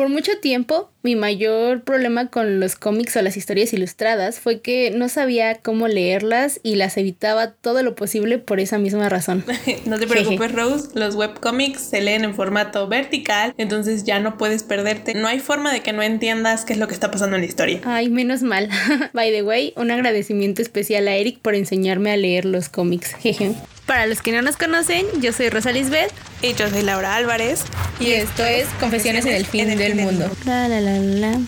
Por 0.00 0.08
mucho 0.08 0.32
tiempo, 0.40 0.90
mi 1.02 1.14
mayor 1.14 1.82
problema 1.82 2.28
con 2.28 2.58
los 2.58 2.74
cómics 2.74 3.14
o 3.16 3.20
las 3.20 3.36
historias 3.36 3.74
ilustradas 3.74 4.40
fue 4.40 4.62
que 4.62 4.90
no 4.92 5.10
sabía 5.10 5.56
cómo 5.56 5.88
leerlas 5.88 6.58
y 6.62 6.76
las 6.76 6.96
evitaba 6.96 7.50
todo 7.50 7.82
lo 7.82 7.94
posible 7.94 8.38
por 8.38 8.60
esa 8.60 8.78
misma 8.78 9.10
razón. 9.10 9.44
no 9.84 9.98
te 9.98 10.06
preocupes, 10.06 10.52
Rose, 10.52 10.88
los 10.94 11.16
webcomics 11.16 11.82
se 11.82 12.00
leen 12.00 12.24
en 12.24 12.34
formato 12.34 12.88
vertical, 12.88 13.52
entonces 13.58 14.04
ya 14.04 14.20
no 14.20 14.38
puedes 14.38 14.62
perderte. 14.62 15.12
No 15.12 15.28
hay 15.28 15.38
forma 15.38 15.70
de 15.70 15.80
que 15.80 15.92
no 15.92 16.00
entiendas 16.00 16.64
qué 16.64 16.72
es 16.72 16.78
lo 16.78 16.88
que 16.88 16.94
está 16.94 17.10
pasando 17.10 17.36
en 17.36 17.42
la 17.42 17.48
historia. 17.48 17.82
Ay, 17.84 18.08
menos 18.08 18.40
mal. 18.40 18.70
By 19.12 19.30
the 19.30 19.42
way, 19.42 19.74
un 19.76 19.90
agradecimiento 19.90 20.62
especial 20.62 21.08
a 21.08 21.16
Eric 21.16 21.40
por 21.40 21.54
enseñarme 21.54 22.10
a 22.10 22.16
leer 22.16 22.46
los 22.46 22.70
cómics. 22.70 23.12
Jeje. 23.16 23.54
Para 23.90 24.06
los 24.06 24.22
que 24.22 24.30
no 24.30 24.40
nos 24.40 24.56
conocen, 24.56 25.04
yo 25.20 25.32
soy 25.32 25.48
Rosa 25.48 25.72
Lisbeth. 25.72 26.12
Y 26.42 26.54
yo 26.54 26.70
soy 26.70 26.82
Laura 26.82 27.16
Álvarez. 27.16 27.64
Y, 27.98 28.12
esto 28.12 28.44
es 28.44 28.68
Confesiones 28.78 29.26
en 29.26 29.34
el 29.34 29.44
fin, 29.44 29.66
del, 29.76 29.96
mundo. 29.96 30.30
La, 30.46 30.68
la, 30.68 30.80
la, 30.80 31.00
la. 31.00 31.40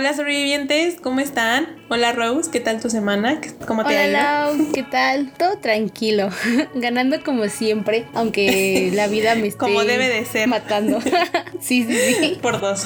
Hola 0.00 0.14
sobrevivientes, 0.14 0.98
¿cómo 0.98 1.20
están? 1.20 1.79
Hola 1.92 2.12
Rose, 2.12 2.52
¿qué 2.52 2.60
tal 2.60 2.80
tu 2.80 2.88
semana? 2.88 3.40
¿Cómo 3.66 3.84
te 3.84 3.88
Hola, 3.88 4.44
ha 4.46 4.52
ido? 4.52 4.58
Lau, 4.62 4.72
¿qué 4.72 4.84
tal? 4.84 5.32
Todo 5.36 5.58
tranquilo, 5.58 6.28
ganando 6.76 7.20
como 7.24 7.48
siempre, 7.48 8.04
aunque 8.14 8.92
la 8.94 9.08
vida 9.08 9.34
me 9.34 9.46
esté 9.48 9.58
Como 9.58 9.82
debe 9.82 10.06
de 10.08 10.24
ser. 10.24 10.46
matando. 10.46 11.00
sí, 11.60 11.84
sí, 11.84 11.98
sí. 12.14 12.38
Por 12.40 12.60
dos. 12.60 12.84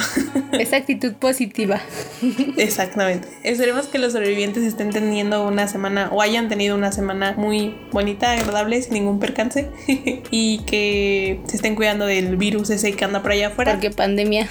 Esa 0.53 0.77
actitud 0.79 1.13
positiva. 1.13 1.83
Exactamente. 2.57 3.29
Esperemos 3.43 3.89
que 3.89 3.99
los 3.99 4.15
sobrevivientes 4.15 4.63
estén 4.63 4.89
teniendo 4.89 5.47
una 5.47 5.69
semana 5.69 6.09
o 6.11 6.23
hayan 6.23 6.49
tenido 6.49 6.75
una 6.75 6.91
semana 6.91 7.35
muy 7.37 7.77
bonita, 7.93 8.33
agradable, 8.33 8.81
sin 8.81 8.95
ningún 8.95 9.19
percance 9.19 9.69
y 10.31 10.61
que 10.61 11.43
se 11.47 11.57
estén 11.57 11.75
cuidando 11.75 12.07
del 12.07 12.39
virus 12.39 12.71
ese 12.71 12.93
que 12.93 13.05
anda 13.05 13.21
por 13.21 13.33
allá 13.33 13.49
afuera. 13.49 13.73
Porque 13.73 13.91
pandemia. 13.91 14.49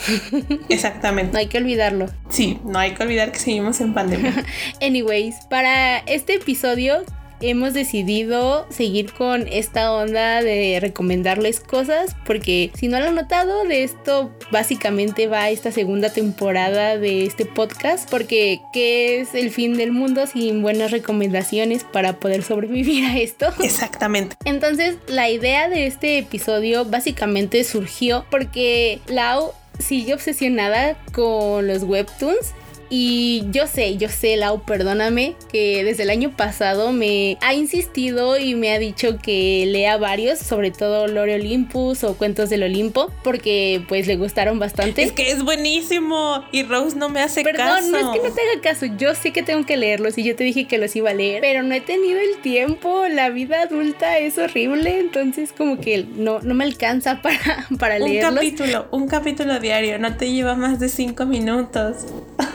Exactamente. 0.69 1.33
No 1.33 1.39
hay 1.39 1.47
que 1.47 1.57
olvidarlo. 1.57 2.05
Sí, 2.29 2.59
no 2.65 2.77
hay 2.77 2.91
que 2.91 3.01
olvidar 3.01 3.31
que 3.31 3.39
seguimos 3.39 3.81
en 3.81 3.95
pandemia. 3.95 4.42
Anyways, 4.81 5.35
para 5.49 5.99
este 5.99 6.35
episodio 6.35 7.03
hemos 7.43 7.73
decidido 7.73 8.65
seguir 8.69 9.11
con 9.13 9.47
esta 9.47 9.91
onda 9.91 10.41
de 10.41 10.79
recomendarles 10.79 11.59
cosas 11.59 12.15
porque 12.25 12.71
si 12.75 12.87
no 12.87 12.99
lo 12.99 13.07
han 13.07 13.15
notado 13.15 13.65
de 13.65 13.83
esto 13.83 14.31
básicamente 14.51 15.27
va 15.27 15.49
esta 15.49 15.71
segunda 15.71 16.11
temporada 16.11 16.97
de 16.97 17.25
este 17.25 17.45
podcast 17.45 18.09
porque 18.09 18.61
¿qué 18.71 19.19
es 19.19 19.35
el 19.35 19.51
fin 19.51 19.77
del 19.77 19.91
mundo 19.91 20.25
sin 20.25 20.61
buenas 20.61 20.91
recomendaciones 20.91 21.83
para 21.83 22.19
poder 22.19 22.43
sobrevivir 22.43 23.05
a 23.05 23.17
esto? 23.17 23.47
Exactamente. 23.61 24.35
Entonces 24.45 24.95
la 25.07 25.29
idea 25.29 25.67
de 25.67 25.85
este 25.85 26.19
episodio 26.19 26.85
básicamente 26.85 27.63
surgió 27.65 28.25
porque 28.31 29.01
Lau 29.07 29.51
sigue 29.79 30.13
obsesionada 30.13 30.95
con 31.11 31.67
los 31.67 31.83
webtoons 31.83 32.53
y 32.95 33.41
yo 33.49 33.65
sé, 33.65 33.97
yo 33.97 34.07
sé, 34.07 34.37
Lau, 34.37 34.61
perdóname, 34.65 35.33
que 35.51 35.83
desde 35.83 36.03
el 36.03 36.11
año 36.11 36.37
pasado 36.37 36.91
me 36.91 37.39
ha 37.41 37.55
insistido 37.55 38.37
y 38.37 38.53
me 38.53 38.71
ha 38.71 38.77
dicho 38.77 39.17
que 39.17 39.65
lea 39.65 39.97
varios, 39.97 40.37
sobre 40.37 40.69
todo 40.69 41.07
Lore 41.07 41.33
Olympus 41.33 42.03
o 42.03 42.15
Cuentos 42.15 42.51
del 42.51 42.61
Olimpo, 42.61 43.11
porque 43.23 43.83
pues 43.87 44.05
le 44.05 44.15
gustaron 44.15 44.59
bastante. 44.59 45.01
Es 45.01 45.11
que 45.11 45.31
es 45.31 45.41
buenísimo 45.41 46.43
y 46.51 46.61
Rose 46.61 46.95
no 46.95 47.09
me 47.09 47.21
hace 47.21 47.41
Perdón, 47.41 47.65
caso. 47.65 47.89
no 47.89 47.97
es 47.97 48.21
que 48.21 48.29
no 48.29 48.35
te 48.35 48.41
haga 48.41 48.61
caso, 48.61 48.85
yo 48.85 49.15
sé 49.15 49.33
que 49.33 49.41
tengo 49.41 49.65
que 49.65 49.75
leerlos 49.75 50.19
y 50.19 50.23
yo 50.23 50.35
te 50.35 50.43
dije 50.43 50.67
que 50.67 50.77
los 50.77 50.95
iba 50.95 51.09
a 51.09 51.13
leer, 51.15 51.41
pero 51.41 51.63
no 51.63 51.73
he 51.73 51.81
tenido 51.81 52.19
el 52.19 52.41
tiempo, 52.43 53.07
la 53.09 53.31
vida 53.31 53.63
adulta 53.63 54.19
es 54.19 54.37
horrible, 54.37 54.99
entonces 54.99 55.51
como 55.51 55.79
que 55.79 56.05
no, 56.15 56.41
no 56.41 56.53
me 56.53 56.63
alcanza 56.63 57.21
para, 57.23 57.65
para 57.79 57.95
un 57.95 58.07
leerlos. 58.07 58.35
capítulo, 58.35 58.87
un 58.91 59.07
capítulo 59.07 59.59
diario, 59.59 59.97
no 59.97 60.15
te 60.15 60.31
lleva 60.31 60.53
más 60.53 60.79
de 60.79 60.89
cinco 60.89 61.25
minutos. 61.25 62.05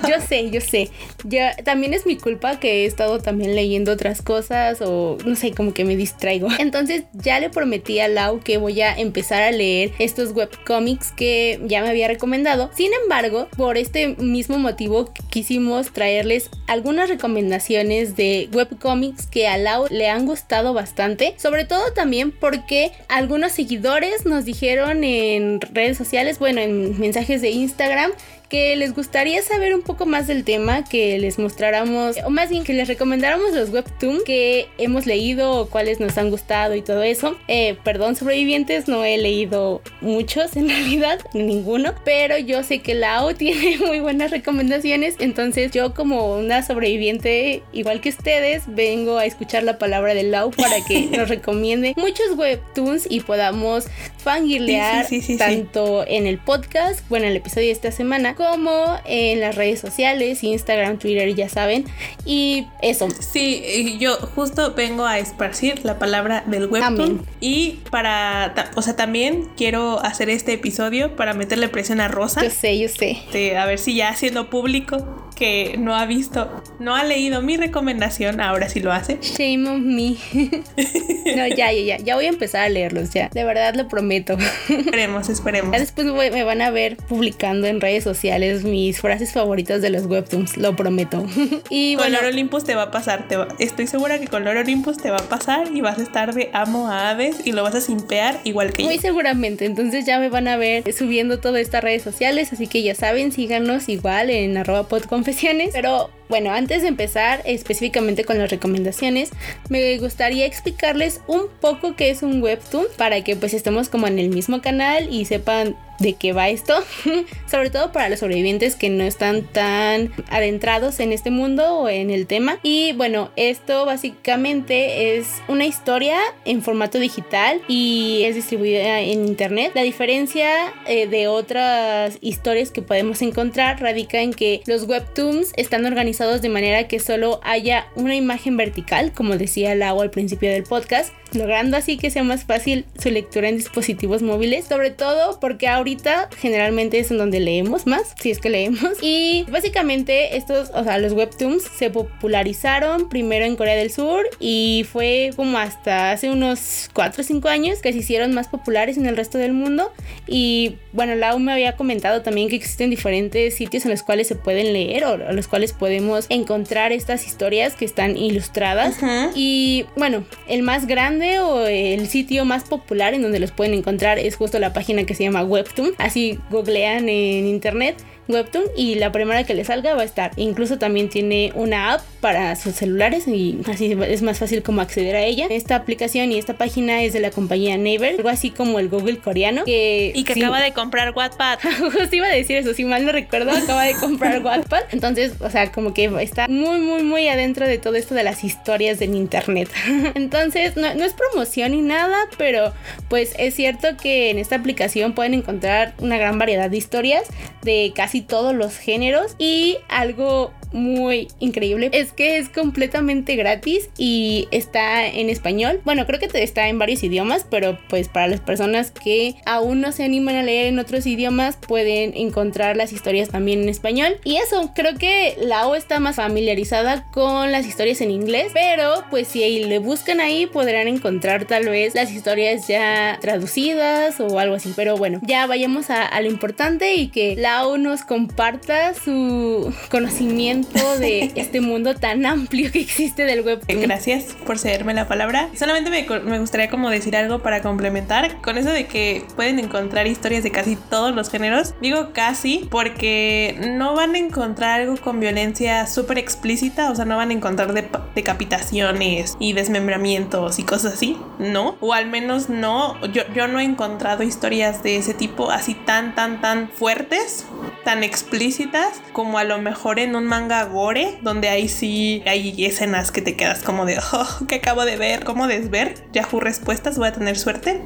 Yo 0.08 0.20
sé, 0.28 0.50
yo 0.50 0.60
sé. 0.60 0.90
Ya, 1.24 1.56
también 1.56 1.94
es 1.94 2.06
mi 2.06 2.16
culpa 2.16 2.60
que 2.60 2.82
he 2.82 2.86
estado 2.86 3.18
también 3.18 3.54
leyendo 3.54 3.92
otras 3.92 4.22
cosas 4.22 4.80
o 4.80 5.18
no 5.24 5.34
sé, 5.34 5.52
como 5.52 5.74
que 5.74 5.84
me 5.84 5.96
distraigo. 5.96 6.48
Entonces 6.58 7.04
ya 7.12 7.40
le 7.40 7.50
prometí 7.50 8.00
a 8.00 8.08
Lau 8.08 8.40
que 8.40 8.58
voy 8.58 8.80
a 8.82 8.96
empezar 8.96 9.42
a 9.42 9.50
leer 9.50 9.92
estos 9.98 10.32
webcomics 10.32 11.12
que 11.12 11.60
ya 11.64 11.82
me 11.82 11.88
había 11.88 12.08
recomendado. 12.08 12.70
Sin 12.74 12.90
embargo, 13.02 13.48
por 13.56 13.76
este 13.76 14.08
mismo 14.16 14.58
motivo 14.58 15.12
quisimos 15.30 15.92
traerles 15.92 16.50
algunas 16.66 17.08
recomendaciones 17.08 18.16
de 18.16 18.48
webcomics 18.52 19.26
que 19.26 19.48
a 19.48 19.56
Lau 19.56 19.86
le 19.90 20.08
han 20.08 20.26
gustado 20.26 20.74
bastante. 20.74 21.34
Sobre 21.38 21.64
todo 21.64 21.92
también 21.92 22.32
porque 22.32 22.92
algunos 23.08 23.52
seguidores 23.52 24.26
nos 24.26 24.44
dijeron 24.44 25.04
en 25.04 25.60
redes 25.60 25.96
sociales, 25.96 26.38
bueno, 26.38 26.60
en 26.60 26.98
mensajes 26.98 27.40
de 27.40 27.50
Instagram, 27.50 28.12
que 28.48 28.76
les 28.76 28.94
gustaría 28.94 29.42
saber 29.42 29.74
un 29.74 29.82
poco 29.82 30.06
más 30.06 30.26
del 30.26 30.44
tema, 30.44 30.84
que 30.84 31.18
les 31.18 31.38
mostráramos, 31.38 32.16
o 32.24 32.30
más 32.30 32.48
bien 32.48 32.64
que 32.64 32.72
les 32.72 32.88
recomendáramos 32.88 33.52
los 33.52 33.70
webtoons 33.70 34.22
que 34.24 34.68
hemos 34.78 35.04
leído 35.04 35.52
o 35.52 35.68
cuáles 35.68 36.00
nos 36.00 36.16
han 36.16 36.30
gustado 36.30 36.74
y 36.74 36.82
todo 36.82 37.02
eso. 37.02 37.36
Eh, 37.46 37.76
perdón, 37.84 38.16
sobrevivientes, 38.16 38.88
no 38.88 39.04
he 39.04 39.18
leído 39.18 39.82
muchos 40.00 40.56
en 40.56 40.68
realidad, 40.68 41.18
ninguno, 41.34 41.94
pero 42.04 42.38
yo 42.38 42.62
sé 42.62 42.78
que 42.80 42.94
Lau 42.94 43.34
tiene 43.38 43.78
muy 43.78 44.00
buenas 44.00 44.30
recomendaciones, 44.30 45.16
entonces 45.18 45.70
yo 45.72 45.92
como 45.92 46.36
una 46.38 46.62
sobreviviente, 46.62 47.62
igual 47.72 48.00
que 48.00 48.08
ustedes, 48.08 48.62
vengo 48.66 49.18
a 49.18 49.26
escuchar 49.26 49.62
la 49.62 49.78
palabra 49.78 50.14
de 50.14 50.22
Lau 50.22 50.50
para 50.52 50.82
que 50.86 51.02
nos 51.16 51.28
recomiende 51.28 51.92
muchos 51.96 52.36
webtoons 52.36 53.06
y 53.10 53.20
podamos 53.20 53.86
fangirlear 54.16 55.04
Sí, 55.06 55.16
sí, 55.16 55.20
sí, 55.20 55.26
sí, 55.26 55.32
sí. 55.34 55.38
tanto 55.38 56.04
en 56.06 56.26
el 56.26 56.38
podcast, 56.38 57.06
bueno, 57.08 57.26
en 57.26 57.32
el 57.32 57.36
episodio 57.36 57.66
de 57.66 57.72
esta 57.72 57.92
semana, 57.92 58.34
como 58.38 58.96
en 59.04 59.40
las 59.40 59.56
redes 59.56 59.80
sociales, 59.80 60.44
Instagram, 60.44 60.98
Twitter, 60.98 61.34
ya 61.34 61.48
saben. 61.48 61.84
Y 62.24 62.66
eso. 62.80 63.08
Sí, 63.18 63.96
yo 63.98 64.14
justo 64.34 64.74
vengo 64.74 65.04
a 65.04 65.18
esparcir 65.18 65.84
la 65.84 65.98
palabra 65.98 66.44
del 66.46 66.66
webtoon 66.66 67.26
y 67.40 67.80
para, 67.90 68.54
o 68.76 68.82
sea, 68.82 68.94
también 68.94 69.48
quiero 69.56 69.98
hacer 70.00 70.30
este 70.30 70.52
episodio 70.52 71.16
para 71.16 71.34
meterle 71.34 71.68
presión 71.68 72.00
a 72.00 72.06
Rosa, 72.06 72.42
Yo 72.44 72.50
sé, 72.50 72.78
yo 72.78 72.88
sé. 72.88 73.18
de 73.32 73.56
a 73.56 73.66
ver 73.66 73.78
si 73.80 73.96
ya 73.96 74.08
haciendo 74.10 74.48
público 74.50 75.24
que 75.36 75.76
no 75.78 75.94
ha 75.94 76.04
visto, 76.06 76.50
no 76.80 76.96
ha 76.96 77.04
leído 77.04 77.42
mi 77.42 77.56
recomendación, 77.56 78.40
ahora 78.40 78.68
sí 78.68 78.80
lo 78.80 78.92
hace. 78.92 79.18
Shame 79.22 79.68
on 79.68 79.94
me. 79.96 80.16
no, 81.36 81.46
ya, 81.46 81.72
ya, 81.72 81.80
ya. 81.80 81.96
Ya 81.98 82.14
voy 82.16 82.24
a 82.26 82.28
empezar 82.28 82.62
a 82.62 82.68
leerlos, 82.68 83.10
ya. 83.10 83.28
De 83.32 83.44
verdad 83.44 83.74
lo 83.76 83.86
prometo. 83.88 84.36
Esperemos, 84.68 85.28
esperemos. 85.28 85.72
Ya 85.72 85.78
después 85.80 86.10
voy- 86.10 86.30
me 86.32 86.42
van 86.44 86.60
a 86.62 86.70
ver 86.70 86.96
publicando 86.96 87.66
en 87.68 87.80
redes 87.80 88.02
sociales 88.04 88.27
mis 88.64 89.00
frases 89.00 89.32
favoritas 89.32 89.82
de 89.82 89.90
los 89.90 90.06
webtoons, 90.06 90.56
lo 90.56 90.74
prometo. 90.76 91.26
y 91.70 91.94
Con 91.94 92.04
bueno, 92.04 92.16
Lore 92.18 92.28
Olympus 92.28 92.64
te 92.64 92.74
va 92.74 92.84
a 92.84 92.90
pasar, 92.90 93.28
te 93.28 93.36
va- 93.36 93.48
estoy 93.58 93.86
segura 93.86 94.18
que 94.18 94.26
con 94.28 94.44
Lore 94.44 94.60
Olympus 94.60 94.96
te 94.98 95.10
va 95.10 95.16
a 95.18 95.28
pasar 95.28 95.68
y 95.74 95.80
vas 95.80 95.98
a 95.98 96.02
estar 96.02 96.34
de 96.34 96.50
amo 96.52 96.88
a 96.88 97.10
aves 97.10 97.36
y 97.44 97.52
lo 97.52 97.62
vas 97.62 97.74
a 97.74 97.80
simpear 97.80 98.40
igual 98.44 98.72
que 98.72 98.82
yo. 98.82 98.88
Muy 98.88 98.98
seguramente, 98.98 99.64
entonces 99.64 100.04
ya 100.06 100.18
me 100.18 100.28
van 100.28 100.48
a 100.48 100.56
ver 100.56 100.84
subiendo 100.92 101.38
todas 101.40 101.60
estas 101.62 101.82
redes 101.84 102.02
sociales, 102.02 102.52
así 102.52 102.66
que 102.66 102.82
ya 102.82 102.94
saben, 102.94 103.32
síganos 103.32 103.88
igual 103.88 104.30
en 104.30 104.56
arroba 104.56 104.88
podconfesiones. 104.88 105.70
Pero 105.72 106.10
bueno, 106.28 106.52
antes 106.52 106.82
de 106.82 106.88
empezar 106.88 107.42
específicamente 107.44 108.24
con 108.24 108.38
las 108.38 108.50
recomendaciones, 108.50 109.30
me 109.68 109.96
gustaría 109.98 110.46
explicarles 110.46 111.20
un 111.26 111.44
poco 111.60 111.96
qué 111.96 112.10
es 112.10 112.22
un 112.22 112.42
webtoon 112.42 112.86
para 112.96 113.22
que 113.24 113.36
pues 113.36 113.54
estemos 113.54 113.88
como 113.88 114.06
en 114.06 114.18
el 114.18 114.28
mismo 114.28 114.60
canal 114.60 115.12
y 115.12 115.24
sepan 115.24 115.76
de 115.98 116.14
qué 116.14 116.32
va 116.32 116.48
esto, 116.48 116.74
sobre 117.50 117.70
todo 117.70 117.92
para 117.92 118.08
los 118.08 118.20
sobrevivientes 118.20 118.76
que 118.76 118.88
no 118.88 119.04
están 119.04 119.42
tan 119.42 120.12
adentrados 120.28 121.00
en 121.00 121.12
este 121.12 121.30
mundo 121.30 121.78
o 121.78 121.88
en 121.88 122.10
el 122.10 122.26
tema. 122.26 122.58
Y 122.62 122.92
bueno, 122.92 123.30
esto 123.36 123.84
básicamente 123.84 125.18
es 125.18 125.28
una 125.48 125.66
historia 125.66 126.18
en 126.44 126.62
formato 126.62 126.98
digital 126.98 127.60
y 127.68 128.22
es 128.24 128.36
distribuida 128.36 129.00
en 129.00 129.26
internet. 129.26 129.72
La 129.74 129.82
diferencia 129.82 130.72
eh, 130.86 131.06
de 131.06 131.28
otras 131.28 132.18
historias 132.20 132.70
que 132.70 132.82
podemos 132.82 133.20
encontrar 133.22 133.80
radica 133.80 134.20
en 134.20 134.32
que 134.32 134.62
los 134.66 134.84
webtoons 134.84 135.52
están 135.56 135.84
organizados 135.84 136.17
de 136.18 136.48
manera 136.48 136.88
que 136.88 136.98
solo 136.98 137.38
haya 137.44 137.86
una 137.94 138.16
imagen 138.16 138.56
vertical, 138.56 139.12
como 139.12 139.36
decía 139.36 139.76
Lau 139.76 140.00
al 140.00 140.10
principio 140.10 140.50
del 140.50 140.64
podcast, 140.64 141.12
logrando 141.32 141.76
así 141.76 141.96
que 141.96 142.10
sea 142.10 142.22
más 142.22 142.44
fácil 142.44 142.84
su 143.00 143.10
lectura 143.10 143.48
en 143.48 143.56
dispositivos 143.56 144.22
móviles, 144.22 144.66
sobre 144.66 144.90
todo 144.90 145.38
porque 145.40 145.68
ahorita 145.68 146.28
generalmente 146.38 146.98
es 146.98 147.10
en 147.10 147.18
donde 147.18 147.40
leemos 147.40 147.86
más, 147.86 148.14
si 148.20 148.30
es 148.30 148.38
que 148.38 148.50
leemos. 148.50 148.80
Y 149.02 149.44
básicamente 149.50 150.36
estos, 150.36 150.70
o 150.74 150.84
sea, 150.84 150.98
los 150.98 151.12
webtoons 151.12 151.62
se 151.62 151.90
popularizaron 151.90 153.08
primero 153.08 153.44
en 153.44 153.56
Corea 153.56 153.74
del 153.74 153.90
Sur 153.90 154.26
y 154.38 154.86
fue 154.90 155.30
como 155.36 155.58
hasta 155.58 156.12
hace 156.12 156.30
unos 156.30 156.90
4 156.92 157.22
o 157.22 157.24
5 157.24 157.48
años 157.48 157.80
que 157.80 157.92
se 157.92 157.98
hicieron 157.98 158.34
más 158.34 158.48
populares 158.48 158.96
en 158.96 159.06
el 159.06 159.16
resto 159.16 159.38
del 159.38 159.52
mundo. 159.52 159.92
Y 160.26 160.76
bueno, 160.92 161.14
Lau 161.14 161.38
me 161.38 161.52
había 161.52 161.76
comentado 161.76 162.22
también 162.22 162.48
que 162.48 162.56
existen 162.56 162.90
diferentes 162.90 163.54
sitios 163.54 163.84
en 163.84 163.92
los 163.92 164.02
cuales 164.02 164.26
se 164.26 164.34
pueden 164.34 164.72
leer 164.72 165.04
o 165.04 165.12
a 165.12 165.32
los 165.32 165.48
cuales 165.48 165.72
podemos 165.72 166.26
encontrar 166.28 166.92
estas 166.92 167.26
historias 167.26 167.74
que 167.74 167.84
están 167.84 168.16
ilustradas. 168.16 168.98
Y 169.34 169.86
bueno, 169.96 170.24
el 170.48 170.62
más 170.62 170.86
grande 170.86 171.17
o 171.22 171.66
el 171.66 172.08
sitio 172.08 172.44
más 172.44 172.64
popular 172.64 173.14
en 173.14 173.22
donde 173.22 173.38
los 173.38 173.52
pueden 173.52 173.74
encontrar 173.74 174.18
es 174.18 174.36
justo 174.36 174.58
la 174.58 174.72
página 174.72 175.04
que 175.04 175.14
se 175.14 175.24
llama 175.24 175.44
Webtoon. 175.44 175.92
Así 175.98 176.38
googlean 176.50 177.08
en 177.08 177.46
internet 177.46 177.96
Webtoon 178.28 178.64
y 178.76 178.96
la 178.96 179.12
primera 179.12 179.44
que 179.44 179.54
le 179.54 179.64
salga 179.64 179.94
va 179.94 180.02
a 180.02 180.04
estar. 180.04 180.32
Incluso 180.36 180.78
también 180.78 181.08
tiene 181.08 181.52
una 181.54 181.94
app 181.94 182.02
para 182.20 182.56
sus 182.56 182.74
celulares 182.74 183.26
y 183.28 183.58
así 183.70 183.96
es 184.06 184.22
más 184.22 184.38
fácil 184.38 184.62
como 184.62 184.80
acceder 184.80 185.16
a 185.16 185.22
ella. 185.22 185.46
Esta 185.50 185.76
aplicación 185.76 186.32
y 186.32 186.38
esta 186.38 186.54
página 186.54 187.02
es 187.02 187.12
de 187.12 187.20
la 187.20 187.30
compañía 187.30 187.76
Naver, 187.76 188.16
algo 188.16 188.28
así 188.28 188.50
como 188.50 188.78
el 188.78 188.88
Google 188.88 189.18
coreano. 189.18 189.64
Que, 189.64 190.12
y 190.14 190.24
que 190.24 190.32
acaba 190.32 190.60
de 190.60 190.72
comprar 190.72 191.12
Wattpad. 191.14 191.58
Justo 191.92 192.16
iba 192.16 192.26
a 192.26 192.30
decir 192.30 192.56
eso, 192.56 192.74
si 192.74 192.84
mal 192.84 193.04
no 193.04 193.12
recuerdo, 193.12 193.50
acaba 193.50 193.84
de 193.84 193.94
comprar 193.94 194.42
Wattpad. 194.44 194.84
Entonces, 194.92 195.34
o 195.40 195.50
sea, 195.50 195.72
como 195.72 195.94
que 195.94 196.10
está 196.20 196.48
muy, 196.48 196.80
muy, 196.80 197.02
muy 197.02 197.28
adentro 197.28 197.66
de 197.66 197.78
todo 197.78 197.94
esto 197.94 198.14
de 198.14 198.24
las 198.24 198.44
historias 198.44 198.98
del 198.98 199.14
internet. 199.14 199.68
Entonces, 200.14 200.76
no, 200.76 200.94
no 200.94 201.04
es 201.04 201.14
promoción 201.14 201.72
ni 201.72 201.82
nada, 201.82 202.16
pero 202.36 202.72
pues 203.08 203.34
es 203.38 203.54
cierto 203.54 203.96
que 204.00 204.30
en 204.30 204.38
esta 204.38 204.56
aplicación 204.56 205.12
pueden 205.12 205.34
encontrar 205.34 205.94
una 205.98 206.18
gran 206.18 206.38
variedad 206.38 206.70
de 206.70 206.76
historias 206.76 207.24
de 207.62 207.92
casi 207.94 208.17
todos 208.22 208.54
los 208.54 208.76
géneros 208.76 209.34
y 209.38 209.78
algo 209.88 210.52
muy 210.72 211.28
increíble 211.40 211.90
es 211.92 212.12
que 212.12 212.38
es 212.38 212.48
completamente 212.48 213.36
gratis 213.36 213.88
y 213.98 214.48
está 214.50 215.06
en 215.06 215.30
español. 215.30 215.80
Bueno, 215.84 216.06
creo 216.06 216.20
que 216.20 216.28
está 216.42 216.68
en 216.68 216.78
varios 216.78 217.02
idiomas, 217.02 217.46
pero 217.48 217.78
pues 217.88 218.08
para 218.08 218.28
las 218.28 218.40
personas 218.40 218.90
que 218.90 219.36
aún 219.46 219.80
no 219.80 219.92
se 219.92 220.04
animan 220.04 220.36
a 220.36 220.42
leer 220.42 220.66
en 220.66 220.78
otros 220.78 221.06
idiomas 221.06 221.56
pueden 221.56 222.16
encontrar 222.16 222.76
las 222.76 222.92
historias 222.92 223.28
también 223.28 223.62
en 223.62 223.68
español. 223.68 224.18
Y 224.24 224.36
eso, 224.36 224.72
creo 224.74 224.96
que 224.96 225.36
la 225.40 225.66
O 225.66 225.74
está 225.74 226.00
más 226.00 226.16
familiarizada 226.16 227.10
con 227.12 227.52
las 227.52 227.66
historias 227.66 228.00
en 228.00 228.10
inglés, 228.10 228.50
pero 228.54 229.04
pues 229.10 229.28
si 229.28 229.64
le 229.64 229.78
buscan 229.78 230.20
ahí 230.20 230.46
podrán 230.46 230.88
encontrar 230.88 231.44
tal 231.44 231.68
vez 231.68 231.94
las 231.94 232.12
historias 232.12 232.68
ya 232.68 233.18
traducidas 233.20 234.20
o 234.20 234.38
algo 234.38 234.56
así. 234.56 234.72
Pero 234.76 234.96
bueno, 234.96 235.20
ya 235.22 235.46
vayamos 235.46 235.90
a, 235.90 236.18
lo 236.20 236.28
importante 236.28 236.96
y 236.96 237.08
que 237.08 237.36
Lau 237.36 237.78
nos 237.78 238.02
comparta 238.02 238.92
su 238.94 239.72
conocimiento 239.90 240.57
de 240.62 241.32
este 241.36 241.60
mundo 241.60 241.94
tan 241.94 242.26
amplio 242.26 242.70
que 242.72 242.80
existe 242.80 243.24
del 243.24 243.42
web. 243.42 243.60
Gracias 243.68 244.36
por 244.46 244.58
cederme 244.58 244.94
la 244.94 245.08
palabra. 245.08 245.48
Solamente 245.54 245.90
me, 245.90 246.06
me, 246.20 246.38
gustaría 246.38 246.70
como 246.70 246.90
decir 246.90 247.16
algo 247.16 247.40
para 247.40 247.62
complementar 247.62 248.40
con 248.42 248.58
eso 248.58 248.70
de 248.70 248.86
que 248.86 249.24
pueden 249.36 249.58
encontrar 249.58 250.06
historias 250.06 250.42
de 250.42 250.50
casi 250.50 250.76
todos 250.76 251.14
los 251.14 251.30
géneros. 251.30 251.74
Digo 251.80 252.10
casi 252.12 252.66
porque 252.70 253.58
no 253.76 253.94
van 253.94 254.14
a 254.14 254.18
encontrar 254.18 254.80
algo 254.80 254.96
con 254.96 255.20
violencia 255.20 255.86
súper 255.86 256.18
explícita, 256.18 256.90
o 256.90 256.94
sea, 256.94 257.04
no 257.04 257.16
van 257.16 257.30
a 257.30 257.32
encontrar 257.32 257.72
de 257.72 257.88
decapitaciones 258.14 259.36
y 259.38 259.52
desmembramientos 259.52 260.58
y 260.58 260.62
cosas 260.62 260.94
así, 260.94 261.16
¿no? 261.38 261.76
O 261.80 261.92
al 261.92 262.06
menos 262.06 262.48
no, 262.48 263.00
yo, 263.08 263.22
yo 263.34 263.48
no 263.48 263.60
he 263.60 263.64
encontrado 263.64 264.22
historias 264.22 264.82
de 264.82 264.96
ese 264.96 265.14
tipo 265.14 265.50
así 265.50 265.74
tan, 265.74 266.14
tan, 266.14 266.40
tan 266.40 266.68
fuertes, 266.68 267.46
tan 267.84 268.02
explícitas 268.02 269.00
como 269.12 269.38
a 269.38 269.44
lo 269.44 269.58
mejor 269.58 269.98
en 269.98 270.16
un 270.16 270.26
manga 270.26 270.47
gore, 270.64 271.18
donde 271.22 271.48
ahí 271.48 271.68
sí 271.68 272.22
hay 272.26 272.64
escenas 272.64 273.12
que 273.12 273.22
te 273.22 273.36
quedas 273.36 273.62
como 273.62 273.86
de, 273.86 273.98
oh, 274.12 274.46
que 274.46 274.56
acabo 274.56 274.84
de 274.84 274.96
ver, 274.96 275.24
¿cómo 275.24 275.46
desver? 275.46 275.94
Yahoo 276.12 276.40
Respuestas, 276.40 276.98
voy 276.98 277.08
a 277.08 277.12
tener 277.12 277.38
suerte. 277.38 277.82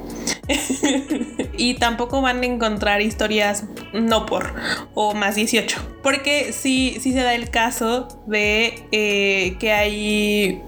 y 1.56 1.74
tampoco 1.74 2.22
van 2.22 2.42
a 2.42 2.46
encontrar 2.46 3.00
historias 3.00 3.64
no 3.92 4.26
por 4.26 4.54
o 4.94 5.14
más 5.14 5.34
18. 5.34 5.80
Porque 6.02 6.52
sí, 6.52 6.98
sí 7.00 7.12
se 7.12 7.22
da 7.22 7.34
el 7.34 7.50
caso 7.50 8.08
de 8.26 8.86
eh, 8.92 9.56
que 9.58 9.72
hay 9.72 10.62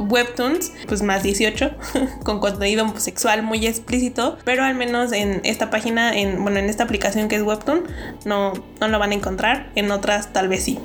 webtoons, 0.00 0.72
pues 0.88 1.02
más 1.02 1.22
18, 1.22 1.70
con 2.24 2.40
contenido 2.40 2.92
sexual 2.98 3.42
muy 3.42 3.66
explícito, 3.66 4.38
pero 4.44 4.64
al 4.64 4.74
menos 4.74 5.12
en 5.12 5.40
esta 5.44 5.70
página, 5.70 6.16
en, 6.16 6.42
bueno, 6.42 6.58
en 6.58 6.68
esta 6.68 6.84
aplicación 6.84 7.28
que 7.28 7.36
es 7.36 7.42
webtoon, 7.42 7.84
no, 8.24 8.52
no 8.80 8.88
lo 8.88 8.98
van 8.98 9.12
a 9.12 9.14
encontrar, 9.14 9.70
en 9.74 9.90
otras 9.90 10.32
tal 10.32 10.48
vez 10.48 10.64
sí. 10.64 10.78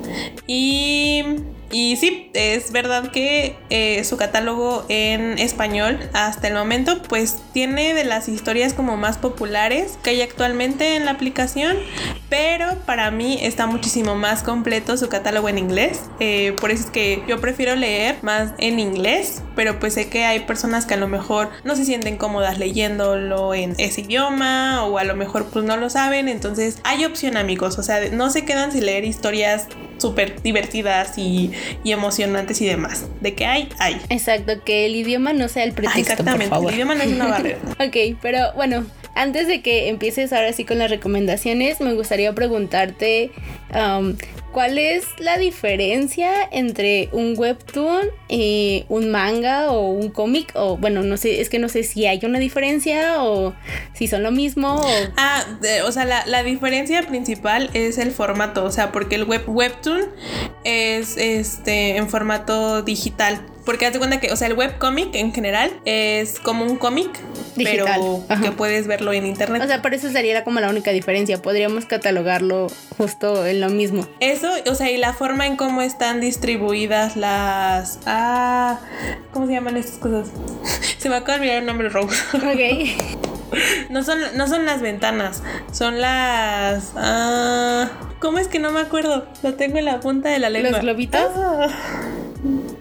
Y 0.46 1.24
y 1.70 1.96
sí, 1.96 2.30
es 2.32 2.70
verdad 2.70 3.10
que 3.10 3.56
eh, 3.70 4.04
su 4.04 4.16
catálogo 4.16 4.86
en 4.88 5.38
español 5.38 5.98
hasta 6.12 6.46
el 6.46 6.54
momento 6.54 7.02
pues 7.02 7.38
tiene 7.52 7.92
de 7.92 8.04
las 8.04 8.28
historias 8.28 8.72
como 8.72 8.96
más 8.96 9.18
populares 9.18 9.98
que 10.02 10.10
hay 10.10 10.22
actualmente 10.22 10.94
en 10.94 11.04
la 11.04 11.12
aplicación, 11.12 11.76
pero 12.28 12.76
para 12.86 13.10
mí 13.10 13.38
está 13.42 13.66
muchísimo 13.66 14.14
más 14.14 14.42
completo 14.44 14.96
su 14.96 15.08
catálogo 15.08 15.48
en 15.48 15.58
inglés. 15.58 16.02
Eh, 16.20 16.54
por 16.60 16.70
eso 16.70 16.84
es 16.84 16.90
que 16.90 17.22
yo 17.26 17.40
prefiero 17.40 17.74
leer 17.74 18.16
más 18.22 18.52
en 18.58 18.78
inglés, 18.78 19.42
pero 19.56 19.80
pues 19.80 19.94
sé 19.94 20.08
que 20.08 20.24
hay 20.24 20.40
personas 20.40 20.86
que 20.86 20.94
a 20.94 20.98
lo 20.98 21.08
mejor 21.08 21.50
no 21.64 21.74
se 21.74 21.84
sienten 21.84 22.16
cómodas 22.16 22.58
leyéndolo 22.58 23.54
en 23.54 23.74
ese 23.78 24.02
idioma 24.02 24.84
o 24.84 24.98
a 24.98 25.04
lo 25.04 25.16
mejor 25.16 25.46
pues 25.46 25.64
no 25.64 25.76
lo 25.76 25.90
saben, 25.90 26.28
entonces 26.28 26.78
hay 26.84 27.04
opción 27.04 27.36
amigos, 27.36 27.78
o 27.78 27.82
sea, 27.82 28.08
no 28.10 28.30
se 28.30 28.44
quedan 28.44 28.70
sin 28.70 28.86
leer 28.86 29.04
historias 29.04 29.66
súper 29.98 30.42
divertidas 30.42 31.16
y, 31.18 31.52
emocionantes 31.84 32.60
y 32.60 32.66
demás. 32.66 33.06
De 33.20 33.34
que 33.34 33.46
hay, 33.46 33.68
hay. 33.78 34.00
Exacto, 34.08 34.62
que 34.64 34.86
el 34.86 34.94
idioma 34.94 35.32
no 35.32 35.48
sea 35.48 35.64
el 35.64 35.72
pretexto. 35.72 36.00
exactamente, 36.00 36.54
el 36.56 36.74
idioma 36.74 36.94
no 36.94 37.02
es 37.02 37.12
una 37.12 37.26
barrera. 37.26 37.58
ok, 37.80 38.18
pero 38.20 38.52
bueno, 38.54 38.86
antes 39.14 39.46
de 39.46 39.62
que 39.62 39.88
empieces 39.88 40.32
ahora 40.32 40.52
sí 40.52 40.64
con 40.64 40.78
las 40.78 40.90
recomendaciones, 40.90 41.80
me 41.80 41.94
gustaría 41.94 42.34
preguntarte 42.34 43.30
um, 43.74 44.14
¿Cuál 44.56 44.78
es 44.78 45.04
la 45.18 45.36
diferencia 45.36 46.30
entre 46.50 47.10
un 47.12 47.34
webtoon, 47.36 48.06
y 48.26 48.86
un 48.88 49.10
manga 49.10 49.70
o 49.70 49.90
un 49.90 50.08
cómic? 50.08 50.50
O 50.54 50.78
bueno, 50.78 51.02
no 51.02 51.18
sé, 51.18 51.42
es 51.42 51.50
que 51.50 51.58
no 51.58 51.68
sé 51.68 51.82
si 51.82 52.06
hay 52.06 52.20
una 52.24 52.38
diferencia 52.38 53.22
o 53.22 53.54
si 53.92 54.08
son 54.08 54.22
lo 54.22 54.30
mismo. 54.30 54.80
Ah, 55.18 55.44
o 55.86 55.92
sea, 55.92 56.06
la, 56.06 56.24
la, 56.24 56.42
diferencia 56.42 57.02
principal 57.02 57.68
es 57.74 57.98
el 57.98 58.12
formato, 58.12 58.64
o 58.64 58.70
sea, 58.70 58.92
porque 58.92 59.16
el 59.16 59.24
web, 59.24 59.42
webtoon 59.46 60.06
es 60.64 61.18
este 61.18 61.98
en 61.98 62.08
formato 62.08 62.80
digital. 62.80 63.42
Porque 63.66 63.84
hazte 63.84 63.98
cuenta 63.98 64.20
que, 64.20 64.32
o 64.32 64.36
sea, 64.36 64.46
el 64.46 64.54
webcomic 64.54 65.12
en 65.16 65.34
general 65.34 65.72
es 65.84 66.38
como 66.38 66.64
un 66.64 66.76
cómic, 66.76 67.10
pero 67.56 67.84
que 68.40 68.52
puedes 68.52 68.86
verlo 68.86 69.12
en 69.12 69.26
internet. 69.26 69.60
O 69.62 69.66
sea, 69.66 69.82
por 69.82 69.92
eso 69.92 70.08
sería 70.08 70.44
como 70.44 70.60
la 70.60 70.70
única 70.70 70.92
diferencia. 70.92 71.42
Podríamos 71.42 71.84
catalogarlo 71.84 72.68
justo 72.96 73.44
en 73.44 73.60
lo 73.60 73.68
mismo. 73.68 74.06
Eso, 74.20 74.48
o 74.70 74.74
sea, 74.76 74.88
y 74.92 74.96
la 74.98 75.12
forma 75.12 75.48
en 75.48 75.56
cómo 75.56 75.82
están 75.82 76.20
distribuidas 76.20 77.16
las. 77.16 77.98
Ah, 78.06 78.78
¿cómo 79.32 79.46
se 79.46 79.54
llaman 79.54 79.76
estas 79.76 79.98
cosas? 79.98 80.28
se 80.98 81.08
me 81.08 81.16
acaba 81.16 81.34
de 81.34 81.40
olvidar 81.40 81.58
el 81.58 81.66
nombre 81.66 81.88
Rose. 81.88 82.16
Ok. 82.36 83.26
No 83.90 84.02
son, 84.02 84.18
no 84.34 84.48
son 84.48 84.66
las 84.66 84.82
ventanas, 84.82 85.40
son 85.72 86.00
las. 86.00 86.92
Ah, 86.96 87.88
¿Cómo 88.18 88.38
es 88.38 88.48
que 88.48 88.58
no 88.58 88.72
me 88.72 88.80
acuerdo? 88.80 89.24
Lo 89.44 89.54
tengo 89.54 89.78
en 89.78 89.84
la 89.84 90.00
punta 90.00 90.30
de 90.30 90.40
la 90.40 90.50
lengua. 90.50 90.72
¿Los 90.72 90.80
globitos? 90.80 91.30
Ah. 91.36 91.68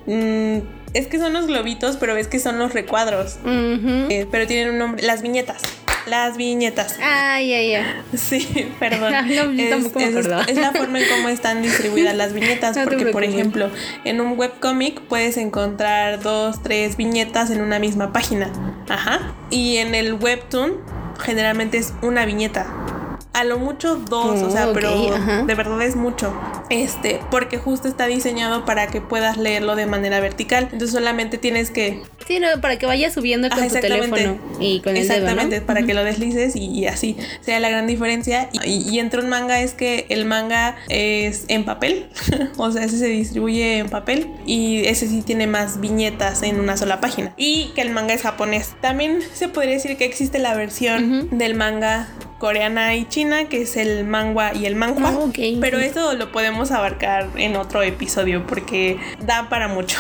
Mm, 0.08 0.60
es 0.96 1.08
que 1.08 1.20
son 1.20 1.34
los 1.34 1.46
globitos, 1.46 1.98
pero 1.98 2.16
ves 2.16 2.28
que 2.28 2.40
son 2.40 2.58
los 2.58 2.74
recuadros. 2.74 3.38
Eh, 3.46 4.26
pero 4.32 4.48
tienen 4.48 4.70
un 4.70 4.80
nombre. 4.80 5.04
Las 5.04 5.22
viñetas. 5.22 5.62
Las 6.08 6.38
viñetas. 6.38 6.98
Ah, 7.02 7.42
ya, 7.42 7.62
ya. 7.62 8.04
Sí, 8.16 8.72
perdón. 8.80 9.14
es, 9.30 10.58
la 10.58 10.72
forma 10.72 11.00
en 11.00 11.06
cómo 11.10 11.28
están 11.28 11.62
distribuidas 11.62 12.16
las 12.16 12.32
viñetas. 12.32 12.78
porque, 12.84 13.08
por 13.08 13.26
ejemplo, 13.26 13.70
en 14.06 14.22
un 14.22 14.40
webcomic 14.40 15.02
puedes 15.02 15.36
encontrar 15.36 16.22
dos, 16.22 16.64
tres 16.64 16.96
viñetas 16.96 17.52
en 17.52 17.62
una 17.62 17.78
misma 17.78 18.14
página. 18.14 18.50
Ajá. 18.88 19.36
Y 19.50 19.78
en 19.78 19.96
el 19.96 20.14
webtoon, 20.14 20.78
generalmente 21.20 21.78
es 21.78 21.94
una 22.02 22.26
viñeta 22.26 22.68
a 23.36 23.44
lo 23.44 23.60
mucho 23.60 23.98
dos, 23.98 24.42
o 24.42 24.50
sea, 24.50 24.72
pero 24.74 24.96
de 25.46 25.56
verdad 25.56 25.82
es 25.82 25.98
mucho. 25.98 26.34
Este, 26.70 27.20
porque 27.30 27.58
justo 27.58 27.88
está 27.88 28.08
diseñado 28.08 28.66
para 28.66 28.88
que 28.88 29.02
puedas 29.02 29.38
leerlo 29.38 29.76
de 29.76 29.86
manera 29.86 30.20
vertical. 30.20 30.64
Entonces 30.66 30.92
solamente 30.92 31.38
tienes 31.38 31.72
que 31.72 32.02
Sí, 32.28 32.40
no, 32.40 32.60
para 32.62 32.78
que 32.78 32.86
vayas 32.86 33.14
subiendo 33.14 33.50
con 33.50 33.68
tu 33.68 33.74
teléfono 33.74 34.40
y 34.60 34.80
con 34.80 34.96
el 34.96 35.04
Exactamente, 35.04 35.56
dedo, 35.56 35.66
para 35.66 35.84
que 35.84 35.94
lo 35.94 36.04
deslices 36.04 36.56
y, 36.56 36.88
así 36.88 37.16
sea 37.42 37.60
la 37.60 37.70
gran 37.70 37.88
diferencia. 37.88 38.50
Y, 38.64 38.90
y, 38.90 39.00
entre 39.00 39.22
un 39.22 39.30
manga 39.30 39.60
es 39.62 39.74
que 39.74 40.06
el 40.10 40.26
manga 40.26 40.76
es 40.90 41.46
en 41.48 41.66
papel, 41.66 42.08
o 42.58 42.72
sea, 42.72 42.84
ese 42.84 42.98
se 42.98 43.08
distribuye 43.08 43.78
en 43.78 43.90
papel 43.90 44.28
y 44.46 44.86
ese 44.86 45.08
sí 45.08 45.22
tiene 45.22 45.48
más 45.48 45.80
viñetas 45.80 46.44
en 46.44 46.60
una 46.60 46.78
sola 46.78 47.00
página. 47.00 47.34
Y 47.38 47.72
que 47.76 47.82
el 47.82 47.92
manga 47.92 48.14
es 48.14 48.24
japonés. 48.24 48.74
También 48.82 49.20
se 49.34 49.48
podría 49.48 49.74
decir 49.74 49.98
que 49.98 50.06
existe 50.06 50.40
la 50.40 50.56
versión 50.56 51.30
del 51.38 51.56
manga 51.56 52.08
coreana 52.38 52.96
y 52.96 53.06
china, 53.06 53.46
que 53.46 53.62
es 53.62 53.78
el 53.78 54.06
manga 54.06 54.54
y 54.54 54.66
el 54.66 54.76
manhua. 54.76 55.12
Ah, 55.14 55.32
pero 55.62 55.80
eso 55.80 56.14
lo 56.14 56.32
podemos 56.32 56.72
abarcar 56.72 57.30
en 57.38 57.56
otro 57.56 57.82
episodio 57.82 58.46
porque 58.46 59.00
da 59.26 59.50
para 59.50 59.68
mucho. 59.68 59.98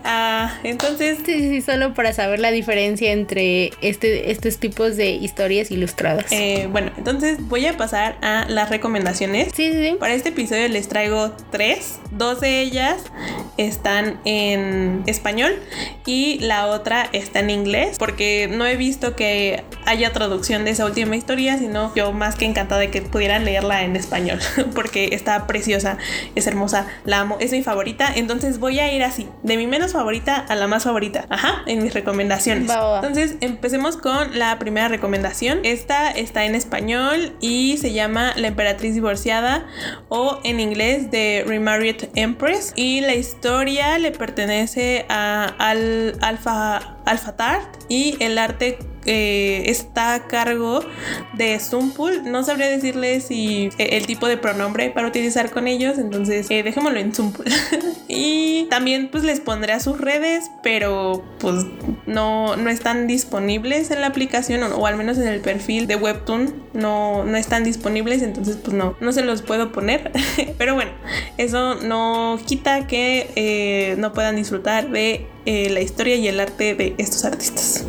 ah, 0.04 0.58
entonces. 0.62 1.18
Sí, 1.24 1.38
sí, 1.48 1.62
solo 1.66 1.92
para 1.94 2.12
saber 2.12 2.38
la 2.38 2.50
diferencia 2.50 3.12
entre 3.12 3.72
este, 3.82 4.30
estos 4.30 4.58
tipos 4.58 4.96
de 4.96 5.10
historias 5.10 5.70
ilustradas. 5.70 6.30
Eh, 6.30 6.68
bueno, 6.70 6.92
entonces 6.96 7.38
voy 7.40 7.66
a 7.66 7.76
pasar 7.76 8.16
a 8.22 8.46
las 8.48 8.70
recomendaciones. 8.70 9.48
Sí, 9.54 9.72
sí, 9.72 9.90
sí. 9.90 9.96
Para 9.98 10.14
este 10.14 10.30
episodio 10.30 10.68
les 10.68 10.88
traigo 10.88 11.32
tres. 11.50 11.98
Dos 12.12 12.40
de 12.40 12.62
ellas 12.62 12.96
están 13.58 14.20
en 14.24 15.02
español 15.06 15.54
y 16.06 16.38
la 16.38 16.66
otra 16.66 17.08
está 17.12 17.40
en 17.40 17.50
inglés 17.50 17.96
porque 17.98 18.48
no 18.50 18.66
he 18.66 18.76
visto 18.76 19.16
que 19.16 19.64
haya 19.84 20.12
traducción 20.12 20.64
de 20.64 20.70
esa 20.70 20.84
última 20.84 21.16
historia, 21.16 21.58
sino 21.58 21.94
yo 21.94 22.12
más 22.12 22.36
que 22.36 22.44
encantada 22.44 22.80
de 22.80 22.90
que 22.90 23.02
pudieran 23.02 23.44
leerla 23.44 23.82
en 23.82 23.96
español, 23.96 24.38
porque 24.74 25.10
está 25.12 25.46
preciosa, 25.46 25.98
es 26.34 26.46
hermosa, 26.46 26.86
la 27.04 27.20
amo, 27.20 27.36
es 27.40 27.52
mi 27.52 27.62
favorita, 27.62 28.12
entonces 28.14 28.58
voy 28.58 28.78
a 28.78 28.92
ir 28.92 29.02
así, 29.02 29.28
de 29.42 29.56
mi 29.56 29.66
menos 29.66 29.92
favorita 29.92 30.36
a 30.36 30.54
la 30.54 30.66
más 30.66 30.84
favorita, 30.84 31.26
ajá, 31.28 31.55
en 31.66 31.82
mis 31.82 31.94
recomendaciones. 31.94 32.70
Entonces 32.70 33.36
empecemos 33.40 33.96
con 33.96 34.38
la 34.38 34.58
primera 34.58 34.88
recomendación, 34.88 35.60
esta 35.62 36.10
está 36.10 36.44
en 36.44 36.54
español 36.54 37.32
y 37.40 37.76
se 37.78 37.92
llama 37.92 38.32
La 38.36 38.48
emperatriz 38.48 38.94
divorciada 38.94 39.66
o 40.08 40.40
en 40.44 40.60
inglés 40.60 41.10
The 41.10 41.44
Remarried 41.46 42.08
Empress. 42.14 42.72
Y 42.76 43.00
la 43.00 43.14
historia 43.14 43.98
le 43.98 44.10
pertenece 44.12 45.06
a 45.08 45.44
Al 45.58 46.16
Alfa 46.20 46.95
Alpha 47.06 47.36
Tart 47.36 47.68
y 47.88 48.16
el 48.20 48.36
arte 48.36 48.78
eh, 49.06 49.70
está 49.70 50.14
a 50.14 50.26
cargo 50.26 50.80
de 51.34 51.58
Zumpul. 51.60 52.30
No 52.30 52.42
sabría 52.42 52.66
decirles 52.66 53.24
si 53.28 53.70
eh, 53.78 53.90
el 53.92 54.06
tipo 54.06 54.26
de 54.26 54.36
pronombre 54.36 54.90
para 54.90 55.06
utilizar 55.06 55.50
con 55.50 55.68
ellos, 55.68 55.98
entonces 55.98 56.50
eh, 56.50 56.64
dejémoslo 56.64 56.98
en 56.98 57.14
Zumpul. 57.14 57.46
y 58.08 58.66
también 58.68 59.08
pues 59.08 59.22
les 59.22 59.38
pondré 59.38 59.72
a 59.72 59.80
sus 59.80 60.00
redes, 60.00 60.50
pero 60.64 61.24
pues 61.38 61.64
no, 62.06 62.56
no 62.56 62.68
están 62.68 63.06
disponibles 63.06 63.92
en 63.92 64.00
la 64.00 64.08
aplicación 64.08 64.64
o, 64.64 64.86
al 64.86 64.96
menos 64.96 65.18
en 65.18 65.28
el 65.28 65.40
perfil 65.40 65.86
de 65.86 65.94
Webtoon 65.94 66.52
no, 66.74 67.24
no 67.24 67.36
están 67.36 67.62
disponibles, 67.62 68.22
entonces 68.22 68.56
pues 68.56 68.76
no, 68.76 68.96
no 69.00 69.12
se 69.12 69.22
los 69.22 69.42
puedo 69.42 69.70
poner. 69.70 70.10
pero 70.58 70.74
bueno, 70.74 70.90
eso 71.38 71.76
no 71.76 72.40
quita 72.44 72.88
que 72.88 73.94
no 73.98 74.12
puedan 74.12 74.34
disfrutar 74.34 74.90
de 74.90 75.28
eh, 75.46 75.70
la 75.70 75.80
historia 75.80 76.16
y 76.16 76.28
el 76.28 76.40
arte 76.40 76.74
de 76.74 76.94
estos 76.98 77.24
artistas. 77.24 77.84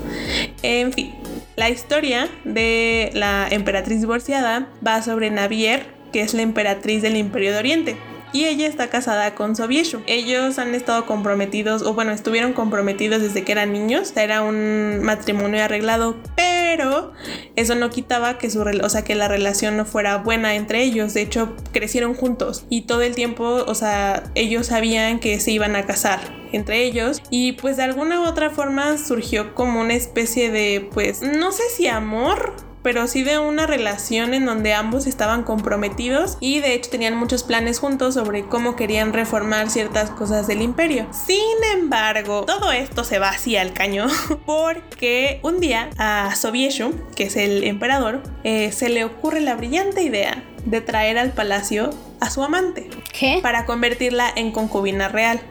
En 0.63 0.93
fin, 0.93 1.13
la 1.55 1.69
historia 1.69 2.29
de 2.45 3.11
la 3.13 3.47
emperatriz 3.49 3.99
divorciada 3.99 4.69
va 4.85 5.01
sobre 5.01 5.31
Navier, 5.31 5.85
que 6.13 6.21
es 6.21 6.33
la 6.33 6.41
emperatriz 6.41 7.01
del 7.01 7.17
Imperio 7.17 7.51
de 7.51 7.57
Oriente 7.57 7.97
y 8.34 8.46
ella 8.46 8.67
está 8.67 8.89
casada 8.89 9.36
con 9.36 9.55
Sobieshu. 9.55 10.01
Ellos 10.07 10.60
han 10.60 10.75
estado 10.75 11.05
comprometidos, 11.05 11.81
o 11.81 11.93
bueno, 11.93 12.12
estuvieron 12.12 12.53
comprometidos 12.53 13.22
desde 13.22 13.43
que 13.43 13.51
eran 13.51 13.74
niños, 13.74 14.13
era 14.15 14.41
un 14.41 15.01
matrimonio 15.03 15.63
arreglado, 15.63 16.17
pero 16.36 17.13
eso 17.55 17.75
no 17.75 17.89
quitaba 17.89 18.38
que 18.38 18.50
su, 18.50 18.62
o 18.62 18.89
sea, 18.89 19.03
que 19.03 19.15
la 19.15 19.27
relación 19.27 19.77
no 19.77 19.86
fuera 19.86 20.17
buena 20.17 20.55
entre 20.55 20.84
ellos. 20.84 21.13
De 21.13 21.22
hecho, 21.22 21.55
crecieron 21.72 22.13
juntos 22.13 22.65
y 22.69 22.81
todo 22.81 23.01
el 23.01 23.15
tiempo, 23.15 23.63
o 23.65 23.75
sea, 23.75 24.24
ellos 24.36 24.67
sabían 24.67 25.19
que 25.19 25.39
se 25.39 25.51
iban 25.51 25.75
a 25.75 25.86
casar 25.86 26.19
entre 26.51 26.84
ellos 26.86 27.22
y 27.29 27.53
pues 27.53 27.77
de 27.77 27.84
alguna 27.84 28.22
u 28.22 28.24
otra 28.24 28.50
forma 28.50 28.98
surgió 28.98 29.53
como 29.53 29.81
una 29.81 29.93
especie 29.93 30.51
de 30.51 30.89
pues 30.93 31.22
no 31.22 31.51
sé 31.51 31.63
si 31.75 31.88
amor 31.88 32.53
pero 32.88 33.06
sí 33.06 33.22
de 33.22 33.38
una 33.38 33.67
relación 33.67 34.34
en 34.34 34.46
donde 34.46 34.74
ambos 34.74 35.08
estaban 35.08 35.44
comprometidos 35.44 36.38
y 36.39 36.62
de 36.62 36.74
hecho 36.74 36.89
tenían 36.89 37.17
muchos 37.17 37.44
planes 37.44 37.79
juntos 37.79 38.13
sobre 38.13 38.46
cómo 38.46 38.77
querían 38.77 39.12
reformar 39.12 39.70
ciertas 39.70 40.10
cosas 40.10 40.48
del 40.48 40.62
imperio. 40.62 41.06
Sin 41.12 41.38
embargo, 41.74 42.46
todo 42.46 42.72
esto 42.72 43.03
se 43.03 43.20
va 43.20 43.27
así 43.27 43.58
al 43.58 43.74
caño 43.74 44.08
porque 44.46 45.41
un 45.44 45.60
día 45.60 45.89
a 45.98 46.34
Sobieshu, 46.34 46.94
que 47.13 47.25
es 47.25 47.36
el 47.36 47.65
emperador, 47.65 48.24
eh, 48.46 48.72
se 48.72 48.88
le 48.88 49.03
ocurre 49.03 49.41
la 49.41 49.56
brillante 49.56 50.01
idea 50.01 50.41
de 50.63 50.79
traer 50.79 51.17
al 51.17 51.34
palacio 51.34 51.89
a 52.22 52.29
su 52.29 52.41
amante. 52.41 52.89
¿Qué? 53.12 53.39
Para 53.41 53.65
convertirla 53.65 54.32
en 54.34 54.51
concubina 54.51 55.08
real. 55.08 55.41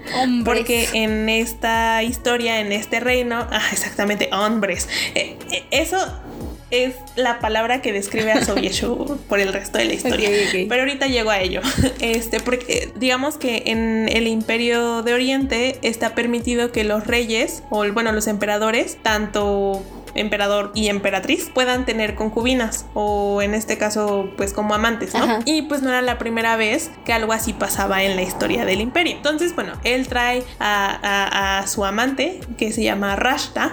Porque 0.44 0.88
en 0.94 1.28
esta 1.28 2.02
historia, 2.02 2.60
en 2.60 2.72
este 2.72 3.00
reino, 3.00 3.46
ah, 3.50 3.62
exactamente, 3.72 4.30
hombres. 4.32 4.88
Eh, 5.14 5.36
eh, 5.50 5.64
eso 5.70 5.98
es 6.70 6.94
la 7.14 7.38
palabra 7.38 7.80
que 7.80 7.92
describe 7.92 8.32
a 8.32 8.44
Sobieshu 8.44 9.18
por 9.28 9.40
el 9.40 9.52
resto 9.52 9.78
de 9.78 9.84
la 9.84 9.94
historia. 9.94 10.28
Pero 10.68 10.82
ahorita 10.82 11.06
llego 11.06 11.30
a 11.30 11.40
ello. 11.40 11.60
Este, 12.00 12.40
porque 12.40 12.90
digamos 12.96 13.36
que 13.36 13.64
en 13.66 14.08
el 14.10 14.26
Imperio 14.26 15.02
de 15.02 15.14
Oriente 15.14 15.78
está 15.82 16.14
permitido 16.14 16.72
que 16.72 16.84
los 16.84 17.06
reyes, 17.06 17.62
o 17.70 17.90
bueno, 17.92 18.12
los 18.12 18.26
emperadores, 18.26 18.98
tanto 19.02 19.82
emperador 20.18 20.72
y 20.74 20.88
emperatriz 20.88 21.50
puedan 21.52 21.84
tener 21.84 22.14
concubinas 22.14 22.86
o 22.94 23.42
en 23.42 23.54
este 23.54 23.78
caso 23.78 24.30
pues 24.36 24.52
como 24.52 24.74
amantes, 24.74 25.14
¿no? 25.14 25.40
Y 25.44 25.62
pues 25.62 25.82
no 25.82 25.88
era 25.88 26.02
la 26.02 26.18
primera 26.18 26.56
vez 26.56 26.90
que 27.04 27.12
algo 27.12 27.32
así 27.32 27.52
pasaba 27.52 28.02
en 28.02 28.16
la 28.16 28.22
historia 28.22 28.64
del 28.64 28.80
imperio. 28.80 29.16
Entonces, 29.16 29.54
bueno, 29.54 29.72
él 29.84 30.08
trae 30.08 30.44
a, 30.60 31.64
su 31.66 31.84
amante 31.84 32.40
que 32.58 32.72
se 32.72 32.82
llama 32.82 33.16
Rashta 33.16 33.72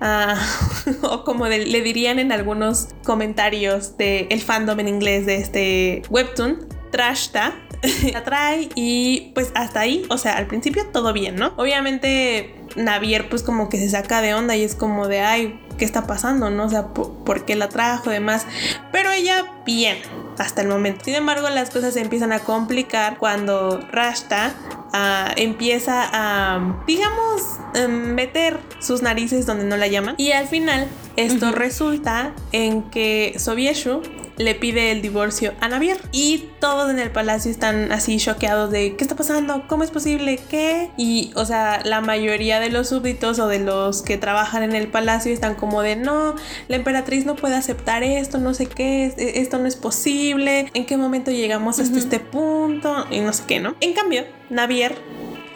o 1.02 1.24
como 1.24 1.46
le 1.46 1.82
dirían 1.82 2.18
en 2.18 2.32
algunos 2.32 2.88
comentarios 3.04 3.96
del 3.96 4.26
el 4.30 4.40
fandom 4.40 4.78
en 4.80 4.88
inglés 4.88 5.26
de 5.26 5.36
este 5.36 6.02
webtoon, 6.08 6.66
Trashta, 6.90 7.54
la 8.12 8.24
trae 8.24 8.68
y 8.74 9.32
pues 9.34 9.50
hasta 9.54 9.80
ahí, 9.80 10.04
o 10.10 10.18
sea, 10.18 10.36
al 10.36 10.46
principio 10.46 10.86
todo 10.92 11.12
bien, 11.12 11.36
¿no? 11.36 11.52
Obviamente 11.56 12.54
Navier 12.76 13.28
pues 13.28 13.42
como 13.42 13.68
que 13.68 13.78
se 13.78 13.90
saca 13.90 14.20
de 14.22 14.34
onda 14.34 14.56
y 14.56 14.62
es 14.62 14.74
como 14.74 15.08
de, 15.08 15.20
ay, 15.20 15.60
¿qué 15.78 15.84
está 15.84 16.06
pasando? 16.06 16.50
¿No? 16.50 16.66
O 16.66 16.68
sea, 16.68 16.88
¿por, 16.88 17.44
qué 17.44 17.56
la 17.56 17.68
trajo 17.68 18.10
y 18.10 18.14
demás? 18.14 18.46
Pero 18.92 19.10
ella 19.10 19.46
bien 19.64 19.98
hasta 20.36 20.60
el 20.60 20.68
momento. 20.68 21.04
Sin 21.04 21.14
embargo, 21.14 21.48
las 21.48 21.70
cosas 21.70 21.94
se 21.94 22.00
empiezan 22.00 22.32
a 22.32 22.40
complicar 22.40 23.16
cuando 23.18 23.80
Rashta 23.90 24.54
ah, 24.92 25.32
empieza 25.36 26.08
a, 26.12 26.82
digamos, 26.86 27.42
em, 27.74 28.14
meter 28.14 28.60
sus 28.80 29.02
narices 29.02 29.46
donde 29.46 29.64
no 29.64 29.76
la 29.76 29.86
llaman. 29.86 30.14
Y 30.18 30.32
al 30.32 30.48
final, 30.48 30.88
esto 31.16 31.52
resulta 31.52 32.34
en 32.52 32.82
que 32.90 33.34
Sobieshu 33.38 34.02
le 34.38 34.54
pide 34.54 34.92
el 34.92 35.02
divorcio 35.02 35.52
a 35.60 35.68
Navier. 35.68 35.98
Y 36.12 36.48
todos 36.60 36.90
en 36.90 36.98
el 36.98 37.10
palacio 37.10 37.50
están 37.50 37.92
así 37.92 38.18
choqueados 38.18 38.70
de 38.70 38.96
¿qué 38.96 39.04
está 39.04 39.16
pasando? 39.16 39.64
¿Cómo 39.68 39.84
es 39.84 39.90
posible? 39.90 40.38
¿Qué? 40.48 40.90
Y, 40.96 41.32
o 41.34 41.44
sea, 41.44 41.80
la 41.84 42.00
mayoría 42.00 42.60
de 42.60 42.70
los 42.70 42.88
súbditos 42.88 43.38
o 43.38 43.48
de 43.48 43.58
los 43.58 44.02
que 44.02 44.16
trabajan 44.16 44.62
en 44.62 44.74
el 44.74 44.88
palacio 44.88 45.32
están 45.32 45.54
como 45.54 45.82
de 45.82 45.96
no, 45.96 46.34
la 46.68 46.76
emperatriz 46.76 47.26
no 47.26 47.36
puede 47.36 47.56
aceptar 47.56 48.02
esto, 48.02 48.38
no 48.38 48.54
sé 48.54 48.66
qué, 48.66 49.12
esto 49.16 49.58
no 49.58 49.66
es 49.66 49.76
posible, 49.76 50.70
en 50.74 50.86
qué 50.86 50.96
momento 50.96 51.30
llegamos 51.30 51.78
hasta 51.78 51.98
este 51.98 52.20
punto 52.20 53.06
y 53.10 53.20
no 53.20 53.32
sé 53.32 53.44
qué, 53.46 53.60
¿no? 53.60 53.74
En 53.80 53.92
cambio, 53.92 54.24
Navier 54.50 54.96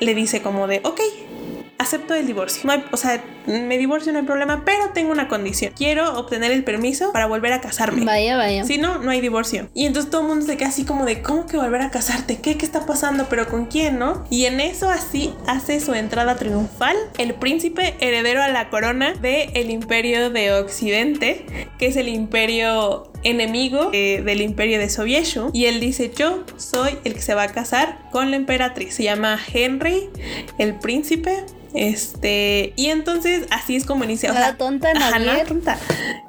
le 0.00 0.14
dice 0.14 0.42
como 0.42 0.66
de, 0.66 0.80
ok, 0.84 1.00
acepto 1.82 2.14
el 2.14 2.26
divorcio. 2.26 2.62
No 2.64 2.72
hay, 2.72 2.84
o 2.90 2.96
sea, 2.96 3.22
me 3.46 3.78
divorcio, 3.78 4.12
no 4.12 4.20
hay 4.20 4.24
problema, 4.24 4.62
pero 4.64 4.90
tengo 4.94 5.12
una 5.12 5.28
condición. 5.28 5.72
Quiero 5.76 6.18
obtener 6.18 6.52
el 6.52 6.64
permiso 6.64 7.12
para 7.12 7.26
volver 7.26 7.52
a 7.52 7.60
casarme. 7.60 8.04
Vaya, 8.04 8.36
vaya. 8.36 8.64
Si 8.64 8.78
no, 8.78 8.98
no 8.98 9.10
hay 9.10 9.20
divorcio. 9.20 9.68
Y 9.74 9.86
entonces 9.86 10.10
todo 10.10 10.22
el 10.22 10.28
mundo 10.28 10.46
se 10.46 10.56
queda 10.56 10.68
así 10.68 10.84
como 10.84 11.04
de, 11.04 11.22
¿cómo 11.22 11.46
que 11.46 11.56
volver 11.56 11.82
a 11.82 11.90
casarte? 11.90 12.38
¿Qué, 12.40 12.56
qué 12.56 12.64
está 12.64 12.86
pasando? 12.86 13.26
¿Pero 13.28 13.48
con 13.48 13.66
quién, 13.66 13.98
no? 13.98 14.24
Y 14.30 14.46
en 14.46 14.60
eso 14.60 14.88
así 14.88 15.34
hace 15.46 15.80
su 15.80 15.94
entrada 15.94 16.36
triunfal 16.36 16.96
el 17.18 17.34
príncipe 17.34 17.94
heredero 18.00 18.42
a 18.42 18.48
la 18.48 18.70
corona 18.70 19.14
del 19.14 19.50
el 19.54 19.70
imperio 19.70 20.30
de 20.30 20.52
Occidente, 20.52 21.68
que 21.78 21.86
es 21.86 21.96
el 21.96 22.08
imperio 22.08 23.10
enemigo 23.24 23.90
eh, 23.92 24.22
del 24.24 24.40
imperio 24.40 24.78
de 24.78 24.88
Sobieshu. 24.88 25.50
Y 25.52 25.66
él 25.66 25.80
dice, 25.80 26.12
yo 26.14 26.44
soy 26.56 26.98
el 27.04 27.14
que 27.14 27.22
se 27.22 27.34
va 27.34 27.44
a 27.44 27.48
casar 27.48 27.98
con 28.10 28.30
la 28.30 28.36
emperatriz. 28.36 28.94
Se 28.94 29.04
llama 29.04 29.38
Henry, 29.52 30.10
el 30.58 30.78
príncipe. 30.78 31.44
Este, 31.74 32.72
y 32.76 32.86
entonces 32.88 33.46
así 33.50 33.76
es 33.76 33.86
como 33.86 34.04
inicia. 34.04 34.30
O 34.30 34.34
sea, 34.34 34.56
tonta, 34.56 34.92
nada 34.94 35.44
tonta. 35.44 35.78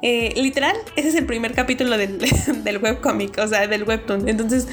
Eh, 0.02 0.32
literal, 0.36 0.76
ese 0.96 1.08
es 1.08 1.14
el 1.14 1.26
primer 1.26 1.54
capítulo 1.54 1.96
del, 1.98 2.18
del 2.64 2.78
webcomic, 2.78 3.38
o 3.38 3.48
sea, 3.48 3.66
del 3.66 3.84
webtoon. 3.84 4.28
Entonces, 4.28 4.66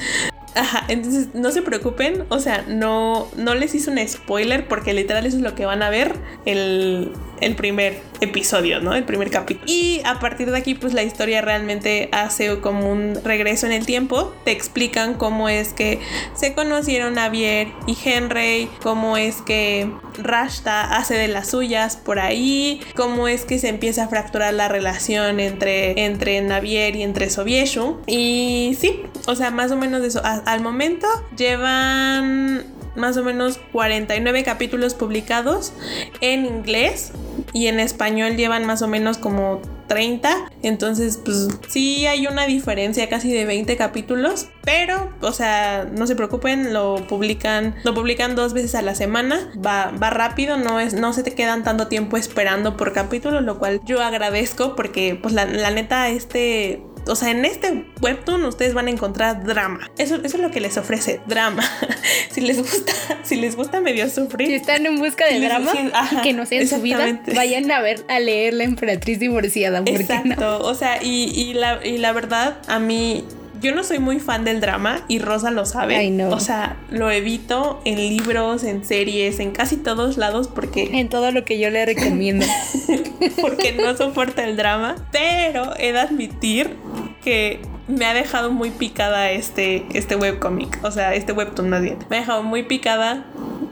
Ajá, 0.54 0.84
entonces 0.88 1.28
no 1.34 1.50
se 1.50 1.62
preocupen, 1.62 2.24
o 2.28 2.38
sea, 2.38 2.64
no, 2.68 3.28
no 3.36 3.54
les 3.54 3.74
hice 3.74 3.90
un 3.90 3.98
spoiler 4.06 4.68
porque 4.68 4.92
literal 4.92 5.24
eso 5.24 5.36
es 5.36 5.42
lo 5.42 5.54
que 5.54 5.64
van 5.64 5.82
a 5.82 5.88
ver 5.88 6.14
el, 6.44 7.12
el 7.42 7.56
primer 7.56 8.00
episodio, 8.20 8.80
¿no? 8.80 8.94
El 8.94 9.04
primer 9.04 9.30
capítulo. 9.30 9.66
Y 9.66 10.00
a 10.04 10.20
partir 10.20 10.50
de 10.50 10.56
aquí, 10.56 10.74
pues 10.74 10.94
la 10.94 11.02
historia 11.02 11.42
realmente 11.42 12.08
hace 12.12 12.60
como 12.60 12.90
un 12.90 13.18
regreso 13.24 13.66
en 13.66 13.72
el 13.72 13.84
tiempo. 13.84 14.32
Te 14.44 14.52
explican 14.52 15.14
cómo 15.14 15.48
es 15.48 15.72
que 15.72 16.00
se 16.34 16.54
conocieron 16.54 17.16
Javier 17.16 17.68
y 17.86 17.96
Henry, 18.02 18.70
cómo 18.82 19.16
es 19.16 19.42
que 19.42 19.90
Rashta 20.18 20.96
hace 20.96 21.14
de 21.14 21.28
las 21.28 21.50
suyas 21.50 21.96
por 21.96 22.20
ahí, 22.20 22.80
cómo 22.94 23.26
es 23.26 23.44
que 23.44 23.58
se 23.58 23.68
empieza 23.68 24.04
a 24.04 24.08
fracturar 24.08 24.54
la 24.54 24.68
relación 24.68 25.40
entre, 25.40 26.04
entre 26.04 26.40
Navier 26.42 26.94
y 26.94 27.02
entre 27.02 27.28
Sobieshu. 27.28 28.00
Y 28.06 28.76
sí, 28.80 29.02
o 29.26 29.34
sea, 29.34 29.50
más 29.50 29.72
o 29.72 29.76
menos 29.76 30.02
de 30.02 30.08
eso. 30.08 30.22
Al 30.46 30.60
momento 30.60 31.06
llevan 31.36 32.64
más 32.96 33.16
o 33.16 33.24
menos 33.24 33.58
49 33.72 34.44
capítulos 34.44 34.94
publicados 34.94 35.72
en 36.20 36.44
inglés 36.44 37.12
y 37.52 37.66
en 37.66 37.80
español 37.80 38.36
llevan 38.36 38.66
más 38.66 38.82
o 38.82 38.88
menos 38.88 39.18
como 39.18 39.60
30. 39.88 40.50
Entonces, 40.62 41.18
pues 41.22 41.48
sí 41.68 42.06
hay 42.06 42.26
una 42.26 42.46
diferencia 42.46 43.08
casi 43.08 43.32
de 43.32 43.44
20 43.44 43.76
capítulos. 43.76 44.48
Pero, 44.64 45.10
o 45.20 45.32
sea, 45.32 45.88
no 45.92 46.06
se 46.06 46.16
preocupen, 46.16 46.72
lo 46.72 47.06
publican, 47.08 47.74
lo 47.84 47.92
publican 47.94 48.36
dos 48.36 48.52
veces 48.54 48.74
a 48.74 48.82
la 48.82 48.94
semana. 48.94 49.50
Va, 49.64 49.90
rápido, 50.10 50.56
no, 50.56 50.80
es, 50.80 50.94
no 50.94 51.12
se 51.12 51.22
te 51.22 51.34
quedan 51.34 51.64
tanto 51.64 51.88
tiempo 51.88 52.16
esperando 52.16 52.76
por 52.76 52.92
capítulo, 52.92 53.40
lo 53.40 53.58
cual 53.58 53.80
yo 53.84 54.00
agradezco 54.02 54.76
porque, 54.76 55.18
pues 55.20 55.34
la, 55.34 55.44
la 55.44 55.70
neta, 55.70 56.08
este 56.08 56.82
o 57.06 57.16
sea, 57.16 57.30
en 57.30 57.44
este 57.44 57.84
webtoon 58.00 58.44
ustedes 58.44 58.74
van 58.74 58.86
a 58.86 58.90
encontrar 58.90 59.44
drama. 59.44 59.90
Eso, 59.98 60.16
eso 60.16 60.36
es 60.36 60.42
lo 60.42 60.50
que 60.50 60.60
les 60.60 60.76
ofrece, 60.76 61.20
drama. 61.26 61.62
si 62.30 62.40
les 62.40 62.58
gusta, 62.58 62.92
si 63.22 63.36
les 63.36 63.56
gusta 63.56 63.80
medio 63.80 64.08
sufrir. 64.08 64.48
Si 64.48 64.54
están 64.54 64.86
en 64.86 64.98
busca 64.98 65.26
de 65.26 65.40
drama 65.40 65.72
que 66.22 66.32
no 66.32 66.46
sea 66.46 66.60
en 66.60 66.68
su 66.68 66.80
vida, 66.80 67.20
vayan 67.34 67.70
a 67.70 67.80
ver, 67.80 68.04
a 68.08 68.20
leer 68.20 68.54
La 68.54 68.64
Emperatriz 68.64 69.18
Divorciada. 69.18 69.82
Exacto. 69.86 70.60
O 70.60 70.74
sea, 70.74 71.02
y, 71.02 71.32
y, 71.34 71.54
la, 71.54 71.84
y 71.84 71.98
la 71.98 72.12
verdad, 72.12 72.58
a 72.68 72.78
mí 72.78 73.24
yo 73.62 73.72
no 73.74 73.84
soy 73.84 74.00
muy 74.00 74.18
fan 74.18 74.44
del 74.44 74.60
drama 74.60 75.04
y 75.06 75.20
Rosa 75.20 75.50
lo 75.50 75.64
sabe. 75.64 76.12
O 76.30 76.40
sea, 76.40 76.76
lo 76.90 77.10
evito 77.10 77.80
en 77.84 77.96
libros, 77.96 78.64
en 78.64 78.84
series, 78.84 79.38
en 79.38 79.52
casi 79.52 79.76
todos 79.76 80.18
lados 80.18 80.48
porque... 80.48 80.90
En 80.92 81.08
todo 81.08 81.30
lo 81.30 81.44
que 81.44 81.58
yo 81.60 81.70
le 81.70 81.86
recomiendo. 81.86 82.44
porque 83.40 83.72
no 83.72 83.96
soporta 83.96 84.44
el 84.44 84.56
drama. 84.56 84.96
Pero 85.12 85.74
he 85.78 85.92
de 85.92 86.00
admitir 86.00 86.76
que 87.22 87.60
me 87.88 88.06
ha 88.06 88.14
dejado 88.14 88.50
muy 88.50 88.70
picada 88.70 89.30
este, 89.30 89.86
este 89.92 90.16
webcomic. 90.16 90.78
O 90.82 90.90
sea, 90.90 91.14
este 91.14 91.32
webtoon 91.32 91.68
más 91.68 91.82
bien. 91.82 91.98
Me 92.10 92.16
ha 92.16 92.20
dejado 92.20 92.42
muy 92.42 92.62
picada. 92.64 93.24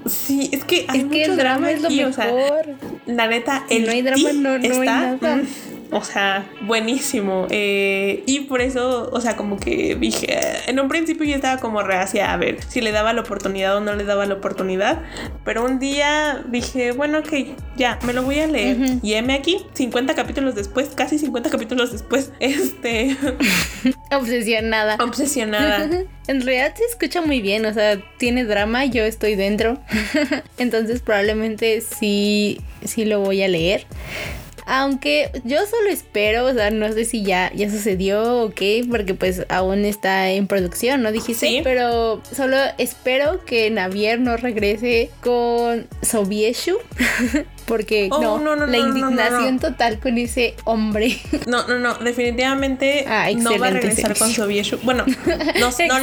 Sí, 0.06 0.50
es 0.52 0.64
que 0.64 0.86
hay 0.88 1.04
mucho 1.04 1.36
drama, 1.36 1.70
es 1.70 1.82
lo 1.82 1.90
mejor. 1.90 2.76
la 3.06 3.26
neta, 3.26 3.64
el 3.68 3.86
no 3.86 3.92
hay 3.92 4.02
drama, 4.02 4.32
no, 4.32 4.58
no 4.58 4.74
hay 4.74 4.78
nada. 4.80 5.36
Mm, 5.36 5.46
o 5.92 6.02
sea, 6.02 6.48
buenísimo. 6.62 7.46
Eh, 7.50 8.22
y 8.26 8.40
por 8.40 8.60
eso, 8.60 9.10
o 9.12 9.20
sea, 9.20 9.36
como 9.36 9.58
que 9.58 9.96
dije, 9.96 10.38
en 10.66 10.80
un 10.80 10.88
principio 10.88 11.26
yo 11.26 11.34
estaba 11.34 11.60
como 11.60 11.82
reacia 11.82 12.32
a 12.32 12.36
ver 12.36 12.62
si 12.62 12.80
le 12.80 12.92
daba 12.92 13.12
la 13.12 13.22
oportunidad 13.22 13.76
o 13.76 13.80
no 13.80 13.94
le 13.94 14.04
daba 14.04 14.24
la 14.26 14.34
oportunidad. 14.34 15.02
Pero 15.44 15.64
un 15.64 15.78
día 15.78 16.44
dije, 16.48 16.92
bueno, 16.92 17.18
ok, 17.18 17.32
ya, 17.76 17.98
me 18.06 18.12
lo 18.12 18.22
voy 18.22 18.38
a 18.38 18.46
leer. 18.46 18.98
Y 19.02 19.14
M 19.14 19.32
aquí, 19.34 19.58
50 19.74 20.14
capítulos 20.14 20.54
después, 20.54 20.90
casi 20.94 21.18
50 21.18 21.50
capítulos 21.50 21.92
después, 21.92 22.32
este... 22.40 23.16
Obsesionada. 24.10 24.96
Obsesionada. 25.00 25.88
en 26.26 26.40
realidad 26.40 26.74
se 26.76 26.84
escucha 26.84 27.22
muy 27.22 27.40
bien, 27.40 27.66
o 27.66 27.72
sea, 27.72 28.00
tiene 28.18 28.44
drama, 28.44 28.84
yo 28.84 29.04
estoy 29.04 29.34
dentro. 29.34 29.78
Entonces 30.58 31.00
probablemente 31.00 31.80
sí, 31.80 32.60
sí 32.84 33.04
lo 33.04 33.20
voy 33.20 33.42
a 33.42 33.48
leer. 33.48 33.86
Aunque 34.66 35.30
yo 35.44 35.58
solo 35.66 35.90
espero, 35.90 36.46
o 36.46 36.54
sea, 36.54 36.70
no 36.70 36.92
sé 36.92 37.04
si 37.04 37.24
ya, 37.24 37.50
ya 37.54 37.68
sucedió 37.68 38.42
o 38.42 38.50
qué, 38.50 38.86
porque 38.88 39.14
pues 39.14 39.44
aún 39.48 39.84
está 39.84 40.30
en 40.30 40.46
producción, 40.46 41.02
¿no 41.02 41.10
dijiste? 41.10 41.48
Sí. 41.48 41.60
Pero 41.64 42.22
solo 42.30 42.56
espero 42.78 43.44
que 43.44 43.68
Navier 43.70 44.20
no 44.20 44.36
regrese 44.36 45.10
con 45.22 45.88
Sobieshu. 46.02 46.78
Porque 47.70 48.08
oh, 48.10 48.40
no, 48.40 48.56
la 48.56 48.78
indignación 48.78 49.60
total 49.60 50.00
con 50.00 50.18
ese 50.18 50.56
hombre. 50.64 51.16
No, 51.46 51.66
no, 51.66 51.78
no, 51.78 51.94
definitivamente 51.94 53.04
ah, 53.08 53.28
no 53.34 53.58
va 53.58 53.68
a 53.68 53.70
regresar 53.70 54.16
con 54.16 54.30
Sobieshu. 54.30 54.78
Bueno, 54.82 55.04
no, 55.26 55.36
no 55.36 55.60
lo 55.60 55.72
sé, 55.72 55.88
no 55.88 55.98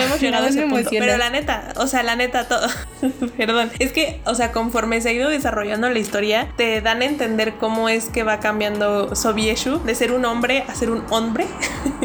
hemos 0.00 0.20
llegado 0.20 0.46
a 0.46 0.48
ese 0.48 0.62
punto. 0.66 0.90
Pero 0.90 1.16
la 1.16 1.30
neta, 1.30 1.72
o 1.76 1.86
sea, 1.86 2.02
la 2.02 2.16
neta, 2.16 2.48
todo. 2.48 2.66
Perdón. 3.36 3.70
Es 3.78 3.92
que, 3.92 4.20
o 4.26 4.34
sea, 4.34 4.52
conforme 4.52 5.00
se 5.00 5.10
ha 5.10 5.12
ido 5.12 5.30
desarrollando 5.30 5.88
la 5.88 5.98
historia, 5.98 6.48
te 6.56 6.80
dan 6.80 7.02
a 7.02 7.04
entender 7.04 7.54
cómo 7.54 7.88
es 7.88 8.06
que 8.06 8.24
va 8.24 8.40
cambiando 8.40 9.14
Sobieshu 9.14 9.82
de 9.84 9.94
ser 9.94 10.12
un 10.12 10.24
hombre 10.24 10.64
a 10.68 10.74
ser 10.74 10.90
un 10.90 11.04
hombre 11.10 11.46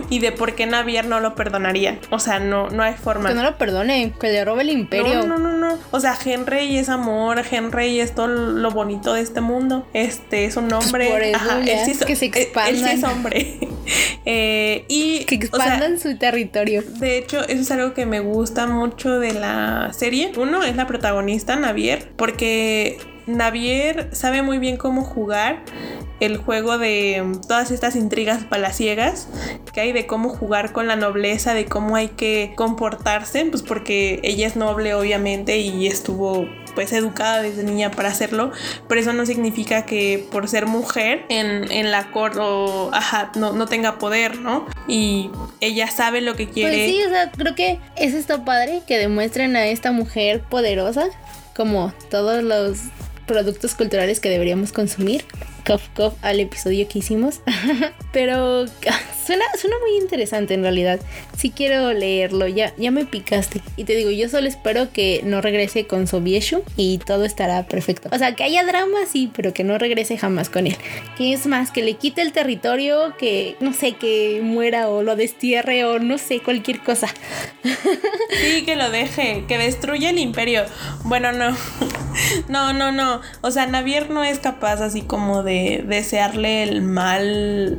y 0.10 0.20
de 0.20 0.32
por 0.32 0.56
qué 0.56 0.66
Navier 0.66 1.06
no 1.06 1.20
lo 1.20 1.36
perdonaría. 1.36 2.00
O 2.12 2.20
sea, 2.20 2.40
no, 2.40 2.70
no 2.70 2.84
hay 2.84 2.94
forma. 2.94 3.30
Que 3.30 3.36
no 3.36 3.44
lo 3.44 3.58
perdone, 3.58 4.14
que 4.20 4.28
le 4.28 4.46
robe 4.46 4.62
el 4.62 4.70
imperio. 4.70 5.26
No, 5.26 5.38
no, 5.38 5.52
no, 5.52 5.58
no. 5.58 5.80
O 5.92 6.00
sea, 6.00 6.18
Henry 6.24 6.78
es 6.78 6.90
amor, 6.90 7.42
Henry 7.50 8.00
es 8.00 8.14
todo 8.14 8.28
lo 8.28 8.72
bonito 8.72 9.05
de 9.14 9.22
este 9.22 9.42
mundo. 9.42 9.88
Este 9.94 10.46
es 10.46 10.58
un 10.58 10.72
hombre. 10.72 11.10
Por 11.10 11.22
eso 11.22 11.38
Ajá, 11.38 11.60
él 11.60 11.80
sí 11.86 12.06
que 12.06 12.16
se 12.16 12.26
expandan. 12.26 12.76
Él, 12.76 12.84
sí 12.84 12.90
es 12.90 13.04
hombre. 13.04 13.60
eh, 14.26 14.86
y 14.88 15.26
que 15.26 15.36
expandan 15.36 16.00
su 16.00 16.18
territorio. 16.18 16.84
De 17.00 17.18
hecho, 17.18 17.42
eso 17.48 17.62
es 17.62 17.72
algo 17.72 17.94
que 17.94 18.06
me 18.06 18.20
gusta 18.20 18.68
mucho 18.68 19.20
de 19.20 19.34
la 19.34 19.92
serie. 19.94 20.32
Uno 20.38 20.64
es 20.64 20.76
la 20.76 20.88
protagonista, 20.88 21.56
Navier, 21.56 22.12
porque 22.16 22.98
Navier 23.28 24.10
sabe 24.14 24.42
muy 24.42 24.60
bien 24.60 24.78
cómo 24.78 25.04
jugar 25.04 25.64
el 26.20 26.38
juego 26.38 26.78
de 26.78 27.22
mm, 27.24 27.42
todas 27.48 27.72
estas 27.72 27.96
intrigas 27.96 28.44
palaciegas 28.46 29.28
que 29.74 29.82
hay 29.82 29.92
de 29.92 30.06
cómo 30.06 30.30
jugar 30.30 30.72
con 30.72 30.88
la 30.88 30.96
nobleza, 30.96 31.54
de 31.54 31.66
cómo 31.66 31.96
hay 31.96 32.10
que 32.10 32.54
comportarse, 32.56 33.46
pues 33.46 33.64
porque 33.64 34.20
ella 34.24 34.48
es 34.48 34.56
noble 34.56 34.94
obviamente 34.94 35.58
y 35.58 35.88
estuvo 35.88 36.48
pues 36.76 36.94
educada 36.94 37.42
desde 37.42 37.64
niña 37.64 37.92
para 37.92 38.10
hacerlo, 38.10 38.52
pero 38.88 39.02
eso 39.02 39.14
no 39.14 39.26
significa 39.26 39.86
que 39.86 40.26
por 40.32 40.48
ser 40.48 40.66
mujer 40.68 41.26
en, 41.30 41.92
la 41.92 42.12
corte 42.12 42.40
no, 42.40 43.54
no 43.54 43.66
tenga 43.68 43.98
poder, 43.98 44.40
¿no? 44.40 44.68
Y 44.88 45.32
ella 45.62 45.90
sabe 45.90 46.22
lo 46.22 46.36
que 46.36 46.50
quiere. 46.50 46.76
Pues 46.76 46.92
sí, 46.92 47.04
o 47.04 47.10
sea, 47.10 47.32
creo 47.32 47.56
que 47.56 47.80
es 47.96 48.14
esto 48.14 48.44
padre 48.46 48.82
que 48.88 48.98
demuestren 48.98 49.56
a 49.56 49.68
esta 49.68 49.92
mujer 49.92 50.42
poderosa 50.42 51.08
como 51.56 51.94
todos 52.10 52.44
los 52.44 52.80
productos 53.26 53.74
culturales 53.76 54.20
que 54.20 54.30
deberíamos 54.30 54.72
consumir 54.72 55.26
cof 55.66 55.82
cof 55.96 56.14
al 56.22 56.40
episodio 56.40 56.88
que 56.88 57.00
hicimos. 57.00 57.42
Pero 58.12 58.66
suena, 59.26 59.46
suena 59.58 59.76
muy 59.80 59.98
interesante 59.98 60.54
en 60.54 60.62
realidad. 60.62 61.00
Si 61.38 61.52
quiero 61.52 61.94
leerlo, 61.94 62.48
ya, 62.48 62.74
ya 62.78 62.92
me 62.92 63.06
picaste. 63.06 63.62
Y 63.76 63.84
te 63.84 63.96
digo, 63.96 64.12
yo 64.12 64.30
solo 64.30 64.48
espero 64.48 64.92
que 64.92 65.22
no 65.24 65.42
regrese 65.42 65.88
con 65.88 66.08
Sobieshu 66.08 66.64
y 66.78 67.00
todo 67.00 67.26
estará 67.26 67.66
perfecto. 67.68 68.10
O 68.12 68.18
sea, 68.18 68.36
que 68.36 68.44
haya 68.44 68.64
drama, 68.64 69.00
sí, 69.12 69.32
pero 69.36 69.54
que 69.54 69.64
no 69.64 69.78
regrese 69.78 70.18
jamás 70.18 70.50
con 70.50 70.68
él. 70.68 70.78
Que 71.18 71.34
es 71.34 71.48
más, 71.48 71.72
que 71.72 71.82
le 71.82 71.96
quite 71.96 72.22
el 72.22 72.32
territorio, 72.32 73.16
que 73.18 73.56
no 73.60 73.74
sé, 73.74 73.94
que 73.94 74.42
muera 74.44 74.90
o 74.90 75.04
lo 75.04 75.16
destierre 75.16 75.86
o 75.86 76.00
no 76.00 76.18
sé, 76.18 76.40
cualquier 76.40 76.80
cosa. 76.80 77.08
Sí, 78.42 78.66
que 78.66 78.76
lo 78.76 78.90
deje, 78.90 79.46
que 79.48 79.58
destruya 79.58 80.10
el 80.10 80.20
imperio. 80.20 80.66
Bueno, 81.04 81.32
no. 81.32 81.56
No, 82.48 82.74
no, 82.74 82.92
no. 82.92 83.22
O 83.42 83.52
sea, 83.52 83.66
Navier 83.66 84.10
no 84.10 84.24
es 84.24 84.40
capaz 84.40 84.82
así 84.82 85.02
como 85.02 85.44
de 85.44 85.84
desearle 85.86 86.64
el 86.64 86.82
mal 86.82 87.78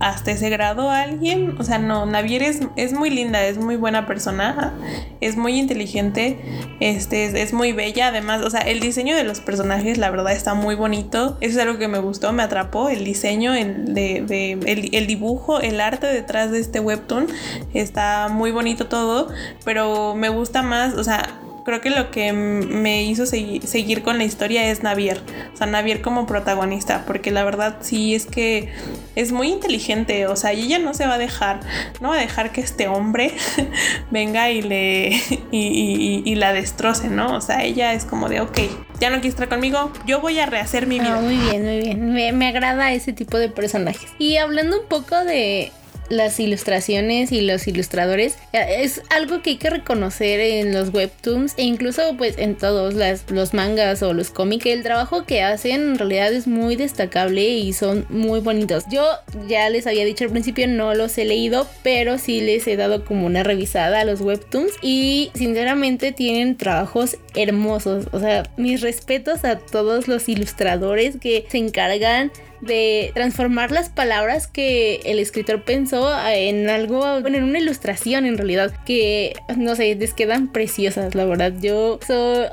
hasta 0.00 0.30
ese 0.30 0.50
grado 0.50 0.90
a 0.90 1.02
alguien. 1.02 1.56
O 1.58 1.64
sea, 1.64 1.78
no, 1.78 2.06
Navier 2.06 2.42
es, 2.42 2.60
es, 2.76 2.92
muy 2.92 3.10
linda, 3.10 3.44
es 3.44 3.58
muy 3.58 3.76
buena 3.76 4.06
persona, 4.06 4.74
es 5.20 5.36
muy 5.36 5.58
inteligente, 5.58 6.38
este, 6.80 7.42
es, 7.42 7.52
muy 7.52 7.72
bella. 7.72 8.08
Además, 8.08 8.42
o 8.42 8.50
sea, 8.50 8.60
el 8.60 8.80
diseño 8.80 9.16
de 9.16 9.24
los 9.24 9.40
personajes, 9.40 9.98
la 9.98 10.10
verdad, 10.10 10.32
está 10.32 10.54
muy 10.54 10.74
bonito. 10.74 11.38
Eso 11.40 11.58
es 11.58 11.66
algo 11.66 11.78
que 11.78 11.88
me 11.88 11.98
gustó, 11.98 12.32
me 12.32 12.42
atrapó. 12.42 12.88
El 12.88 13.04
diseño, 13.04 13.54
el, 13.54 13.94
de, 13.94 14.58
el, 14.66 14.94
el 14.94 15.06
dibujo, 15.06 15.60
el 15.60 15.80
arte 15.80 16.06
detrás 16.06 16.50
de 16.50 16.60
este 16.60 16.80
webtoon 16.80 17.28
está 17.74 18.28
muy 18.28 18.50
bonito 18.50 18.86
todo, 18.86 19.28
pero 19.64 20.14
me 20.14 20.28
gusta 20.28 20.62
más, 20.62 20.94
o 20.94 21.04
sea, 21.04 21.40
creo 21.66 21.80
que 21.80 21.90
lo 21.90 22.12
que 22.12 22.32
me 22.32 23.02
hizo 23.02 23.26
seguir 23.26 24.02
con 24.02 24.18
la 24.18 24.24
historia 24.24 24.70
es 24.70 24.84
Navier. 24.84 25.20
O 25.52 25.56
sea, 25.56 25.66
Navier 25.66 26.00
como 26.00 26.24
protagonista, 26.24 27.04
porque 27.06 27.32
la 27.32 27.42
verdad 27.42 27.78
sí 27.80 28.14
es 28.14 28.24
que 28.24 28.72
es 29.16 29.32
muy 29.32 29.48
inteligente. 29.48 30.28
O 30.28 30.36
sea, 30.36 30.52
ella 30.52 30.78
no 30.78 30.94
se 30.94 31.06
va 31.06 31.14
a 31.14 31.18
dejar, 31.18 31.60
no 32.00 32.10
va 32.10 32.14
a 32.16 32.20
dejar 32.20 32.52
que 32.52 32.60
este 32.60 32.86
hombre 32.86 33.34
venga 34.12 34.48
y 34.50 34.62
le 34.62 35.20
y, 35.50 36.34
la 36.36 36.52
destroce, 36.52 37.08
¿no? 37.08 37.34
O 37.34 37.40
sea, 37.40 37.64
ella 37.64 37.94
es 37.94 38.04
como 38.04 38.28
de, 38.28 38.40
ok, 38.40 38.58
ya 39.00 39.10
no 39.10 39.16
quieres 39.16 39.34
estar 39.34 39.48
conmigo, 39.48 39.90
yo 40.06 40.20
voy 40.20 40.38
a 40.38 40.46
rehacer 40.46 40.86
mi 40.86 41.00
vida. 41.00 41.20
muy 41.20 41.36
bien, 41.36 41.64
muy 41.64 41.80
bien. 41.80 42.12
Me, 42.12 42.32
me 42.32 42.46
agrada 42.46 42.92
ese 42.92 43.12
tipo 43.12 43.38
de 43.38 43.48
personajes. 43.48 44.08
Y 44.18 44.36
hablando 44.36 44.80
un 44.80 44.86
poco 44.86 45.24
de 45.24 45.72
las 46.08 46.38
ilustraciones 46.40 47.32
y 47.32 47.40
los 47.40 47.66
ilustradores 47.66 48.36
eh, 48.52 48.78
es 48.80 49.02
algo 49.10 49.42
que 49.42 49.50
hay 49.50 49.56
que 49.56 49.70
reconocer 49.70 50.40
en 50.40 50.72
los 50.72 50.92
webtoons 50.92 51.54
e 51.56 51.64
incluso 51.64 52.02
pues 52.16 52.38
en 52.38 52.56
todos 52.56 52.94
los 53.28 53.54
mangas 53.54 54.02
o 54.02 54.12
los 54.12 54.30
cómics. 54.30 54.66
El 54.66 54.82
trabajo 54.82 55.24
que 55.24 55.42
hacen 55.42 55.82
en 55.82 55.98
realidad 55.98 56.32
es 56.32 56.46
muy 56.46 56.76
destacable 56.76 57.48
y 57.48 57.72
son 57.72 58.06
muy 58.08 58.40
bonitos. 58.40 58.84
Yo 58.90 59.04
ya 59.48 59.68
les 59.70 59.86
había 59.86 60.04
dicho 60.04 60.24
al 60.24 60.30
principio 60.30 60.66
no 60.68 60.94
los 60.94 61.16
he 61.18 61.24
leído, 61.24 61.66
pero 61.82 62.18
sí 62.18 62.40
les 62.40 62.66
he 62.66 62.76
dado 62.76 63.04
como 63.04 63.26
una 63.26 63.42
revisada 63.42 64.00
a 64.00 64.04
los 64.04 64.20
webtoons 64.20 64.72
y 64.82 65.30
sinceramente 65.34 66.12
tienen 66.12 66.56
trabajos 66.56 67.16
hermosos. 67.36 68.06
O 68.12 68.20
sea, 68.20 68.44
mis 68.56 68.80
respetos 68.80 69.44
a 69.44 69.58
todos 69.58 70.08
los 70.08 70.28
ilustradores 70.28 71.16
que 71.18 71.46
se 71.48 71.58
encargan 71.58 72.32
de 72.60 73.12
transformar 73.14 73.70
las 73.70 73.90
palabras 73.90 74.46
que 74.46 75.00
el 75.04 75.18
escritor 75.18 75.62
pensó 75.62 76.10
en 76.26 76.70
algo, 76.70 77.20
bueno, 77.20 77.36
en 77.36 77.44
una 77.44 77.58
ilustración 77.58 78.24
en 78.24 78.38
realidad, 78.38 78.72
que 78.86 79.34
no 79.56 79.76
sé, 79.76 79.94
les 79.94 80.14
quedan 80.14 80.50
preciosas, 80.50 81.14
la 81.14 81.26
verdad. 81.26 81.52
Yo 81.60 81.98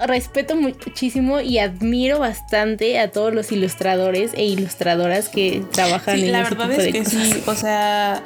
respeto 0.06 0.58
muchísimo 0.58 1.40
y 1.40 1.60
admiro 1.60 2.20
bastante 2.20 3.00
a 3.00 3.12
todos 3.12 3.34
los 3.34 3.54
ilustradores 3.54 4.34
e 4.34 4.44
ilustradoras 4.44 5.30
que 5.30 5.64
trabajan 5.72 6.18
sí, 6.18 6.26
en 6.26 6.32
la 6.34 6.44
verdad 6.44 6.72
es 6.74 6.92
que 6.92 7.06
sí, 7.06 7.42
o 7.46 7.56
sea, 7.56 8.24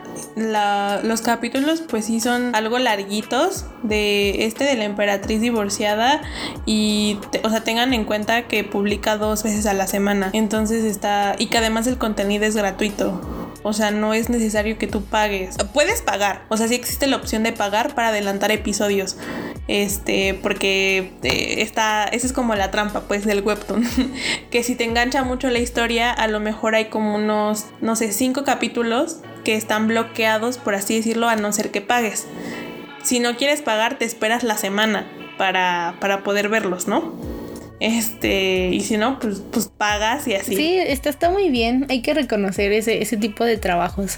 los 1.04 1.22
capítulos 1.22 1.84
pues 1.88 2.06
sí 2.06 2.20
son 2.20 2.56
algo 2.56 2.80
larguitos 2.80 3.66
de 3.84 4.46
este 4.46 4.64
de 4.64 4.76
la 4.76 4.86
emperatriz 4.86 5.42
divorciada 5.42 6.22
y, 6.66 7.18
o 7.44 7.50
sea, 7.50 7.64
tengan 7.64 7.94
en 7.94 8.06
cuenta 8.06 8.48
que 8.48 8.64
publica 8.64 9.18
dos 9.18 9.44
veces 9.44 9.66
a 9.66 9.74
la 9.74 9.88
semana, 9.88 10.30
entonces 10.34 10.84
está, 10.84 11.36
y 11.38 11.48
que 11.48 11.58
además 11.58 11.88
el 11.88 11.98
contenido 11.98 12.46
es 12.46 12.56
gratuito. 12.56 13.22
O 13.64 13.74
sea, 13.74 13.92
no 13.92 14.14
es 14.14 14.30
necesario 14.30 14.78
que 14.78 14.88
tú 14.88 15.04
pagues. 15.04 15.58
Puedes 15.74 16.02
pagar. 16.02 16.46
O 16.48 16.56
sea, 16.56 16.68
sí 16.68 16.76
existe 16.76 17.08
la 17.08 17.18
opción 17.18 17.44
de 17.44 17.52
pagar 17.52 17.96
para 17.96 18.10
adelantar 18.10 18.52
episodios. 18.52 19.18
Este, 19.68 20.36
porque 20.42 21.12
eh, 21.24 21.56
está, 21.62 22.06
esa 22.06 22.28
es 22.28 22.34
como 22.34 22.56
la 22.56 22.72
trampa, 22.72 23.02
pues, 23.02 23.26
del 23.26 23.42
webtoon. 23.42 23.84
que 24.52 24.64
si 24.64 24.76
te 24.76 24.86
engancha 24.86 25.24
mucho 25.24 25.50
la 25.50 25.60
historia, 25.60 26.14
a 26.14 26.28
lo 26.28 26.40
mejor 26.40 26.76
hay 26.76 26.86
como 26.86 27.16
unos, 27.16 27.66
no 27.82 27.96
sé, 27.98 28.14
cinco 28.14 28.44
capítulos 28.46 29.18
que 29.44 29.56
están 29.56 29.88
bloqueados, 29.88 30.58
por 30.58 30.76
así 30.76 30.96
decirlo, 30.96 31.28
a 31.28 31.36
no 31.36 31.52
ser 31.52 31.72
que 31.72 31.82
pagues. 31.82 32.28
Si 33.04 33.20
no 33.20 33.36
quieres 33.36 33.62
pagar, 33.62 33.98
te 33.98 34.06
esperas 34.06 34.44
la 34.44 34.58
semana 34.58 35.08
para, 35.38 35.96
para 36.00 36.24
poder 36.24 36.50
verlos, 36.50 36.88
¿no? 36.88 37.14
Este, 37.80 38.70
y 38.72 38.82
si 38.82 38.98
no, 38.98 39.20
pues, 39.20 39.42
pues 39.52 39.68
pagas 39.68 40.28
y 40.28 40.34
así. 40.34 40.56
Sí, 40.56 40.78
está, 40.78 41.10
está 41.10 41.30
muy 41.30 41.50
bien. 41.50 41.86
Hay 41.90 42.02
que 42.02 42.14
reconocer 42.14 42.72
ese, 42.72 43.02
ese 43.02 43.18
tipo 43.18 43.46
de 43.46 43.58
trabajos. 43.58 44.18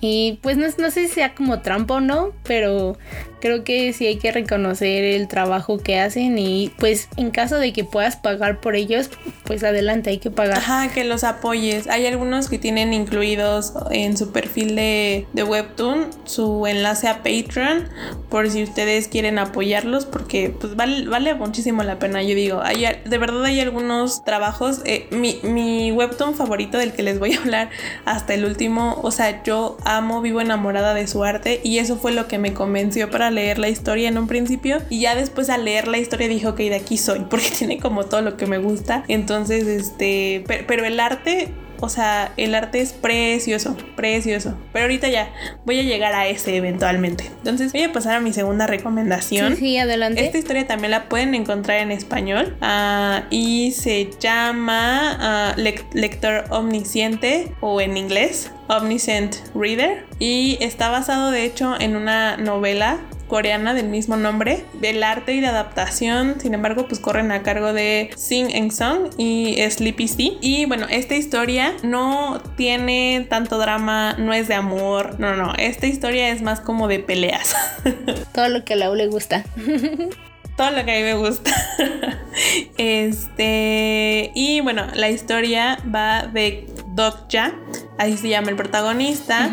Y 0.00 0.38
pues 0.42 0.56
no, 0.56 0.66
no, 0.78 0.90
sé 0.90 1.08
si 1.08 1.14
sea 1.14 1.34
como 1.34 1.60
trampa 1.60 1.94
o 1.94 2.00
no, 2.00 2.32
pero 2.44 2.96
creo 3.40 3.64
que 3.64 3.92
sí 3.92 4.06
hay 4.06 4.16
que 4.16 4.32
reconocer 4.32 5.04
el 5.04 5.28
trabajo 5.28 5.78
que 5.78 5.98
hacen 5.98 6.38
y 6.38 6.72
pues 6.78 7.08
en 7.16 7.30
caso 7.30 7.56
de 7.56 7.72
que 7.72 7.84
puedas 7.84 8.16
pagar 8.16 8.60
por 8.60 8.76
ellos, 8.76 9.10
pues 9.44 9.64
adelante 9.64 10.10
hay 10.10 10.18
que 10.18 10.30
pagar. 10.30 10.58
Ajá, 10.58 10.88
que 10.88 11.04
los 11.04 11.24
apoyes. 11.24 11.86
Hay 11.88 12.06
algunos 12.06 12.48
que 12.48 12.58
tienen 12.58 12.92
incluidos 12.92 13.74
en 13.90 14.16
su 14.16 14.32
perfil 14.32 14.76
de, 14.76 15.26
de 15.32 15.42
Webtoon 15.42 16.10
su 16.24 16.66
enlace 16.66 17.08
a 17.08 17.18
Patreon 17.18 17.88
por 18.28 18.48
si 18.50 18.62
ustedes 18.62 19.08
quieren 19.08 19.38
apoyarlos 19.38 20.06
porque 20.06 20.54
pues 20.58 20.76
vale, 20.76 21.06
vale 21.06 21.34
muchísimo 21.34 21.82
la 21.82 21.98
pena. 21.98 22.22
Yo 22.22 22.34
digo, 22.34 22.60
hay, 22.62 22.86
de 23.04 23.18
verdad 23.18 23.44
hay 23.44 23.60
algunos 23.60 24.24
trabajos. 24.24 24.82
Eh, 24.84 25.08
mi, 25.10 25.40
mi 25.42 25.92
Webtoon 25.92 26.34
favorito 26.34 26.78
del 26.78 26.92
que 26.92 27.02
les 27.02 27.18
voy 27.18 27.34
a 27.34 27.40
hablar 27.40 27.70
hasta 28.04 28.34
el 28.34 28.44
último, 28.44 28.98
o 29.02 29.10
sea, 29.10 29.42
yo 29.42 29.76
amo, 29.96 30.20
vivo 30.20 30.40
enamorada 30.40 30.94
de 30.94 31.06
su 31.06 31.24
arte 31.24 31.60
y 31.64 31.78
eso 31.78 31.96
fue 31.96 32.12
lo 32.12 32.28
que 32.28 32.38
me 32.38 32.54
convenció 32.54 33.10
para 33.10 33.30
leer 33.30 33.58
la 33.58 33.68
historia 33.68 34.08
en 34.08 34.18
un 34.18 34.26
principio 34.26 34.78
y 34.88 35.00
ya 35.00 35.14
después 35.14 35.50
al 35.50 35.64
leer 35.64 35.88
la 35.88 35.98
historia 35.98 36.28
dije, 36.28 36.46
ok, 36.46 36.56
de 36.56 36.76
aquí 36.76 36.96
soy, 36.96 37.20
porque 37.30 37.50
tiene 37.50 37.78
como 37.78 38.04
todo 38.04 38.22
lo 38.22 38.36
que 38.36 38.46
me 38.46 38.58
gusta. 38.58 39.04
Entonces, 39.08 39.66
este, 39.66 40.44
pero, 40.46 40.84
el 40.84 40.98
arte 40.98 41.48
o 41.80 41.88
sea, 41.88 42.32
el 42.36 42.54
arte 42.54 42.80
es 42.80 42.92
precioso, 42.92 43.76
precioso. 43.96 44.56
Pero 44.72 44.84
ahorita 44.84 45.08
ya 45.08 45.32
voy 45.64 45.80
a 45.80 45.82
llegar 45.82 46.14
a 46.14 46.26
ese 46.26 46.56
eventualmente. 46.56 47.24
Entonces 47.38 47.72
voy 47.72 47.82
a 47.82 47.92
pasar 47.92 48.16
a 48.16 48.20
mi 48.20 48.32
segunda 48.32 48.66
recomendación. 48.66 49.56
Sí, 49.56 49.78
adelante. 49.78 50.24
Esta 50.24 50.38
historia 50.38 50.66
también 50.66 50.90
la 50.90 51.08
pueden 51.08 51.34
encontrar 51.34 51.80
en 51.80 51.90
español 51.90 52.56
ah, 52.60 53.24
y 53.30 53.72
se 53.72 54.10
llama 54.20 55.16
ah, 55.20 55.54
Lector 55.56 56.44
Omnisciente 56.50 57.52
o 57.60 57.80
en 57.80 57.96
inglés 57.96 58.50
Omniscient 58.68 59.36
Reader 59.54 60.06
y 60.18 60.58
está 60.60 60.90
basado 60.90 61.30
de 61.30 61.44
hecho 61.44 61.74
en 61.80 61.96
una 61.96 62.36
novela 62.36 62.98
coreana 63.30 63.72
del 63.72 63.88
mismo 63.88 64.16
nombre. 64.16 64.64
El 64.82 65.02
arte 65.02 65.32
y 65.32 65.40
la 65.40 65.50
adaptación, 65.50 66.40
sin 66.40 66.52
embargo, 66.52 66.86
pues 66.86 67.00
corren 67.00 67.32
a 67.32 67.42
cargo 67.42 67.72
de 67.72 68.10
Sing 68.16 68.50
Eng 68.50 68.72
Song 68.72 69.10
y 69.16 69.56
Sleepy 69.70 70.08
C. 70.08 70.32
Y 70.42 70.66
bueno, 70.66 70.86
esta 70.90 71.14
historia 71.14 71.72
no 71.82 72.42
tiene 72.56 73.26
tanto 73.30 73.56
drama, 73.56 74.14
no 74.18 74.34
es 74.34 74.48
de 74.48 74.54
amor, 74.54 75.18
no, 75.18 75.36
no, 75.36 75.54
esta 75.56 75.86
historia 75.86 76.30
es 76.30 76.42
más 76.42 76.60
como 76.60 76.88
de 76.88 76.98
peleas. 76.98 77.54
Todo 78.34 78.48
lo 78.48 78.64
que 78.64 78.74
a 78.74 78.76
Lau 78.76 78.94
le 78.94 79.06
gusta. 79.06 79.44
todo 80.56 80.72
lo 80.72 80.84
que 80.84 80.92
a 80.92 80.96
mí 80.96 81.02
me 81.02 81.14
gusta. 81.14 81.50
este, 82.76 84.30
y 84.34 84.60
bueno, 84.60 84.88
la 84.94 85.08
historia 85.08 85.78
va 85.94 86.26
de 86.26 86.66
Ya 87.30 87.54
así 87.96 88.18
se 88.18 88.28
llama 88.28 88.50
el 88.50 88.56
protagonista. 88.56 89.50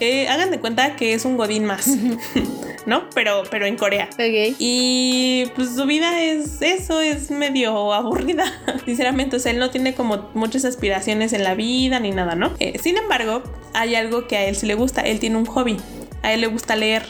Eh, 0.00 0.28
hagan 0.28 0.50
de 0.50 0.60
cuenta 0.60 0.96
que 0.96 1.14
es 1.14 1.24
un 1.24 1.36
godín 1.36 1.64
más, 1.64 1.88
¿no? 2.86 3.08
Pero, 3.14 3.42
pero 3.50 3.66
en 3.66 3.76
Corea. 3.76 4.08
Y 4.58 5.44
pues 5.54 5.74
su 5.74 5.86
vida 5.86 6.22
es 6.22 6.60
eso, 6.60 7.00
es 7.00 7.30
medio 7.30 7.92
aburrida, 7.92 8.44
sinceramente. 8.84 9.36
O 9.36 9.38
sea, 9.38 9.52
él 9.52 9.58
no 9.58 9.70
tiene 9.70 9.94
como 9.94 10.30
muchas 10.34 10.64
aspiraciones 10.64 11.32
en 11.32 11.44
la 11.44 11.54
vida 11.54 12.00
ni 12.00 12.10
nada, 12.10 12.34
¿no? 12.34 12.52
Eh, 12.58 12.78
sin 12.82 12.96
embargo, 12.96 13.42
hay 13.74 13.94
algo 13.94 14.26
que 14.26 14.36
a 14.36 14.44
él 14.44 14.56
sí 14.56 14.66
le 14.66 14.74
gusta. 14.74 15.02
Él 15.02 15.20
tiene 15.20 15.36
un 15.36 15.46
hobby. 15.46 15.76
A 16.22 16.32
él 16.32 16.40
le 16.40 16.46
gusta 16.46 16.76
leer. 16.76 17.04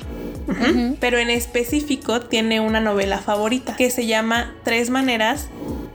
Pero 0.99 1.19
en 1.19 1.31
específico 1.31 2.23
tiene 2.23 2.59
una 2.59 2.81
novela 2.81 3.19
favorita 3.19 3.77
que 3.77 3.89
se 3.91 4.07
llama 4.07 4.53
Tres 4.65 4.91
maneras 4.91 5.49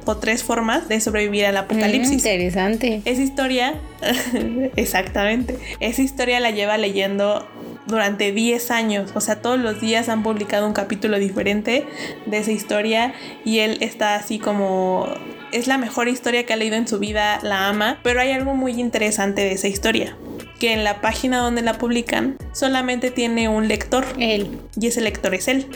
o 0.05 0.17
tres 0.17 0.43
formas 0.43 0.87
de 0.87 1.01
sobrevivir 1.01 1.45
al 1.45 1.57
apocalipsis. 1.57 2.11
Mm, 2.11 2.27
interesante. 2.27 3.01
Esa 3.05 3.21
historia, 3.21 3.75
exactamente, 4.75 5.57
esa 5.79 6.01
historia 6.01 6.39
la 6.39 6.51
lleva 6.51 6.77
leyendo 6.77 7.47
durante 7.85 8.31
10 8.31 8.71
años, 8.71 9.11
o 9.13 9.21
sea, 9.21 9.41
todos 9.41 9.59
los 9.59 9.79
días 9.79 10.09
han 10.09 10.23
publicado 10.23 10.67
un 10.67 10.73
capítulo 10.73 11.19
diferente 11.19 11.87
de 12.25 12.37
esa 12.37 12.51
historia 12.51 13.13
y 13.43 13.59
él 13.59 13.77
está 13.81 14.15
así 14.15 14.39
como 14.39 15.07
es 15.51 15.67
la 15.67 15.77
mejor 15.77 16.07
historia 16.07 16.45
que 16.45 16.53
ha 16.53 16.57
leído 16.57 16.75
en 16.75 16.87
su 16.87 16.99
vida, 16.99 17.39
la 17.41 17.69
ama, 17.69 17.99
pero 18.03 18.19
hay 18.19 18.31
algo 18.31 18.55
muy 18.55 18.73
interesante 18.79 19.41
de 19.41 19.53
esa 19.53 19.67
historia 19.67 20.17
que 20.59 20.73
en 20.73 20.83
la 20.83 21.01
página 21.01 21.39
donde 21.39 21.61
la 21.61 21.77
publican 21.77 22.37
solamente 22.53 23.11
tiene 23.11 23.49
un 23.49 23.67
lector. 23.67 24.05
Él. 24.17 24.59
Y 24.79 24.87
ese 24.87 25.01
lector 25.01 25.33
es 25.33 25.47
él. 25.47 25.67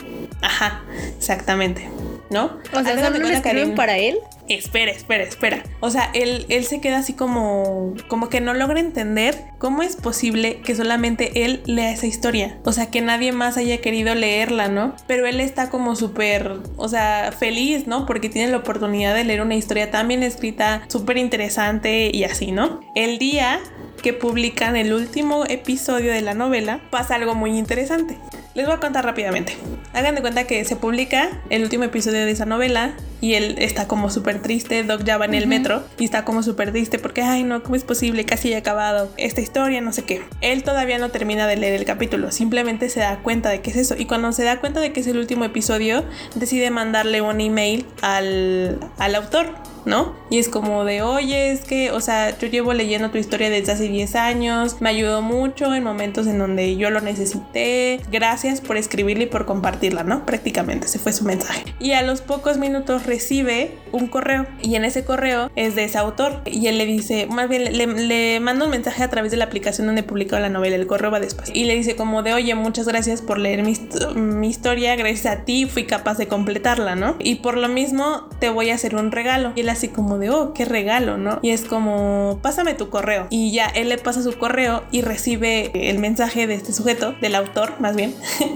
Ajá, 0.42 0.82
exactamente. 1.16 1.88
¿No? 2.30 2.58
O 2.72 2.82
sea, 2.82 2.98
¿solo 2.98 3.18
lo 3.18 3.28
escriben 3.28 3.74
para 3.74 3.98
él? 3.98 4.18
Espera, 4.48 4.90
espera, 4.90 5.22
espera. 5.22 5.62
O 5.78 5.90
sea, 5.90 6.10
él, 6.12 6.46
él 6.48 6.64
se 6.64 6.80
queda 6.80 6.98
así 6.98 7.12
como, 7.12 7.94
como 8.08 8.28
que 8.28 8.40
no 8.40 8.52
logra 8.52 8.80
entender 8.80 9.36
cómo 9.58 9.82
es 9.82 9.94
posible 9.94 10.60
que 10.64 10.74
solamente 10.74 11.44
él 11.44 11.62
lea 11.66 11.92
esa 11.92 12.06
historia. 12.06 12.58
O 12.64 12.72
sea, 12.72 12.90
que 12.90 13.00
nadie 13.00 13.30
más 13.30 13.56
haya 13.56 13.80
querido 13.80 14.14
leerla, 14.14 14.68
¿no? 14.68 14.96
Pero 15.06 15.26
él 15.26 15.40
está 15.40 15.70
como 15.70 15.94
súper, 15.94 16.58
o 16.76 16.88
sea, 16.88 17.32
feliz, 17.38 17.86
¿no? 17.86 18.06
Porque 18.06 18.28
tiene 18.28 18.50
la 18.50 18.58
oportunidad 18.58 19.14
de 19.14 19.24
leer 19.24 19.42
una 19.42 19.54
historia 19.54 19.90
tan 19.90 20.08
bien 20.08 20.24
escrita, 20.24 20.82
súper 20.88 21.18
interesante 21.18 22.10
y 22.12 22.24
así, 22.24 22.50
¿no? 22.50 22.80
El 22.96 23.18
día 23.18 23.60
que 24.02 24.12
publican 24.12 24.76
el 24.76 24.92
último 24.92 25.44
episodio 25.46 26.12
de 26.12 26.22
la 26.22 26.34
novela, 26.34 26.80
pasa 26.90 27.14
algo 27.14 27.34
muy 27.34 27.56
interesante. 27.56 28.18
Les 28.54 28.66
voy 28.66 28.74
a 28.74 28.80
contar 28.80 29.04
rápidamente. 29.04 29.56
Hagan 29.92 30.16
de 30.16 30.22
cuenta 30.22 30.44
que 30.44 30.64
se 30.64 30.74
publica 30.74 31.40
el 31.50 31.62
último 31.62 31.84
episodio 31.84 32.24
de 32.24 32.30
esa 32.32 32.46
novela 32.46 32.94
y 33.20 33.34
él 33.34 33.54
está 33.58 33.86
como 33.86 34.10
súper 34.10 34.42
triste. 34.42 34.82
Doc 34.82 35.04
ya 35.04 35.18
va 35.18 35.26
en 35.26 35.34
el 35.34 35.46
metro 35.46 35.84
y 35.98 36.04
está 36.04 36.24
como 36.24 36.42
súper 36.42 36.72
triste 36.72 36.98
porque, 36.98 37.22
ay, 37.22 37.44
no, 37.44 37.62
¿cómo 37.62 37.76
es 37.76 37.84
posible? 37.84 38.24
Casi 38.24 38.52
ha 38.54 38.58
acabado 38.58 39.12
esta 39.18 39.40
historia, 39.40 39.80
no 39.80 39.92
sé 39.92 40.02
qué. 40.02 40.22
Él 40.40 40.64
todavía 40.64 40.98
no 40.98 41.10
termina 41.10 41.46
de 41.46 41.56
leer 41.56 41.74
el 41.74 41.84
capítulo, 41.84 42.32
simplemente 42.32 42.88
se 42.88 43.00
da 43.00 43.18
cuenta 43.18 43.50
de 43.50 43.60
que 43.60 43.70
es 43.70 43.76
eso. 43.76 43.94
Y 43.96 44.06
cuando 44.06 44.32
se 44.32 44.42
da 44.42 44.58
cuenta 44.58 44.80
de 44.80 44.92
que 44.92 45.00
es 45.00 45.06
el 45.06 45.18
último 45.18 45.44
episodio, 45.44 46.04
decide 46.34 46.70
mandarle 46.70 47.20
un 47.22 47.40
email 47.40 47.86
al, 48.02 48.80
al 48.98 49.14
autor 49.14 49.54
¿no? 49.84 50.14
Y 50.30 50.38
es 50.38 50.48
como 50.48 50.84
de, 50.84 51.02
oye, 51.02 51.50
es 51.52 51.60
que, 51.60 51.90
o 51.90 52.00
sea, 52.00 52.38
yo 52.38 52.46
llevo 52.48 52.72
leyendo 52.72 53.10
tu 53.10 53.18
historia 53.18 53.50
desde 53.50 53.72
hace 53.72 53.88
10 53.88 54.14
años, 54.14 54.76
me 54.80 54.90
ayudó 54.90 55.22
mucho 55.22 55.74
en 55.74 55.82
momentos 55.82 56.26
en 56.26 56.38
donde 56.38 56.76
yo 56.76 56.90
lo 56.90 57.00
necesité, 57.00 58.00
gracias 58.10 58.60
por 58.60 58.76
escribirla 58.76 59.24
y 59.24 59.26
por 59.26 59.46
compartirla, 59.46 60.04
¿no? 60.04 60.24
Prácticamente 60.26 60.86
ese 60.86 60.98
fue 60.98 61.12
su 61.12 61.24
mensaje. 61.24 61.64
Y 61.78 61.92
a 61.92 62.02
los 62.02 62.20
pocos 62.20 62.58
minutos 62.58 63.06
recibe 63.06 63.76
un 63.92 64.06
correo 64.06 64.46
y 64.62 64.74
en 64.76 64.84
ese 64.84 65.04
correo 65.04 65.50
es 65.56 65.74
de 65.74 65.84
ese 65.84 65.98
autor 65.98 66.42
y 66.44 66.66
él 66.66 66.78
le 66.78 66.86
dice, 66.86 67.26
más 67.26 67.48
bien 67.48 67.76
le, 67.76 67.86
le 67.86 68.40
manda 68.40 68.64
un 68.64 68.70
mensaje 68.70 69.02
a 69.02 69.10
través 69.10 69.30
de 69.30 69.36
la 69.36 69.44
aplicación 69.44 69.86
donde 69.86 70.02
publicó 70.02 70.38
la 70.38 70.48
novela, 70.48 70.76
el 70.76 70.86
correo 70.86 71.10
va 71.10 71.20
después. 71.20 71.50
Y 71.54 71.64
le 71.64 71.74
dice 71.74 71.96
como 71.96 72.22
de, 72.22 72.34
oye, 72.34 72.54
muchas 72.54 72.86
gracias 72.86 73.22
por 73.22 73.38
leer 73.38 73.62
mi, 73.62 73.74
mi 74.14 74.48
historia, 74.48 74.96
gracias 74.96 75.26
a 75.26 75.44
ti 75.44 75.66
fui 75.66 75.84
capaz 75.84 76.18
de 76.18 76.28
completarla, 76.28 76.94
¿no? 76.94 77.16
Y 77.18 77.36
por 77.36 77.56
lo 77.56 77.68
mismo 77.68 78.28
te 78.38 78.50
voy 78.50 78.70
a 78.70 78.74
hacer 78.74 78.94
un 78.94 79.12
regalo. 79.12 79.52
Y 79.56 79.60
él 79.60 79.69
así 79.70 79.88
como 79.88 80.18
de, 80.18 80.30
oh, 80.30 80.52
qué 80.52 80.64
regalo, 80.64 81.16
¿no? 81.18 81.38
Y 81.42 81.50
es 81.50 81.64
como, 81.64 82.38
pásame 82.42 82.74
tu 82.74 82.90
correo. 82.90 83.26
Y 83.30 83.52
ya 83.52 83.66
él 83.66 83.88
le 83.88 83.98
pasa 83.98 84.22
su 84.22 84.36
correo 84.38 84.84
y 84.90 85.02
recibe 85.02 85.90
el 85.90 85.98
mensaje 85.98 86.46
de 86.46 86.54
este 86.54 86.72
sujeto, 86.72 87.14
del 87.20 87.34
autor 87.34 87.80
más 87.80 87.96
bien, 87.96 88.14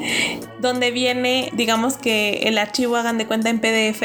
donde 0.60 0.90
viene, 0.90 1.50
digamos 1.54 1.96
que 1.96 2.42
el 2.44 2.58
archivo 2.58 2.96
hagan 2.96 3.18
de 3.18 3.26
cuenta 3.26 3.50
en 3.50 3.60
PDF 3.60 4.02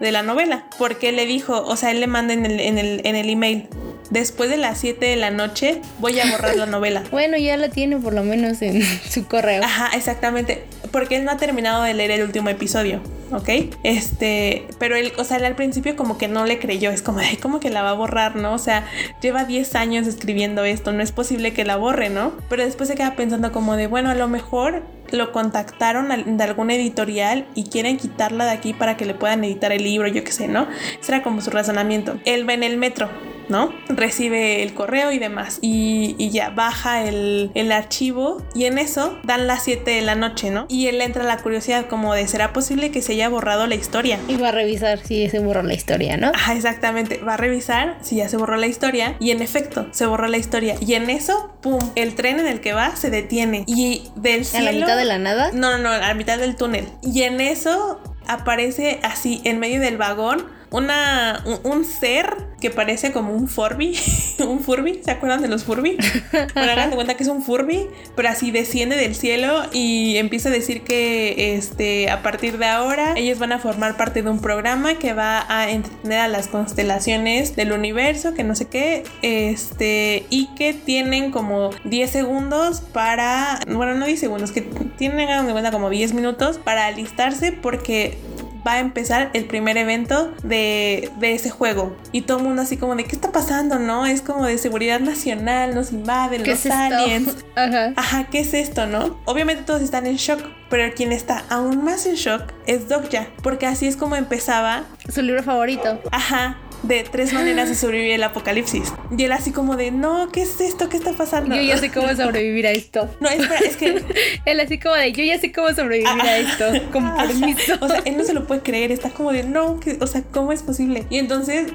de 0.00 0.12
la 0.12 0.22
novela. 0.22 0.66
Porque 0.78 1.12
le 1.12 1.26
dijo, 1.26 1.62
o 1.64 1.76
sea, 1.76 1.90
él 1.90 2.00
le 2.00 2.06
manda 2.06 2.34
en 2.34 2.46
el, 2.46 2.60
en 2.60 2.78
el, 2.78 3.00
en 3.04 3.16
el 3.16 3.28
email 3.30 3.68
después 4.10 4.50
de 4.50 4.56
las 4.56 4.78
7 4.78 5.04
de 5.04 5.16
la 5.16 5.30
noche 5.30 5.80
voy 5.98 6.18
a 6.20 6.30
borrar 6.30 6.56
la 6.56 6.66
novela. 6.66 7.02
bueno, 7.10 7.36
ya 7.36 7.56
la 7.56 7.68
tiene 7.68 7.96
por 7.96 8.14
lo 8.14 8.24
menos 8.24 8.62
en 8.62 8.82
su 9.08 9.26
correo. 9.26 9.62
Ajá, 9.62 9.90
exactamente. 9.96 10.64
Porque 10.90 11.16
él 11.16 11.24
no 11.24 11.32
ha 11.32 11.36
terminado 11.36 11.82
de 11.82 11.94
leer 11.94 12.12
el 12.12 12.22
último 12.22 12.48
episodio. 12.48 13.00
¿ok? 13.32 13.48
Este, 13.82 14.66
pero 14.78 14.96
él, 14.96 15.12
o 15.18 15.24
sea, 15.24 15.38
él 15.38 15.44
al 15.44 15.56
principio 15.56 15.96
como 15.96 16.18
que 16.18 16.28
no 16.28 16.44
le 16.44 16.58
creyó, 16.58 16.90
es 16.90 17.02
como, 17.02 17.18
ay, 17.18 17.36
¿cómo 17.36 17.60
que 17.60 17.70
la 17.70 17.82
va 17.82 17.90
a 17.90 17.94
borrar, 17.94 18.36
no? 18.36 18.54
O 18.54 18.58
sea, 18.58 18.86
lleva 19.20 19.44
10 19.44 19.74
años 19.74 20.06
escribiendo 20.06 20.64
esto, 20.64 20.92
no 20.92 21.02
es 21.02 21.12
posible 21.12 21.52
que 21.52 21.64
la 21.64 21.76
borre, 21.76 22.10
¿no? 22.10 22.32
Pero 22.48 22.64
después 22.64 22.88
se 22.88 22.94
queda 22.94 23.16
pensando 23.16 23.52
como 23.52 23.76
de, 23.76 23.86
bueno, 23.86 24.10
a 24.10 24.14
lo 24.14 24.28
mejor 24.28 24.82
lo 25.14 25.32
contactaron 25.32 26.36
de 26.36 26.44
alguna 26.44 26.74
editorial 26.74 27.46
y 27.54 27.64
quieren 27.64 27.96
quitarla 27.96 28.44
de 28.44 28.50
aquí 28.52 28.72
para 28.72 28.96
que 28.96 29.04
le 29.04 29.14
puedan 29.14 29.44
editar 29.44 29.72
el 29.72 29.84
libro, 29.84 30.08
yo 30.08 30.24
qué 30.24 30.32
sé, 30.32 30.48
¿no? 30.48 30.66
Ese 31.00 31.12
era 31.12 31.22
como 31.22 31.40
su 31.40 31.50
razonamiento. 31.50 32.18
Él 32.24 32.48
va 32.48 32.54
en 32.54 32.62
el 32.62 32.76
metro 32.76 33.08
¿no? 33.48 33.72
Recibe 33.88 34.62
el 34.62 34.74
correo 34.74 35.12
y 35.12 35.18
demás. 35.18 35.58
Y, 35.60 36.30
ya 36.30 36.50
baja 36.50 37.04
el, 37.04 37.50
archivo 37.72 38.42
y 38.54 38.64
en 38.64 38.78
eso 38.78 39.18
dan 39.24 39.46
las 39.46 39.64
7 39.64 39.90
de 39.90 40.02
la 40.02 40.14
noche, 40.14 40.50
¿no? 40.50 40.66
Y 40.68 40.86
él 40.86 41.00
entra 41.00 41.24
la 41.24 41.38
curiosidad 41.38 41.86
como 41.86 42.14
de, 42.14 42.26
¿será 42.28 42.52
posible 42.52 42.90
que 42.90 43.02
se 43.02 43.12
haya 43.12 43.28
borrado 43.28 43.66
la 43.66 43.74
historia? 43.74 44.18
Y 44.28 44.36
va 44.36 44.48
a 44.48 44.52
revisar 44.52 45.00
si 45.00 45.28
se 45.28 45.38
borró 45.38 45.62
la 45.62 45.74
historia, 45.74 46.16
¿no? 46.16 46.30
Ajá, 46.34 46.54
exactamente. 46.54 47.18
Va 47.18 47.34
a 47.34 47.36
revisar 47.36 47.96
si 48.00 48.16
ya 48.16 48.28
se 48.28 48.36
borró 48.36 48.56
la 48.56 48.66
historia 48.66 49.16
y 49.18 49.30
en 49.30 49.42
efecto 49.42 49.86
se 49.90 50.06
borró 50.06 50.28
la 50.28 50.36
historia. 50.36 50.76
Y 50.80 50.94
en 50.94 51.10
eso, 51.10 51.52
¡pum! 51.62 51.80
El 51.94 52.14
tren 52.14 52.38
en 52.38 52.46
el 52.46 52.60
que 52.60 52.72
va 52.72 52.94
se 52.96 53.10
detiene. 53.10 53.64
Y 53.66 54.08
del 54.16 54.44
cielo... 54.44 54.68
¿A 54.68 54.72
la 54.72 54.78
mitad 54.78 54.96
de 54.96 55.03
la 55.04 55.18
nada? 55.18 55.50
No, 55.52 55.76
no, 55.76 55.78
no, 55.78 55.90
a 55.90 56.14
mitad 56.14 56.38
del 56.38 56.56
túnel. 56.56 56.88
Y 57.02 57.22
en 57.22 57.40
eso 57.40 58.00
aparece 58.26 59.00
así 59.02 59.40
en 59.44 59.58
medio 59.58 59.80
del 59.80 59.96
vagón 59.96 60.46
una, 60.74 61.44
un, 61.62 61.84
ser 61.84 62.34
que 62.60 62.68
parece 62.68 63.12
como 63.12 63.32
un 63.32 63.46
Furby. 63.46 63.96
un 64.40 64.58
Furby, 64.58 65.00
¿se 65.04 65.12
acuerdan 65.12 65.40
de 65.40 65.46
los 65.46 65.62
Furby? 65.62 65.96
Bueno, 66.32 66.72
hagan 66.72 66.90
de 66.90 66.96
cuenta 66.96 67.14
que 67.14 67.22
es 67.22 67.28
un 67.28 67.42
Furby, 67.42 67.86
pero 68.16 68.28
así 68.28 68.50
desciende 68.50 68.96
del 68.96 69.14
cielo 69.14 69.62
y 69.72 70.16
empieza 70.16 70.48
a 70.48 70.52
decir 70.52 70.82
que 70.82 71.54
este, 71.54 72.10
a 72.10 72.22
partir 72.22 72.58
de 72.58 72.66
ahora 72.66 73.14
ellos 73.16 73.38
van 73.38 73.52
a 73.52 73.60
formar 73.60 73.96
parte 73.96 74.22
de 74.22 74.30
un 74.30 74.40
programa 74.40 74.94
que 74.94 75.12
va 75.12 75.44
a 75.48 75.70
entretener 75.70 76.18
a 76.18 76.28
las 76.28 76.48
constelaciones 76.48 77.54
del 77.54 77.70
universo, 77.70 78.34
que 78.34 78.42
no 78.42 78.56
sé 78.56 78.66
qué, 78.66 79.04
este, 79.22 80.26
y 80.28 80.46
que 80.56 80.74
tienen 80.74 81.30
como 81.30 81.70
10 81.84 82.10
segundos 82.10 82.80
para, 82.80 83.60
bueno, 83.68 83.94
no 83.94 84.06
10 84.06 84.18
segundos, 84.18 84.50
que 84.50 84.62
tienen, 84.62 85.28
hagan 85.28 85.46
de 85.46 85.52
cuenta, 85.52 85.70
como 85.70 85.88
10 85.88 86.14
minutos 86.14 86.58
para 86.58 86.86
alistarse 86.86 87.52
porque 87.52 88.18
va 88.66 88.74
a 88.74 88.78
empezar 88.80 89.30
el 89.34 89.44
primer 89.46 89.76
evento 89.76 90.32
de, 90.42 91.10
ese 91.20 91.50
juego. 91.50 91.96
Y 92.12 92.22
todo 92.22 92.38
el 92.38 92.44
mundo 92.44 92.62
así 92.62 92.76
como 92.76 92.96
de, 92.96 93.04
¿qué 93.04 93.14
está 93.14 93.32
pasando? 93.32 93.78
¿No? 93.78 94.06
Es 94.06 94.22
como 94.22 94.46
de 94.46 94.58
seguridad 94.58 95.00
nacional, 95.00 95.74
nos 95.74 95.92
invaden 95.92 96.46
los 96.46 96.66
aliens. 96.66 97.36
Ajá. 97.56 97.92
Ajá, 97.96 98.24
¿qué 98.30 98.40
es 98.40 98.54
esto? 98.54 98.86
¿No? 98.86 99.20
Obviamente 99.24 99.62
todos 99.64 99.82
están 99.82 100.06
en 100.06 100.16
shock, 100.16 100.40
pero 100.70 100.92
quien 100.94 101.12
está 101.12 101.44
aún 101.48 101.84
más 101.84 102.06
en 102.06 102.14
shock 102.14 102.52
es 102.66 102.88
Dokja, 102.88 103.28
porque 103.42 103.66
así 103.66 103.86
es 103.86 103.96
como 103.96 104.16
empezaba. 104.16 104.84
Su 105.12 105.22
libro 105.22 105.42
favorito. 105.42 106.00
Ajá, 106.10 106.58
de 106.82 107.04
tres 107.04 107.32
maneras 107.32 107.68
de 107.68 107.74
sobrevivir 107.74 108.14
el 108.14 108.22
apocalipsis. 108.22 108.92
Y 109.16 109.24
él 109.24 109.32
así 109.32 109.52
como 109.52 109.76
de, 109.76 109.90
no, 109.90 110.28
¿qué 110.32 110.42
es 110.42 110.60
esto? 110.60 110.88
¿Qué 110.88 110.96
está 110.96 111.12
pasando? 111.12 111.54
Yo 111.54 111.62
ya 111.62 111.78
sé 111.78 111.90
cómo 111.90 112.08
sobrevivir 112.16 112.66
a 112.66 112.70
esto. 112.70 113.08
No, 113.20 113.28
espera, 113.28 113.58
es 113.60 113.76
que... 113.76 114.02
él 114.44 114.60
así 114.60 114.78
como 114.78 114.94
de, 114.94 115.12
yo 115.12 115.24
ya 115.24 115.38
sé 115.38 115.52
cómo 115.52 115.68
sobrevivir 115.72 116.22
a 116.22 116.38
esto, 116.38 116.64
con 116.92 117.16
permiso. 117.16 117.74
O 117.80 117.88
sea, 117.88 118.02
él 118.04 118.16
no 118.16 118.24
se 118.24 118.34
lo 118.34 118.46
puede 118.46 118.62
creer, 118.62 118.92
está 118.92 119.10
como 119.10 119.32
de, 119.32 119.44
no, 119.44 119.80
o 120.00 120.06
sea, 120.06 120.22
¿cómo 120.22 120.52
es 120.52 120.62
posible? 120.62 121.06
Y 121.10 121.18
entonces 121.18 121.72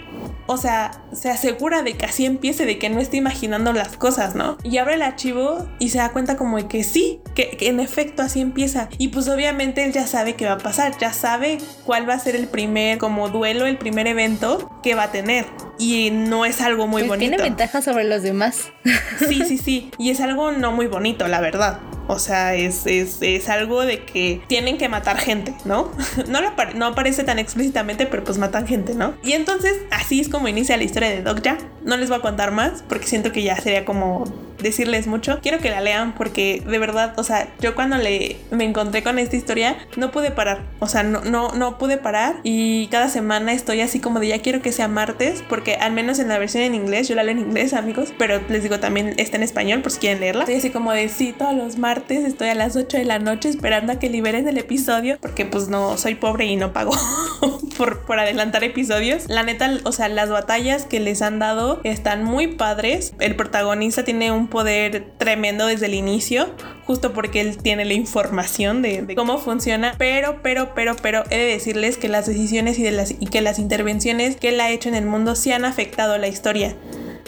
o 0.51 0.57
sea, 0.57 1.03
se 1.11 1.29
asegura 1.29 1.83
de 1.83 1.93
que 1.93 2.07
así 2.07 2.25
empiece, 2.25 2.65
de 2.65 2.79
que 2.79 2.89
no 2.89 2.99
esté 2.99 3.17
imaginando 3.17 3.71
las 3.71 3.97
cosas, 3.97 4.33
¿no? 4.33 4.57
Y 4.63 4.79
abre 4.79 4.95
el 4.95 5.03
archivo 5.03 5.69
y 5.77 5.89
se 5.89 5.99
da 5.99 6.11
cuenta 6.11 6.37
como 6.37 6.57
de 6.57 6.67
que 6.67 6.83
sí, 6.83 7.21
que, 7.35 7.55
en 7.61 7.79
efecto 7.79 8.23
así 8.23 8.41
empieza. 8.41 8.89
Y 8.97 9.09
pues 9.09 9.27
obviamente 9.27 9.83
él 9.83 9.93
ya 9.93 10.07
sabe 10.07 10.33
qué 10.33 10.45
va 10.45 10.53
a 10.53 10.57
pasar, 10.57 10.97
ya 10.97 11.13
sabe 11.13 11.59
cuál 11.85 12.09
va 12.09 12.15
a 12.15 12.19
ser 12.19 12.35
el 12.35 12.47
primer 12.47 12.97
como 12.97 13.29
duelo, 13.29 13.67
el 13.67 13.77
primer 13.77 14.07
evento 14.07 14.71
que 14.81 14.95
va 14.95 15.03
a 15.03 15.11
tener. 15.11 15.45
Y 15.77 16.09
no 16.09 16.45
es 16.45 16.61
algo 16.61 16.87
muy 16.87 17.03
pues 17.03 17.09
bonito. 17.09 17.29
Tiene 17.29 17.43
ventaja 17.43 17.83
sobre 17.83 18.05
los 18.05 18.23
demás. 18.23 18.71
Sí, 19.19 19.43
sí, 19.45 19.59
sí. 19.59 19.91
Y 19.99 20.09
es 20.09 20.19
algo 20.19 20.51
no 20.51 20.71
muy 20.71 20.87
bonito, 20.87 21.27
la 21.27 21.41
verdad. 21.41 21.79
O 22.11 22.17
sea, 22.17 22.55
es, 22.55 22.87
es, 22.87 23.49
algo 23.49 23.85
de 23.85 24.03
que 24.03 24.41
tienen 24.47 24.79
que 24.79 24.89
matar 24.89 25.19
gente, 25.19 25.53
¿no? 25.63 25.91
No, 26.27 26.39
no 26.75 26.85
aparece 26.87 27.23
tan 27.23 27.37
explícitamente, 27.37 28.07
pero 28.07 28.23
pues 28.23 28.39
matan 28.39 28.65
gente, 28.65 28.95
¿no? 28.95 29.13
Y 29.23 29.33
entonces 29.33 29.77
así 29.91 30.19
es 30.19 30.27
como 30.27 30.47
inicia 30.47 30.75
la 30.75 30.83
historia 30.83 31.09
de 31.09 31.21
Dogja. 31.21 31.59
No 31.83 31.97
les 31.97 32.09
voy 32.09 32.17
a 32.17 32.21
contar 32.21 32.51
más 32.51 32.83
porque 32.89 33.05
siento 33.05 33.31
que 33.31 33.43
ya 33.43 33.55
sería 33.57 33.85
como 33.85 34.23
decirles 34.61 35.07
mucho. 35.07 35.39
Quiero 35.41 35.59
que 35.59 35.69
la 35.69 35.81
lean 35.81 36.13
porque 36.15 36.63
de 36.65 36.79
verdad, 36.79 37.13
o 37.17 37.23
sea, 37.23 37.49
yo 37.59 37.75
cuando 37.75 37.97
le, 37.97 38.37
me 38.51 38.65
encontré 38.65 39.03
con 39.03 39.19
esta 39.19 39.35
historia 39.35 39.77
no 39.97 40.11
pude 40.11 40.31
parar. 40.31 40.61
O 40.79 40.87
sea, 40.87 41.03
no, 41.03 41.21
no, 41.21 41.53
no 41.53 41.77
pude 41.77 41.97
parar 41.97 42.37
y 42.43 42.87
cada 42.87 43.09
semana 43.09 43.53
estoy 43.53 43.81
así 43.81 43.99
como 43.99 44.19
de 44.19 44.27
ya 44.27 44.41
quiero 44.41 44.61
que 44.61 44.71
sea 44.71 44.87
martes 44.87 45.43
porque 45.47 45.75
al 45.75 45.91
menos 45.91 46.19
en 46.19 46.27
la 46.27 46.37
versión 46.37 46.63
en 46.63 46.75
inglés, 46.75 47.07
yo 47.07 47.15
la 47.15 47.23
leo 47.23 47.33
en 47.33 47.39
inglés 47.39 47.73
amigos, 47.73 48.13
pero 48.17 48.41
les 48.49 48.63
digo 48.63 48.79
también 48.79 49.13
está 49.17 49.37
en 49.37 49.43
español 49.43 49.81
por 49.81 49.91
si 49.91 49.99
quieren 49.99 50.19
leerla. 50.19 50.43
Estoy 50.43 50.55
así 50.55 50.69
como 50.69 50.91
de 50.91 51.09
sí, 51.09 51.33
todos 51.37 51.55
los 51.55 51.77
martes 51.77 52.25
estoy 52.25 52.49
a 52.49 52.55
las 52.55 52.75
8 52.75 52.97
de 52.97 53.05
la 53.05 53.19
noche 53.19 53.49
esperando 53.49 53.93
a 53.93 53.99
que 53.99 54.09
liberen 54.09 54.47
el 54.47 54.57
episodio 54.57 55.17
porque 55.21 55.45
pues 55.45 55.67
no 55.67 55.97
soy 55.97 56.15
pobre 56.15 56.45
y 56.45 56.55
no 56.55 56.73
pago 56.73 56.91
por, 57.77 58.01
por 58.01 58.19
adelantar 58.19 58.63
episodios. 58.63 59.27
La 59.27 59.43
neta, 59.43 59.71
o 59.83 59.91
sea, 59.91 60.09
las 60.09 60.29
batallas 60.29 60.85
que 60.85 60.99
les 60.99 61.21
han 61.21 61.39
dado 61.39 61.81
están 61.83 62.23
muy 62.23 62.47
padres. 62.47 63.13
El 63.19 63.35
protagonista 63.35 64.03
tiene 64.03 64.31
un 64.31 64.47
poder 64.49 65.05
tremendo 65.17 65.67
desde 65.67 65.87
el 65.87 65.93
inicio, 65.93 66.53
justo 66.85 67.13
porque 67.13 67.41
él 67.41 67.57
tiene 67.57 67.85
la 67.85 67.93
información 67.93 68.81
de, 68.81 69.05
cómo 69.15 69.37
funciona. 69.37 69.95
Pero, 69.97 70.41
pero, 70.41 70.73
pero, 70.75 70.95
pero, 71.01 71.23
he 71.29 71.37
de 71.37 71.45
decirles 71.45 71.97
que 71.97 72.07
las 72.07 72.25
decisiones 72.25 72.79
y, 72.79 72.83
de 72.83 72.91
las, 72.91 73.11
y 73.11 73.27
que 73.27 73.41
las 73.41 73.59
intervenciones 73.59 74.35
que 74.35 74.49
él 74.49 74.59
ha 74.59 74.69
hecho 74.69 74.89
en 74.89 74.95
el 74.95 75.05
mundo 75.05 75.35
sí 75.35 75.51
han 75.51 75.65
afectado 75.65 76.17
la 76.17 76.27
historia. 76.27 76.75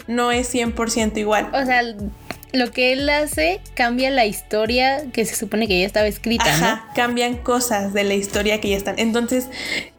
No 0.06 0.32
es 0.32 0.52
100% 0.52 1.16
igual. 1.18 1.48
O 1.54 1.64
sea, 1.64 1.82
lo 2.52 2.70
que 2.70 2.92
él 2.92 3.08
hace 3.08 3.60
cambia 3.74 4.10
la 4.10 4.26
historia 4.26 5.04
que 5.12 5.24
se 5.24 5.34
supone 5.34 5.68
que 5.68 5.80
ya 5.80 5.86
estaba 5.86 6.06
escrita, 6.06 6.44
Ajá, 6.44 6.88
cambian 6.94 7.36
cosas 7.36 7.94
de 7.94 8.04
la 8.04 8.14
historia 8.14 8.60
que 8.60 8.68
ya 8.68 8.76
están. 8.76 8.98
Entonces, 8.98 9.48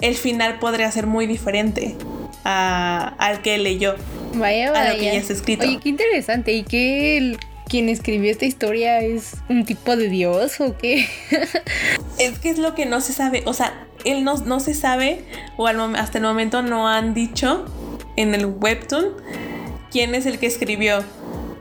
el 0.02 0.16
final 0.16 0.60
podría 0.60 0.92
ser 0.92 1.08
muy 1.08 1.26
diferente 1.26 1.96
al 2.44 3.42
que 3.42 3.58
leyó. 3.58 3.96
Vaya, 4.34 4.72
vaya. 4.72 4.92
A 4.92 4.94
lo 4.94 5.00
que 5.00 5.06
ya 5.06 5.14
está 5.14 5.34
escrito. 5.34 5.64
Oye, 5.64 5.80
qué 5.82 5.90
interesante. 5.90 6.54
¿Y 6.54 6.64
qué 6.64 7.18
el, 7.18 7.38
quien 7.68 7.90
escribió 7.90 8.32
esta 8.32 8.46
historia 8.46 9.00
es 9.00 9.38
un 9.50 9.66
tipo 9.66 9.96
de 9.96 10.10
dios 10.10 10.60
o 10.60 10.78
qué? 10.78 11.08
es 12.20 12.40
que 12.40 12.50
es 12.50 12.58
lo 12.58 12.76
que 12.76 12.86
no 12.86 13.02
se 13.02 13.14
sabe. 13.14 13.44
O 13.46 13.54
sea, 13.54 13.88
él 14.06 14.24
no, 14.24 14.38
no 14.38 14.60
se 14.60 14.74
sabe, 14.74 15.24
o 15.58 15.68
hasta 15.68 16.18
el 16.18 16.24
momento 16.24 16.62
no 16.62 16.88
han 16.88 17.14
dicho 17.14 17.66
en 18.16 18.36
el 18.36 18.46
webtoon 18.46 19.06
quién 19.92 20.16
es 20.16 20.26
el 20.26 20.40
que 20.40 20.48
escribió. 20.48 21.04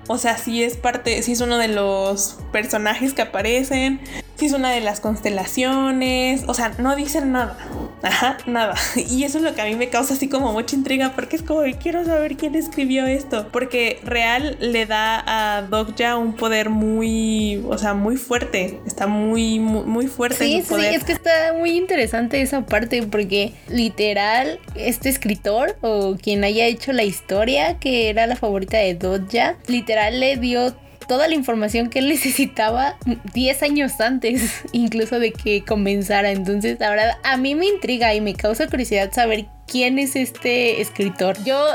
O 0.08 0.18
sea, 0.18 0.36
si 0.36 0.62
es 0.62 0.76
parte, 0.76 1.22
si 1.22 1.32
es 1.32 1.40
uno 1.40 1.58
de 1.58 1.68
los 1.68 2.38
personajes 2.50 3.14
que 3.14 3.22
aparecen, 3.22 4.00
es 4.46 4.52
una 4.52 4.70
de 4.70 4.80
las 4.80 5.00
constelaciones, 5.00 6.44
o 6.46 6.54
sea, 6.54 6.72
no 6.78 6.96
dicen 6.96 7.32
nada. 7.32 7.56
Ajá, 8.02 8.38
nada. 8.46 8.74
Y 8.96 9.24
eso 9.24 9.38
es 9.38 9.44
lo 9.44 9.54
que 9.54 9.60
a 9.62 9.64
mí 9.66 9.74
me 9.74 9.88
causa 9.88 10.14
así 10.14 10.28
como 10.28 10.52
mucha 10.52 10.74
intriga 10.74 11.12
porque 11.14 11.36
es 11.36 11.42
como 11.42 11.62
quiero 11.80 12.04
saber 12.04 12.36
quién 12.36 12.54
escribió 12.54 13.06
esto. 13.06 13.48
Porque 13.52 14.00
real 14.04 14.56
le 14.60 14.86
da 14.86 15.22
a 15.26 15.62
Dogja 15.62 16.16
un 16.16 16.34
poder 16.34 16.70
muy, 16.70 17.62
o 17.68 17.78
sea, 17.78 17.94
muy 17.94 18.16
fuerte. 18.16 18.80
Está 18.86 19.06
muy, 19.06 19.58
muy, 19.58 20.06
fuerte. 20.06 20.44
Sí, 20.44 20.62
sí, 20.62 20.74
es 20.92 21.04
que 21.04 21.12
está 21.12 21.54
muy 21.56 21.76
interesante 21.76 22.40
esa 22.42 22.66
parte 22.66 23.02
porque 23.04 23.52
literal 23.68 24.58
este 24.74 25.08
escritor 25.08 25.76
o 25.80 26.16
quien 26.20 26.44
haya 26.44 26.66
hecho 26.66 26.92
la 26.92 27.04
historia 27.04 27.78
que 27.78 28.08
era 28.08 28.26
la 28.26 28.36
favorita 28.36 28.78
de 28.78 28.94
Dogja, 28.94 29.56
literal 29.66 30.20
le 30.20 30.36
dio 30.36 30.74
toda 31.12 31.28
la 31.28 31.34
información 31.34 31.90
que 31.90 31.98
él 31.98 32.08
necesitaba 32.16 32.96
10 33.34 33.62
años 33.64 34.00
antes, 34.00 34.62
incluso 34.72 35.20
de 35.20 35.30
que 35.30 35.62
comenzara. 35.62 36.30
Entonces, 36.30 36.80
la 36.80 36.88
verdad, 36.88 37.18
a 37.22 37.36
mí 37.36 37.54
me 37.54 37.66
intriga 37.66 38.14
y 38.14 38.22
me 38.22 38.32
causa 38.32 38.66
curiosidad 38.66 39.12
saber 39.12 39.44
quién 39.66 39.98
es 39.98 40.16
este 40.16 40.80
escritor. 40.80 41.36
Yo 41.44 41.66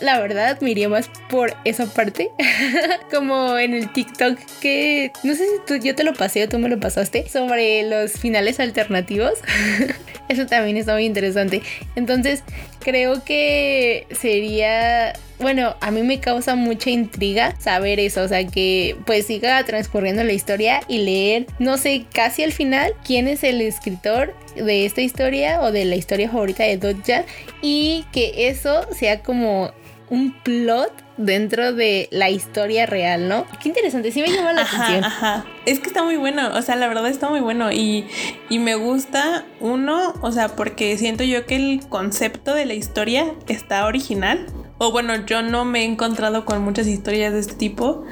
la 0.00 0.20
verdad 0.20 0.60
me 0.60 0.72
iría 0.72 0.90
más 0.90 1.08
por 1.30 1.54
esa 1.64 1.86
parte. 1.86 2.30
Como 3.10 3.56
en 3.56 3.72
el 3.72 3.90
TikTok 3.90 4.38
que 4.60 5.10
no 5.22 5.34
sé 5.34 5.46
si 5.46 5.54
tú, 5.66 5.82
yo 5.82 5.94
te 5.94 6.04
lo 6.04 6.12
pasé 6.12 6.44
o 6.44 6.48
tú 6.50 6.58
me 6.58 6.68
lo 6.68 6.78
pasaste 6.78 7.26
sobre 7.30 7.88
los 7.88 8.12
finales 8.12 8.60
alternativos. 8.60 9.38
Eso 10.28 10.46
también 10.46 10.76
está 10.76 10.94
muy 10.94 11.04
interesante. 11.04 11.62
Entonces 11.96 12.42
creo 12.80 13.24
que 13.24 14.06
sería 14.10 15.12
bueno, 15.42 15.74
a 15.80 15.90
mí 15.90 16.02
me 16.02 16.20
causa 16.20 16.54
mucha 16.54 16.88
intriga 16.90 17.54
saber 17.58 17.98
eso, 18.00 18.22
o 18.22 18.28
sea, 18.28 18.46
que 18.46 18.96
pues 19.04 19.26
siga 19.26 19.62
transcurriendo 19.64 20.22
la 20.22 20.32
historia 20.32 20.80
y 20.88 20.98
leer, 20.98 21.46
no 21.58 21.76
sé, 21.76 22.04
casi 22.12 22.44
al 22.44 22.52
final 22.52 22.94
quién 23.04 23.26
es 23.26 23.42
el 23.42 23.60
escritor 23.60 24.34
de 24.54 24.86
esta 24.86 25.00
historia 25.00 25.60
o 25.60 25.72
de 25.72 25.84
la 25.84 25.96
historia 25.96 26.30
favorita 26.30 26.62
de 26.62 26.76
Dodja 26.76 27.24
y 27.60 28.04
que 28.12 28.48
eso 28.48 28.86
sea 28.92 29.20
como 29.20 29.72
un 30.10 30.32
plot 30.42 30.92
dentro 31.16 31.72
de 31.72 32.08
la 32.10 32.30
historia 32.30 32.86
real, 32.86 33.28
¿no? 33.28 33.46
Qué 33.62 33.68
interesante, 33.68 34.12
sí 34.12 34.20
me 34.20 34.30
llama 34.30 34.52
la 34.52 34.62
atención. 34.62 35.04
Ajá. 35.04 35.44
Es 35.66 35.78
que 35.80 35.86
está 35.86 36.02
muy 36.02 36.16
bueno, 36.16 36.50
o 36.54 36.62
sea, 36.62 36.76
la 36.76 36.88
verdad 36.88 37.06
está 37.08 37.28
muy 37.28 37.40
bueno 37.40 37.70
y, 37.70 38.06
y 38.48 38.58
me 38.58 38.74
gusta 38.74 39.44
uno, 39.60 40.14
o 40.20 40.32
sea, 40.32 40.48
porque 40.56 40.96
siento 40.98 41.24
yo 41.24 41.46
que 41.46 41.56
el 41.56 41.80
concepto 41.88 42.54
de 42.54 42.66
la 42.66 42.74
historia 42.74 43.32
está 43.48 43.86
original 43.86 44.46
o 44.82 44.90
bueno, 44.90 45.14
yo 45.26 45.42
no 45.42 45.64
me 45.64 45.82
he 45.82 45.84
encontrado 45.84 46.44
con 46.44 46.60
muchas 46.60 46.88
historias 46.88 47.32
de 47.32 47.38
este 47.38 47.54
tipo 47.54 48.04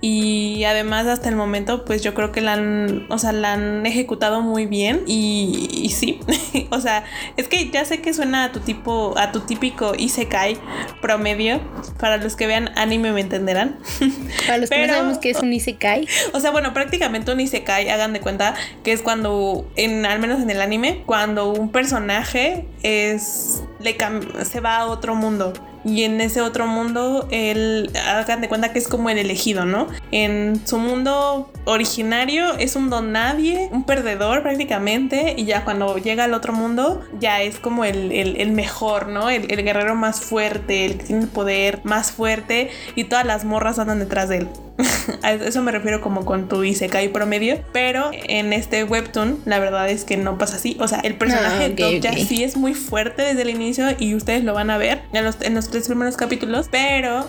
y 0.00 0.62
además 0.62 1.08
hasta 1.08 1.28
el 1.28 1.34
momento 1.34 1.84
pues 1.84 2.00
yo 2.00 2.14
creo 2.14 2.30
que 2.30 2.40
la 2.40 2.52
han, 2.52 3.06
o 3.10 3.18
sea, 3.18 3.32
la 3.32 3.54
han 3.54 3.84
ejecutado 3.86 4.40
muy 4.40 4.66
bien 4.66 5.02
y, 5.08 5.90
sí, 5.92 6.20
o 6.70 6.80
sea, 6.80 7.02
es 7.36 7.48
que 7.48 7.68
ya 7.70 7.84
sé 7.84 8.00
que 8.00 8.14
suena 8.14 8.44
a 8.44 8.52
tu 8.52 8.60
tipo, 8.60 9.14
a 9.18 9.32
tu 9.32 9.40
típico 9.40 9.94
isekai 9.98 10.58
promedio, 11.00 11.60
para 11.98 12.18
los 12.18 12.36
que 12.36 12.46
vean 12.46 12.70
anime 12.76 13.10
me 13.10 13.20
entenderán. 13.20 13.80
Para 14.46 14.58
los 14.58 14.70
que 14.70 14.86
no 14.86 14.92
sabemos 14.92 15.18
qué 15.18 15.30
es 15.30 15.40
un 15.40 15.52
isekai. 15.52 16.06
O 16.32 16.40
sea, 16.40 16.52
bueno, 16.52 16.72
prácticamente 16.72 17.32
un 17.32 17.40
isekai, 17.40 17.88
hagan 17.88 18.12
de 18.12 18.20
cuenta 18.20 18.54
que 18.84 18.92
es 18.92 19.02
cuando, 19.02 19.68
en, 19.74 20.06
al 20.06 20.20
menos 20.20 20.40
en 20.40 20.50
el 20.50 20.60
anime, 20.60 21.02
cuando 21.04 21.50
un 21.50 21.70
personaje 21.70 22.68
es, 22.82 23.62
le 23.80 23.96
se 24.44 24.60
va 24.60 24.78
a 24.78 24.86
otro 24.86 25.14
mundo 25.14 25.52
y 25.84 26.04
en 26.04 26.20
ese 26.20 26.40
otro 26.40 26.66
mundo 26.66 27.28
él 27.30 27.90
hagan 28.06 28.40
de 28.40 28.48
cuenta 28.48 28.72
que 28.72 28.78
es 28.78 28.88
como 28.88 29.10
el 29.10 29.18
elegido, 29.18 29.64
¿no? 29.64 29.88
En 30.10 30.60
su 30.66 30.78
mundo 30.78 31.50
originario 31.64 32.54
es 32.58 32.76
un 32.76 32.90
don 32.90 33.12
nadie, 33.12 33.68
un 33.72 33.84
perdedor 33.84 34.42
prácticamente 34.42 35.34
y 35.36 35.44
ya 35.44 35.64
cuando 35.64 35.98
llega 35.98 36.24
al 36.24 36.34
otro 36.34 36.52
mundo 36.52 37.02
ya 37.20 37.42
es 37.42 37.58
como 37.58 37.84
el, 37.84 38.52
mejor, 38.52 39.08
¿no? 39.08 39.30
El, 39.30 39.50
el, 39.50 39.62
guerrero 39.64 39.94
más 39.94 40.20
fuerte, 40.20 40.84
el 40.84 40.98
que 40.98 41.04
tiene 41.04 41.22
el 41.22 41.28
poder 41.28 41.80
más 41.84 42.12
fuerte 42.12 42.70
y 42.94 43.04
todas 43.04 43.26
las 43.26 43.44
morras 43.44 43.78
andan 43.78 43.98
detrás 43.98 44.28
de 44.28 44.38
él. 44.38 44.48
a 45.22 45.32
eso 45.32 45.62
me 45.62 45.72
refiero 45.72 46.00
como 46.00 46.24
con 46.24 46.48
tu 46.48 46.62
Isekai 46.64 47.12
promedio. 47.12 47.60
Pero 47.72 48.10
en 48.12 48.52
este 48.52 48.84
webtoon, 48.84 49.40
la 49.44 49.58
verdad 49.58 49.88
es 49.88 50.04
que 50.04 50.16
no 50.16 50.38
pasa 50.38 50.56
así. 50.56 50.76
O 50.80 50.88
sea, 50.88 51.00
el 51.00 51.16
personaje 51.16 51.70
de 51.70 52.08
ah, 52.08 52.12
sí 52.26 52.42
es 52.44 52.56
muy 52.56 52.74
fuerte 52.74 53.22
desde 53.22 53.42
el 53.42 53.50
inicio 53.50 53.86
y 53.98 54.14
ustedes 54.14 54.44
lo 54.44 54.54
van 54.54 54.70
a 54.70 54.78
ver 54.78 55.02
en 55.12 55.24
los, 55.24 55.40
en 55.40 55.54
los 55.54 55.70
tres 55.70 55.86
primeros 55.86 56.16
capítulos. 56.16 56.68
Pero 56.70 57.26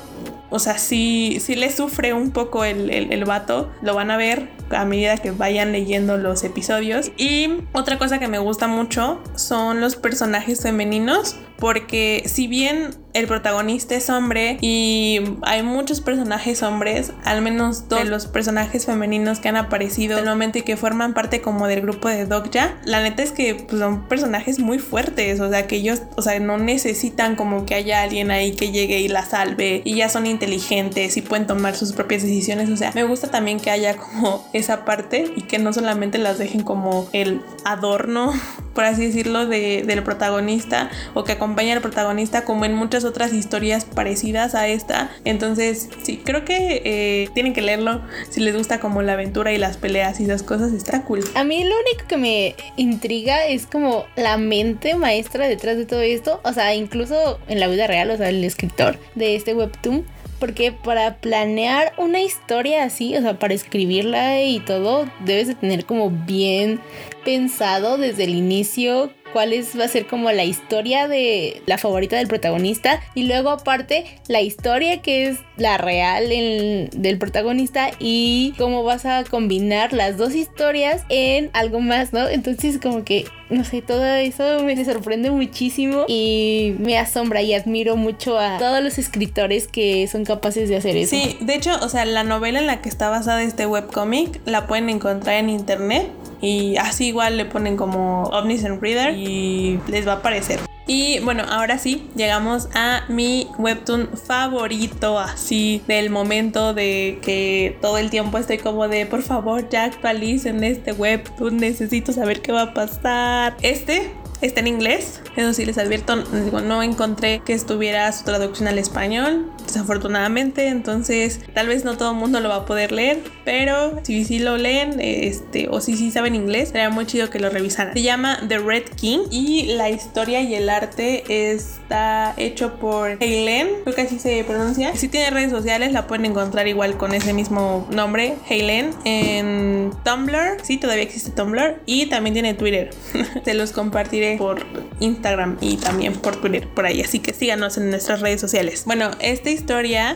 o 0.50 0.60
sea, 0.60 0.78
sí, 0.78 1.40
sí 1.42 1.56
le 1.56 1.72
sufre 1.72 2.14
un 2.14 2.30
poco 2.30 2.64
el, 2.64 2.92
el, 2.92 3.12
el, 3.12 3.26
vato. 3.26 3.72
Lo 3.82 3.96
van 3.96 4.12
a 4.12 4.18
ver 4.18 4.50
a 4.70 4.86
medida 4.86 5.18
que 5.18 5.32
vayan 5.32 5.72
leyendo 5.72 6.18
los 6.18 6.44
episodios. 6.44 7.12
Y 7.18 7.64
otra 7.72 7.98
cosa 7.98 8.20
que 8.20 8.28
me 8.28 8.38
gusta 8.38 8.68
mucho 8.68 9.20
son 9.36 9.82
los 9.82 9.96
personajes 9.96 10.62
femeninos. 10.62 11.38
Porque 11.58 12.22
si 12.28 12.48
bien 12.48 12.92
el 13.14 13.28
protagonista 13.28 13.96
es 13.96 14.10
hombre 14.10 14.58
y 14.62 15.22
hay 15.44 15.64
muchos 15.64 16.02
personajes 16.02 16.64
hombres, 16.64 17.14
al 17.24 17.42
menos 17.42 17.88
dos 17.88 18.00
de 18.00 18.06
los 18.06 18.26
personajes 18.26 18.86
femeninos 18.86 19.40
que 19.40 19.50
han 19.50 19.56
aparecido 19.56 20.24
momento 20.34 20.58
y 20.58 20.62
que 20.64 20.78
forman 20.78 21.14
parte 21.14 21.42
como 21.42 21.68
del 21.68 21.82
grupo 21.82 22.10
de 22.10 22.26
Dogja, 22.26 22.76
la 22.86 23.02
neta 23.02 23.24
es 23.24 23.32
que 23.32 23.56
pues, 23.56 23.80
son 23.80 24.08
personajes 24.08 24.60
muy 24.60 24.80
fuertes, 24.80 25.40
o 25.40 25.50
sea, 25.50 25.68
que 25.68 25.78
ellos, 25.78 26.02
o 26.16 26.22
sea, 26.22 26.40
no 26.40 26.58
necesitan 26.58 27.36
como 27.36 27.66
que 27.66 27.76
haya 27.76 28.02
alguien 28.02 28.32
ahí 28.32 28.56
que 28.56 28.72
llegue 28.72 29.00
y 29.00 29.08
la 29.08 29.26
salve 29.26 29.82
y 29.86 29.96
ya 29.96 30.10
son 30.10 30.26
inteligentes 30.26 31.18
y 31.18 31.22
pueden 31.22 31.46
tomar 31.46 31.76
sus 31.76 31.94
propias 31.94 32.24
decisiones, 32.24 32.70
o 32.70 32.78
sea, 32.78 32.92
me 32.96 33.04
gusta 33.04 33.30
también 33.30 33.60
que 33.60 33.70
haya 33.70 33.96
como 33.96 34.48
esa 34.54 34.86
parte 34.86 35.32
y 35.36 35.44
que 35.44 35.60
no 35.60 35.72
solamente 35.74 36.18
las 36.18 36.38
dejen 36.38 36.64
como 36.64 37.08
el 37.14 37.42
adorno, 37.66 38.34
por 38.74 38.86
así 38.86 39.06
decirlo, 39.06 39.46
de, 39.46 39.84
del 39.86 40.04
protagonista 40.04 40.90
o 41.14 41.24
que 41.24 41.34
acompaña 41.34 41.74
al 41.74 41.82
protagonista 41.82 42.44
como 42.44 42.66
en 42.66 42.74
muchas 42.74 43.03
otras 43.04 43.34
historias 43.34 43.86
parecidas 43.86 44.56
a 44.56 44.68
esta. 44.68 45.12
Entonces, 45.26 45.90
sí, 46.04 46.22
creo 46.24 46.46
que 46.46 46.82
eh, 46.86 47.30
tienen 47.34 47.54
que 47.54 47.62
leerlo 47.62 48.02
si 48.30 48.42
les 48.42 48.56
gusta 48.56 48.80
como 48.80 49.02
la 49.02 49.14
aventura 49.14 49.54
y 49.54 49.58
las 49.58 49.78
peleas 49.78 50.20
y 50.20 50.24
esas 50.24 50.44
cosas. 50.44 50.74
Está 50.74 51.04
cool. 51.04 51.24
A 51.36 51.44
mí 51.44 51.64
lo 51.64 51.76
único 51.76 52.08
que 52.08 52.18
me 52.18 52.56
intriga 52.78 53.46
es 53.46 53.66
como 53.66 54.06
la 54.16 54.38
mente 54.38 54.96
maestra 54.96 55.48
detrás 55.48 55.78
de 55.78 55.86
todo 55.86 56.02
esto. 56.02 56.40
O 56.44 56.54
sea, 56.54 56.76
incluso 56.76 57.40
en 57.48 57.60
la 57.60 57.68
vida 57.68 57.88
real, 57.88 58.12
o 58.12 58.18
sea, 58.18 58.30
el 58.30 58.44
escritor 58.44 58.98
de 59.16 59.36
este 59.36 59.54
webtoon 59.54 60.06
porque 60.44 60.74
para 60.74 61.22
planear 61.22 61.94
una 61.98 62.20
historia 62.20 62.84
así, 62.84 63.16
o 63.16 63.22
sea, 63.22 63.40
para 63.40 63.54
escribirla 63.54 64.42
y 64.42 64.60
todo, 64.60 65.10
debes 65.24 65.48
de 65.48 65.56
tener 65.56 65.86
como 65.86 66.10
bien 66.10 66.82
pensado 67.24 67.98
desde 67.98 68.26
el 68.26 68.36
inicio 68.36 69.14
cuál 69.34 69.52
es, 69.52 69.78
va 69.78 69.86
a 69.86 69.88
ser 69.90 70.06
como 70.08 70.32
la 70.32 70.46
historia 70.46 71.08
de 71.08 71.62
la 71.66 71.78
favorita 71.78 72.16
del 72.16 72.28
protagonista 72.28 73.02
y 73.16 73.24
luego 73.24 73.50
aparte 73.50 74.06
la 74.28 74.42
historia 74.42 75.02
que 75.02 75.28
es 75.28 75.40
la 75.58 75.78
real 75.78 76.30
del 76.30 77.18
protagonista 77.18 77.92
y 78.00 78.54
cómo 78.58 78.84
vas 78.84 79.06
a 79.06 79.24
combinar 79.24 79.92
las 79.92 80.18
dos 80.18 80.36
historias 80.36 81.04
en 81.10 81.50
algo 81.54 81.82
más, 81.82 82.14
¿no? 82.14 82.30
Entonces 82.30 82.80
como 82.82 83.04
que, 83.04 83.26
no 83.50 83.64
sé, 83.64 83.82
todo 83.82 84.04
eso 84.06 84.64
me 84.64 84.84
sorprende 84.84 85.32
muchísimo 85.32 86.06
y 86.08 86.76
me 86.80 86.98
asombra 86.98 87.42
y 87.42 87.54
admiro 87.54 87.96
mucho 87.96 88.40
a 88.40 88.58
todos 88.58 88.82
los 88.82 88.98
escritores 88.98 89.68
que 89.68 90.08
son 90.08 90.26
capaces 90.26 90.70
de 90.70 90.78
hacer 90.78 90.98
eso. 90.98 91.16
Sí, 91.16 91.38
de 91.42 91.56
hecho, 91.56 91.72
o 91.82 91.90
sea, 91.90 92.06
la 92.06 92.24
novela 92.24 92.60
en 92.60 92.68
la 92.68 92.82
que 92.82 92.90
está 92.90 93.10
basada 93.10 93.44
este 93.44 93.66
webcomic 93.66 94.42
la 94.46 94.68
pueden 94.68 94.90
encontrar 94.90 95.36
en 95.36 95.50
internet 95.50 96.08
y 96.42 96.78
así 96.78 97.08
igual 97.08 97.38
le 97.38 97.46
ponen 97.46 97.78
como 97.78 98.24
Omniscient 98.24 98.82
Reader 98.82 99.18
y 99.18 99.80
les 99.88 100.08
va 100.08 100.14
a 100.14 100.16
aparecer. 100.18 100.60
Y 100.86 101.20
bueno, 101.20 101.44
ahora 101.50 101.78
sí, 101.78 102.10
llegamos 102.16 102.68
a 102.74 103.04
mi 103.08 103.48
webtoon 103.58 104.10
favorito, 104.18 105.18
así 105.18 105.82
del 105.88 106.10
momento 106.10 106.74
de 106.74 107.20
que 107.22 107.78
todo 107.82 107.98
el 107.98 108.10
tiempo 108.10 108.38
estoy 108.38 108.58
como 108.58 108.88
de, 108.88 109.06
por 109.06 109.22
favor, 109.22 109.70
ya 109.70 109.86
actualicen 109.86 110.64
este 110.64 110.92
webtoon, 110.92 111.58
necesito 111.58 112.12
saber 112.12 112.42
qué 112.42 112.52
va 112.52 112.64
a 112.64 112.74
pasar. 112.74 113.56
Este 113.62 114.12
Está 114.44 114.60
en 114.60 114.68
inglés, 114.68 115.22
eso 115.38 115.54
sí 115.54 115.64
les 115.64 115.78
advierto, 115.78 116.18
no 116.18 116.84
encontré 116.84 117.42
que 117.46 117.54
estuviera 117.54 118.12
su 118.12 118.26
traducción 118.26 118.68
al 118.68 118.78
español, 118.78 119.50
desafortunadamente, 119.74 120.68
entonces 120.68 121.40
tal 121.54 121.68
vez 121.68 121.84
no 121.84 121.98
todo 121.98 122.12
el 122.12 122.18
mundo 122.18 122.40
lo 122.40 122.50
va 122.50 122.58
a 122.58 122.66
poder 122.66 122.92
leer, 122.92 123.20
pero 123.44 124.00
si 124.04 124.24
sí 124.24 124.40
lo 124.40 124.58
leen, 124.58 125.00
este, 125.00 125.68
o 125.70 125.82
si 125.82 125.98
sí 125.98 126.12
saben 126.12 126.36
inglés, 126.36 126.70
sería 126.70 126.90
muy 126.90 127.06
chido 127.06 127.30
que 127.30 127.40
lo 127.40 127.50
revisaran. 127.50 127.94
Se 127.94 128.02
llama 128.02 128.40
The 128.48 128.60
Red 128.60 128.84
King 128.96 129.20
y 129.32 129.74
la 129.74 129.90
historia 129.90 130.42
y 130.42 130.54
el 130.56 130.70
arte 130.70 131.24
está 131.28 132.34
hecho 132.38 132.76
por 132.76 133.18
Helen, 133.20 133.68
creo 133.84 133.96
que 133.96 134.02
así 134.02 134.20
se 134.20 134.44
pronuncia. 134.44 134.96
Si 134.96 135.08
tiene 135.08 135.32
redes 135.32 135.52
sociales, 135.52 135.92
la 135.92 136.08
pueden 136.08 136.26
encontrar 136.26 136.68
igual 136.68 136.98
con 136.98 137.14
ese 137.14 137.34
mismo 137.34 137.88
nombre, 137.90 138.36
Helen, 138.48 138.92
en 139.06 139.92
Tumblr, 140.06 140.58
sí, 140.64 140.78
todavía 140.78 141.04
existe 141.04 141.32
Tumblr, 141.32 141.82
y 141.86 142.06
también 142.08 142.34
tiene 142.34 142.54
Twitter. 142.54 142.92
se 143.46 143.54
los 143.54 143.72
compartiré 143.72 144.38
por 144.38 144.64
Instagram 145.00 145.58
y 145.62 145.78
también 145.78 146.14
por 146.14 146.36
Twitter, 146.40 146.68
por 146.68 146.86
ahí. 146.86 147.02
Así 147.02 147.20
que 147.20 147.34
síganos 147.34 147.78
en 147.78 147.90
nuestras 147.90 148.22
redes 148.22 148.40
sociales. 148.40 148.84
Bueno, 148.86 149.12
esta 149.20 149.50
historia 149.50 149.63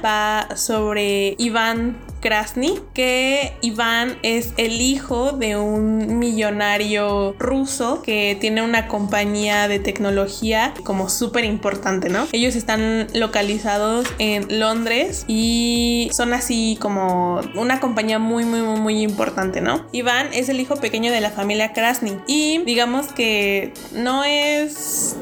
va 0.03 0.47
sobre 0.55 1.35
Iván 1.37 1.97
Krasny, 2.19 2.79
que 2.93 3.53
Iván 3.61 4.17
es 4.23 4.53
el 4.57 4.81
hijo 4.81 5.31
de 5.31 5.57
un 5.57 6.19
millonario 6.19 7.35
ruso 7.39 8.01
que 8.01 8.37
tiene 8.39 8.61
una 8.61 8.87
compañía 8.87 9.67
de 9.67 9.79
tecnología 9.79 10.73
como 10.83 11.09
súper 11.09 11.45
importante, 11.45 12.09
¿no? 12.09 12.27
Ellos 12.31 12.55
están 12.55 13.07
localizados 13.13 14.07
en 14.19 14.59
Londres 14.59 15.25
y 15.27 16.09
son 16.11 16.33
así 16.33 16.77
como 16.81 17.41
una 17.55 17.79
compañía 17.79 18.19
muy, 18.19 18.45
muy, 18.45 18.61
muy, 18.61 18.79
muy 18.79 19.01
importante, 19.01 19.61
¿no? 19.61 19.85
Iván 19.91 20.29
es 20.33 20.49
el 20.49 20.59
hijo 20.59 20.75
pequeño 20.77 21.11
de 21.11 21.21
la 21.21 21.29
familia 21.29 21.73
Krasny 21.73 22.17
y 22.27 22.59
digamos 22.65 23.07
que 23.07 23.73
no 23.93 24.23
es 24.23 25.15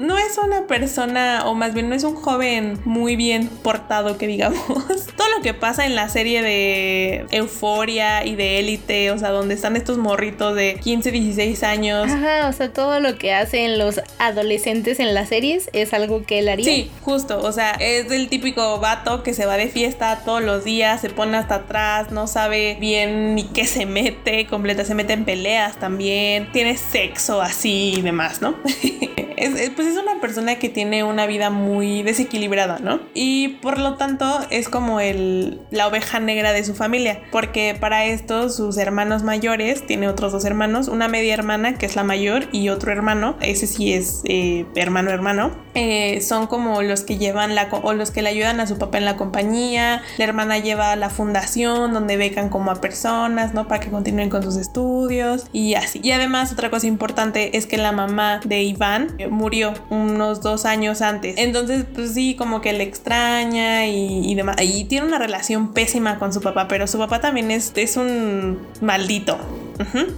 no 0.00 0.16
es 0.16 0.38
una 0.38 0.66
persona, 0.66 1.42
o 1.44 1.54
más 1.54 1.74
bien 1.74 1.88
no 1.88 1.94
es 1.94 2.04
un 2.04 2.14
joven 2.14 2.80
muy 2.84 3.16
bien 3.16 3.48
portado, 3.48 4.16
que 4.16 4.26
digamos. 4.26 4.58
Todo 5.16 5.28
lo 5.36 5.42
que 5.42 5.54
pasa 5.54 5.86
en 5.86 5.94
la 5.94 6.08
serie 6.08 6.39
de 6.42 7.26
Euforia 7.30 8.24
y 8.24 8.36
de 8.36 8.58
Élite, 8.58 9.10
o 9.10 9.18
sea, 9.18 9.30
donde 9.30 9.54
están 9.54 9.76
estos 9.76 9.98
morritos 9.98 10.54
de 10.54 10.78
15, 10.82 11.10
16 11.10 11.62
años. 11.62 12.10
Ajá, 12.10 12.48
o 12.48 12.52
sea, 12.52 12.72
todo 12.72 13.00
lo 13.00 13.16
que 13.16 13.32
hacen 13.32 13.78
los 13.78 14.00
adolescentes 14.18 15.00
en 15.00 15.14
las 15.14 15.28
series 15.28 15.70
es 15.72 15.92
algo 15.92 16.24
que 16.24 16.40
él 16.40 16.48
haría. 16.48 16.64
Sí, 16.64 16.90
justo, 17.02 17.40
o 17.40 17.52
sea, 17.52 17.72
es 17.72 18.10
el 18.10 18.28
típico 18.28 18.78
vato 18.78 19.22
que 19.22 19.34
se 19.34 19.46
va 19.46 19.56
de 19.56 19.68
fiesta 19.68 20.22
todos 20.24 20.42
los 20.42 20.64
días, 20.64 21.00
se 21.00 21.10
pone 21.10 21.36
hasta 21.36 21.56
atrás, 21.56 22.10
no 22.10 22.26
sabe 22.26 22.76
bien 22.80 23.34
ni 23.34 23.44
qué 23.44 23.66
se 23.66 23.86
mete, 23.86 24.46
completa, 24.46 24.84
se 24.84 24.94
mete 24.94 25.12
en 25.12 25.24
peleas 25.24 25.78
también, 25.78 26.50
tiene 26.52 26.76
sexo 26.76 27.40
así 27.40 27.94
y 27.98 28.02
demás, 28.02 28.40
¿no? 28.40 28.54
es, 29.40 29.70
pues 29.70 29.88
es 29.88 29.96
una 29.96 30.20
persona 30.20 30.56
que 30.56 30.68
tiene 30.68 31.02
una 31.04 31.26
vida 31.26 31.50
muy 31.50 32.02
desequilibrada, 32.02 32.78
¿no? 32.78 33.00
Y 33.14 33.48
por 33.48 33.78
lo 33.78 33.94
tanto 33.94 34.40
es 34.50 34.68
como 34.68 35.00
el, 35.00 35.60
la 35.70 35.86
oveja 35.86 36.20
negra 36.20 36.29
de 36.34 36.64
su 36.64 36.74
familia, 36.74 37.20
porque 37.32 37.76
para 37.78 38.04
esto 38.04 38.48
sus 38.48 38.78
hermanos 38.78 39.22
mayores, 39.22 39.86
tiene 39.86 40.08
otros 40.08 40.32
dos 40.32 40.44
hermanos, 40.44 40.88
una 40.88 41.08
media 41.08 41.34
hermana 41.34 41.74
que 41.74 41.86
es 41.86 41.96
la 41.96 42.04
mayor 42.04 42.48
y 42.52 42.68
otro 42.68 42.92
hermano, 42.92 43.36
ese 43.40 43.66
sí 43.66 43.92
es 43.92 44.22
eh, 44.24 44.64
hermano 44.74 45.10
hermano, 45.10 45.50
eh, 45.74 46.20
son 46.20 46.46
como 46.46 46.82
los 46.82 47.02
que 47.02 47.18
llevan 47.18 47.54
la, 47.54 47.68
o 47.70 47.92
los 47.92 48.10
que 48.10 48.22
le 48.22 48.30
ayudan 48.30 48.60
a 48.60 48.66
su 48.66 48.78
papá 48.78 48.98
en 48.98 49.04
la 49.04 49.16
compañía, 49.16 50.02
la 50.18 50.24
hermana 50.24 50.58
lleva 50.58 50.94
la 50.96 51.10
fundación 51.10 51.92
donde 51.92 52.16
becan 52.16 52.48
como 52.48 52.70
a 52.70 52.80
personas, 52.80 53.54
¿no? 53.54 53.68
Para 53.68 53.80
que 53.80 53.90
continúen 53.90 54.30
con 54.30 54.42
sus 54.42 54.56
estudios 54.56 55.46
y 55.52 55.74
así. 55.74 56.00
Y 56.02 56.12
además 56.12 56.52
otra 56.52 56.70
cosa 56.70 56.86
importante 56.86 57.56
es 57.56 57.66
que 57.66 57.76
la 57.76 57.92
mamá 57.92 58.40
de 58.44 58.62
Iván 58.62 59.16
murió 59.30 59.74
unos 59.90 60.40
dos 60.40 60.64
años 60.64 61.02
antes. 61.02 61.34
Entonces, 61.38 61.84
pues 61.94 62.14
sí, 62.14 62.34
como 62.36 62.60
que 62.60 62.72
le 62.72 62.84
extraña 62.84 63.86
y, 63.86 64.34
demás. 64.34 64.56
Y 64.60 64.84
tiene 64.84 65.06
una 65.06 65.18
relación 65.18 65.72
pésima 65.72 66.18
con 66.20 66.32
su 66.32 66.40
papá, 66.40 66.68
pero 66.68 66.86
su 66.86 66.98
papá 66.98 67.20
también 67.20 67.50
es, 67.50 67.72
es 67.74 67.96
un 67.96 68.60
maldito. 68.80 69.38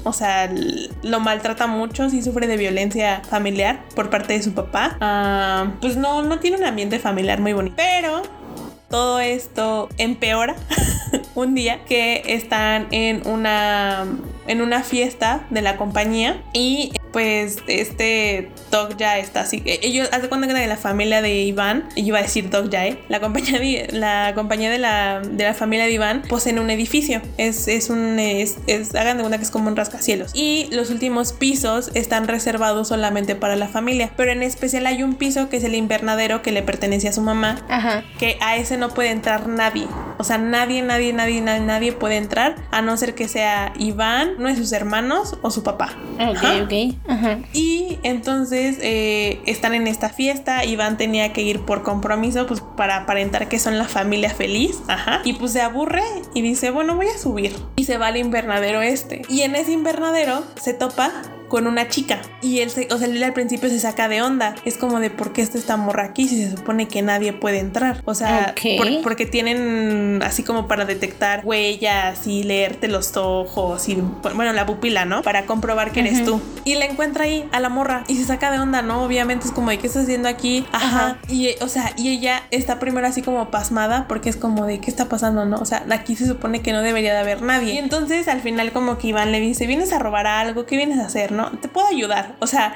O 0.03 0.13
sea, 0.13 0.53
lo 1.03 1.21
maltrata 1.21 1.69
mucho, 1.69 2.11
sí 2.11 2.21
sufre 2.21 2.49
de 2.49 2.57
violencia 2.57 3.23
familiar 3.29 3.85
por 3.95 4.11
parte 4.11 4.33
de 4.33 4.43
su 4.43 4.53
papá. 4.53 4.97
Ah, 5.01 5.73
pues 5.81 5.97
no, 5.97 6.23
no 6.23 6.41
tiene 6.41 6.57
un 6.57 6.65
ambiente 6.65 6.99
familiar 6.99 7.41
muy 7.41 7.53
bonito. 7.53 7.77
Pero 7.77 8.23
todo 8.91 9.21
esto 9.21 9.89
empeora 9.99 10.57
un 11.35 11.55
día 11.55 11.85
que 11.85 12.23
están 12.27 12.89
en 12.91 13.27
una 13.27 14.05
en 14.49 14.61
una 14.61 14.83
fiesta 14.83 15.47
de 15.51 15.63
la 15.63 15.77
compañía 15.77 16.43
y 16.53 16.93
pues 17.13 17.59
este 17.67 18.51
Dog 18.71 18.97
ya 18.97 19.19
está 19.19 19.41
así. 19.41 19.63
E, 19.65 19.81
ellos, 19.83 20.09
hace 20.13 20.29
cuenta 20.29 20.47
que 20.47 20.55
de 20.55 20.67
la 20.67 20.77
familia 20.77 21.23
de 21.23 21.43
Iván, 21.43 21.89
yo 21.97 22.03
iba 22.03 22.19
a 22.19 22.23
decir 22.23 22.51
Dog 22.51 22.71
ya, 22.71 22.87
¿eh? 22.87 22.99
la 23.09 23.21
compañía 23.21 23.59
de 23.59 23.89
la, 23.93 24.33
compañía 24.35 24.71
de 24.71 24.79
la, 24.79 25.21
de 25.21 25.45
la 25.45 25.55
familia 25.55 25.87
de 25.87 25.93
Iván 25.93 26.23
poseen 26.29 26.59
un 26.59 26.71
edificio. 26.71 27.21
Es, 27.39 27.69
es 27.69 27.91
un, 27.91 28.19
es, 28.19 28.57
hagan 28.95 29.19
de 29.19 29.23
cuenta 29.23 29.39
que 29.39 29.45
es 29.45 29.51
como 29.51 29.69
un 29.69 29.77
rascacielos. 29.77 30.33
Y 30.35 30.69
los 30.73 30.91
últimos 30.91 31.33
pisos 31.33 31.91
están 31.95 32.29
reservados 32.29 32.89
solamente 32.89 33.35
para 33.35 33.57
la 33.57 33.69
familia. 33.69 34.13
Pero 34.17 34.33
en 34.33 34.43
especial 34.43 34.87
hay 34.87 35.03
un 35.03 35.15
piso 35.15 35.49
que 35.49 35.59
es 35.59 35.65
el 35.65 35.75
invernadero 35.75 36.43
que 36.43 36.53
le 36.53 36.63
pertenece 36.63 37.09
a 37.09 37.13
su 37.13 37.21
mamá. 37.21 37.65
Ajá. 37.69 38.05
Que 38.19 38.37
a 38.41 38.57
ese 38.57 38.77
no 38.79 38.91
puede 38.91 39.11
entrar 39.11 39.49
nadie. 39.49 39.87
O 40.23 40.25
sea, 40.25 40.39
nadie, 40.39 40.83
nadie, 40.83 41.13
nadie, 41.13 41.41
nadie, 41.41 41.61
nadie 41.63 41.93
puede 41.93 42.17
entrar 42.17 42.55
a 42.71 42.81
no 42.81 42.97
ser 42.97 43.17
que 43.17 43.27
sea 43.27 43.73
Iván 43.77 44.37
uno 44.39 44.47
de 44.47 44.55
sus 44.55 44.71
hermanos 44.71 45.37
o 45.43 45.51
su 45.51 45.65
papá. 45.65 45.97
Ok, 46.15 46.63
ok. 46.63 46.97
Ajá. 47.09 47.39
Y 47.53 47.99
entonces 48.05 48.79
eh, 48.83 49.41
están 49.47 49.75
en 49.75 49.89
esta 49.89 50.11
fiesta. 50.11 50.65
Iván 50.65 50.97
tenía 50.97 51.33
que 51.33 51.43
ir 51.43 51.63
por 51.63 51.83
compromiso, 51.83 52.47
pues 52.47 52.61
para 52.61 52.99
aparentar 52.99 53.49
que 53.49 53.59
son 53.59 53.79
la 53.79 53.89
familia 53.89 54.31
feliz. 54.31 54.79
Ajá. 54.87 55.23
Y 55.25 55.33
pues 55.33 55.51
se 55.51 55.61
aburre 55.61 56.05
y 56.35 56.43
dice, 56.43 56.71
bueno, 56.71 56.95
voy 56.95 57.09
a 57.09 57.19
subir. 57.19 57.57
Y 57.75 57.83
se 57.83 57.99
va 57.99 58.07
al 58.07 58.17
invernadero 58.17 58.81
este. 58.81 59.23
Y 59.29 59.41
en 59.41 59.57
ese 59.57 59.73
invernadero 59.73 60.45
se 60.55 60.73
topa 60.73 61.11
con 61.53 61.67
una 61.67 61.87
chica. 61.87 62.23
Y 62.41 62.61
él, 62.61 62.71
se, 62.71 62.89
o 62.91 62.97
sea, 62.97 63.07
él 63.07 63.23
al 63.23 63.35
principio 63.35 63.69
se 63.69 63.79
saca 63.79 64.09
de 64.09 64.23
onda. 64.23 64.55
Es 64.65 64.79
como 64.79 65.01
de 65.01 65.11
por 65.11 65.35
qué 65.35 65.43
está 65.43 65.59
esta 65.59 65.77
morra 65.77 66.05
aquí 66.05 66.27
si 66.27 66.43
se 66.43 66.57
supone 66.57 66.89
que 66.89 67.03
nadie 67.03 67.35
puede 67.35 67.59
entrar. 67.59 68.01
O 68.07 68.15
sea, 68.15 68.55
porque 69.03 69.27
tienen 69.27 70.23
así 70.25 70.45
como 70.45 70.67
para 70.67 70.87
detectar 70.87 71.43
huellas 71.45 72.27
y 72.27 72.43
leerte 72.43 72.89
los 72.89 73.19
ojos 73.19 73.87
y 73.91 74.03
bueno, 74.35 74.55
la 74.55 74.65
pupila, 74.65 75.05
¿no? 75.05 75.21
Para 75.21 75.45
comprobar 75.45 75.93
que 75.93 76.01
eres 76.01 76.25
tú. 76.25 76.41
Y 76.65 76.77
la 76.77 76.87
encuentra 76.87 77.25
ahí 77.25 77.47
a 77.53 77.61
la 77.61 77.69
morra 77.69 78.05
y 78.09 78.17
se 78.17 78.25
saca 78.25 78.51
de 78.51 78.59
onda, 78.59 78.81
¿no? 78.81 79.03
Obviamente 79.03 79.47
es 79.47 79.53
como 79.53 79.69
de 79.69 79.79
qué 79.79 79.89
estás 79.89 80.05
haciendo 80.05 80.31
aquí. 80.31 80.65
Ajá. 80.73 81.19
Y 81.29 81.51
o 81.61 81.69
sea, 81.69 81.93
y 81.99 82.09
ella 82.09 82.45
está 82.51 82.79
primero 82.79 83.07
así 83.07 83.21
como 83.21 83.51
pasmada 83.51 84.07
porque 84.09 84.31
es 84.31 84.37
como 84.37 84.65
de 84.65 84.81
qué 84.81 84.91
está 84.91 85.11
pasando, 85.11 85.45
¿no? 85.45 85.59
O 85.59 85.67
sea, 85.67 85.85
aquí 85.91 86.17
se 86.17 86.27
supone 86.27 86.63
que 86.63 86.73
no 86.73 86.81
debería 86.81 87.13
de 87.13 87.19
haber 87.19 87.43
nadie. 87.43 87.75
Y 87.75 87.77
entonces 87.77 88.27
al 88.29 88.41
final 88.41 88.73
como 88.73 88.97
que 88.97 89.09
Iván 89.09 89.33
le 89.33 89.41
dice, 89.41 89.67
vienes 89.67 89.93
a 89.93 89.99
robar 89.99 90.27
algo, 90.27 90.65
¿qué 90.65 90.79
vienes 90.79 90.99
a 90.99 91.05
hacer, 91.05 91.31
no? 91.31 91.42
Te 91.51 91.69
puedo 91.69 91.87
ayudar. 91.87 92.37
O 92.41 92.47
sea, 92.47 92.75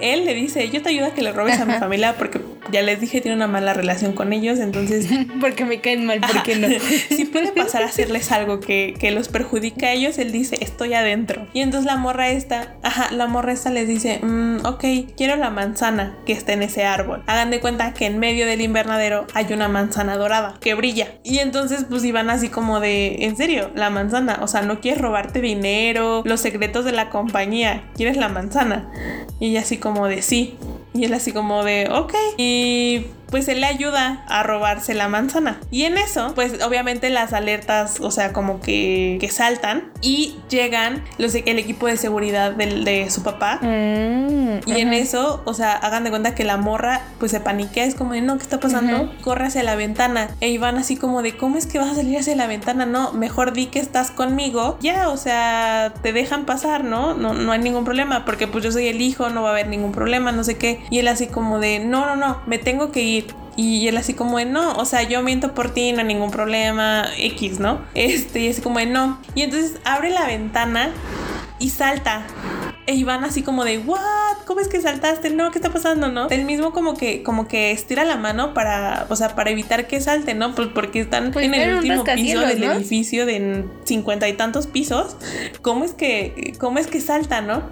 él 0.00 0.24
le 0.24 0.34
dice, 0.34 0.68
yo 0.70 0.82
te 0.82 0.90
ayudo 0.90 1.06
a 1.06 1.14
que 1.14 1.22
le 1.22 1.32
robes 1.32 1.60
a 1.60 1.64
mi 1.64 1.74
familia 1.74 2.14
porque 2.16 2.40
ya 2.70 2.82
les 2.82 3.00
dije, 3.00 3.20
tiene 3.20 3.36
una 3.36 3.46
mala 3.46 3.74
relación 3.74 4.12
con 4.12 4.32
ellos, 4.32 4.58
entonces... 4.58 5.06
porque 5.40 5.64
me 5.64 5.80
caen 5.80 6.06
mal, 6.06 6.20
porque 6.20 6.56
no? 6.56 6.68
si 7.08 7.24
puede 7.24 7.52
pasar 7.52 7.82
a 7.82 7.86
hacerles 7.86 8.32
algo 8.32 8.60
que, 8.60 8.94
los 9.14 9.28
perjudica 9.28 9.88
a 9.88 9.92
ellos, 9.92 10.18
él 10.18 10.32
dice, 10.32 10.56
estoy 10.60 10.94
adentro. 10.94 11.46
Y 11.52 11.60
entonces 11.60 11.86
la 11.86 11.96
morra 11.96 12.30
esta, 12.30 12.74
ajá, 12.82 13.12
la 13.12 13.26
morra 13.26 13.52
esta 13.52 13.70
les 13.70 13.86
dice, 13.86 14.18
mm, 14.22 14.64
ok, 14.64 14.84
quiero 15.16 15.36
la 15.36 15.50
manzana 15.50 16.16
que 16.26 16.32
está 16.32 16.52
en 16.52 16.62
ese 16.62 16.84
árbol. 16.84 17.22
Hagan 17.26 17.50
de 17.50 17.60
cuenta 17.60 17.92
que 17.92 18.06
en 18.06 18.18
medio 18.18 18.46
del 18.46 18.60
invernadero 18.60 19.26
hay 19.34 19.52
una 19.52 19.68
manzana 19.68 20.16
dorada 20.16 20.56
que 20.60 20.74
brilla. 20.74 21.08
Y 21.22 21.38
entonces 21.38 21.84
pues 21.88 22.04
iban 22.04 22.30
así 22.30 22.48
como 22.48 22.80
de, 22.80 23.24
en 23.24 23.36
serio, 23.36 23.70
la 23.74 23.90
manzana, 23.90 24.38
o 24.40 24.48
sea, 24.48 24.62
no 24.62 24.80
quieres 24.80 25.00
robarte 25.00 25.40
dinero, 25.40 26.22
los 26.24 26.40
secretos 26.40 26.84
de 26.84 26.92
la 26.92 27.10
compañía, 27.10 27.84
¿quieres 28.04 28.20
la 28.20 28.28
manzana? 28.28 28.90
Y 29.40 29.48
ella 29.48 29.60
así 29.60 29.78
como 29.78 30.08
de 30.08 30.20
sí. 30.20 30.58
Y 30.92 31.06
él 31.06 31.14
así 31.14 31.32
como 31.32 31.64
de, 31.64 31.88
ok. 31.90 32.12
Y 32.36 33.06
pues 33.34 33.48
él 33.48 33.62
le 33.62 33.66
ayuda 33.66 34.22
a 34.28 34.44
robarse 34.44 34.94
la 34.94 35.08
manzana. 35.08 35.58
Y 35.72 35.86
en 35.86 35.98
eso, 35.98 36.30
pues 36.36 36.62
obviamente 36.62 37.10
las 37.10 37.32
alertas, 37.32 37.98
o 37.98 38.12
sea, 38.12 38.32
como 38.32 38.60
que, 38.60 39.18
que 39.20 39.28
saltan 39.28 39.90
y 40.00 40.36
llegan 40.48 41.02
los, 41.18 41.34
el 41.34 41.58
equipo 41.58 41.88
de 41.88 41.96
seguridad 41.96 42.52
de 42.52 43.10
su 43.10 43.24
papá. 43.24 43.58
Mm, 43.60 44.60
y 44.66 44.80
en 44.80 44.92
eso, 44.92 45.42
o 45.46 45.52
sea, 45.52 45.72
hagan 45.72 46.04
de 46.04 46.10
cuenta 46.10 46.36
que 46.36 46.44
la 46.44 46.58
morra 46.58 47.00
pues 47.18 47.32
se 47.32 47.40
paniquea, 47.40 47.86
es 47.86 47.96
como 47.96 48.12
de, 48.12 48.20
no, 48.20 48.36
¿qué 48.36 48.44
está 48.44 48.60
pasando? 48.60 49.12
Corre 49.20 49.46
hacia 49.46 49.64
la 49.64 49.74
ventana. 49.74 50.30
E 50.40 50.56
van 50.58 50.78
así 50.78 50.94
como 50.94 51.20
de, 51.20 51.36
¿cómo 51.36 51.58
es 51.58 51.66
que 51.66 51.80
vas 51.80 51.90
a 51.90 51.96
salir 51.96 52.16
hacia 52.18 52.36
la 52.36 52.46
ventana? 52.46 52.86
No, 52.86 53.12
mejor 53.14 53.52
di 53.52 53.66
que 53.66 53.80
estás 53.80 54.12
conmigo. 54.12 54.78
Ya, 54.80 55.08
o 55.08 55.16
sea, 55.16 55.92
te 56.02 56.12
dejan 56.12 56.44
pasar, 56.44 56.84
¿no? 56.84 57.14
No, 57.14 57.34
no 57.34 57.50
hay 57.50 57.58
ningún 57.58 57.84
problema, 57.84 58.24
porque 58.24 58.46
pues 58.46 58.62
yo 58.62 58.70
soy 58.70 58.86
el 58.86 59.00
hijo, 59.00 59.28
no 59.30 59.42
va 59.42 59.48
a 59.48 59.52
haber 59.52 59.66
ningún 59.66 59.90
problema, 59.90 60.30
no 60.30 60.44
sé 60.44 60.56
qué. 60.56 60.84
Y 60.88 61.00
él 61.00 61.08
así 61.08 61.26
como 61.26 61.58
de, 61.58 61.80
no, 61.80 62.06
no, 62.06 62.14
no, 62.14 62.40
me 62.46 62.58
tengo 62.58 62.92
que 62.92 63.02
ir. 63.02 63.23
Y 63.56 63.86
él 63.86 63.96
así 63.96 64.14
como 64.14 64.38
de 64.38 64.46
no, 64.46 64.76
o 64.76 64.84
sea, 64.84 65.02
yo 65.02 65.22
miento 65.22 65.54
por 65.54 65.72
ti, 65.72 65.92
no 65.92 66.00
hay 66.00 66.06
ningún 66.06 66.30
problema, 66.30 67.06
X, 67.16 67.60
¿no? 67.60 67.82
Este, 67.94 68.40
y 68.40 68.48
así 68.48 68.60
como 68.60 68.78
de 68.78 68.86
no. 68.86 69.20
Y 69.34 69.42
entonces 69.42 69.76
abre 69.84 70.10
la 70.10 70.26
ventana 70.26 70.90
y 71.58 71.70
salta. 71.70 72.26
E 72.86 72.94
Iván 72.94 73.24
así 73.24 73.42
como 73.42 73.64
de, 73.64 73.78
¿what? 73.78 73.98
¿Cómo 74.44 74.60
es 74.60 74.68
que 74.68 74.78
saltaste? 74.80 75.30
No, 75.30 75.50
¿qué 75.50 75.58
está 75.58 75.70
pasando, 75.70 76.08
no? 76.08 76.28
Él 76.28 76.44
mismo 76.44 76.72
como 76.72 76.94
que, 76.94 77.22
como 77.22 77.48
que 77.48 77.70
estira 77.70 78.04
la 78.04 78.16
mano 78.16 78.52
para, 78.52 79.06
o 79.08 79.16
sea, 79.16 79.34
para 79.34 79.50
evitar 79.50 79.86
que 79.86 80.02
salte, 80.02 80.34
¿no? 80.34 80.54
Pues 80.54 80.68
porque 80.68 81.00
están 81.00 81.32
pues 81.32 81.46
en 81.46 81.54
el 81.54 81.76
último 81.76 82.04
piso 82.04 82.40
del 82.40 82.62
edificio 82.62 83.24
de 83.24 83.64
cincuenta 83.84 84.28
y 84.28 84.34
tantos 84.34 84.66
pisos. 84.66 85.16
¿Cómo 85.62 85.84
es 85.84 85.94
que, 85.94 86.52
cómo 86.58 86.78
es 86.78 86.86
que 86.86 87.00
salta, 87.00 87.40
no? 87.40 87.62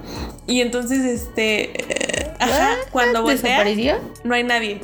Y 0.47 0.63
entonces, 0.63 1.05
este, 1.05 1.73
eh, 1.77 2.31
ajá, 2.39 2.77
cuando 2.91 3.23
voltea, 3.23 3.65
no 4.25 4.35
hay 4.35 4.45
nadie. 4.45 4.81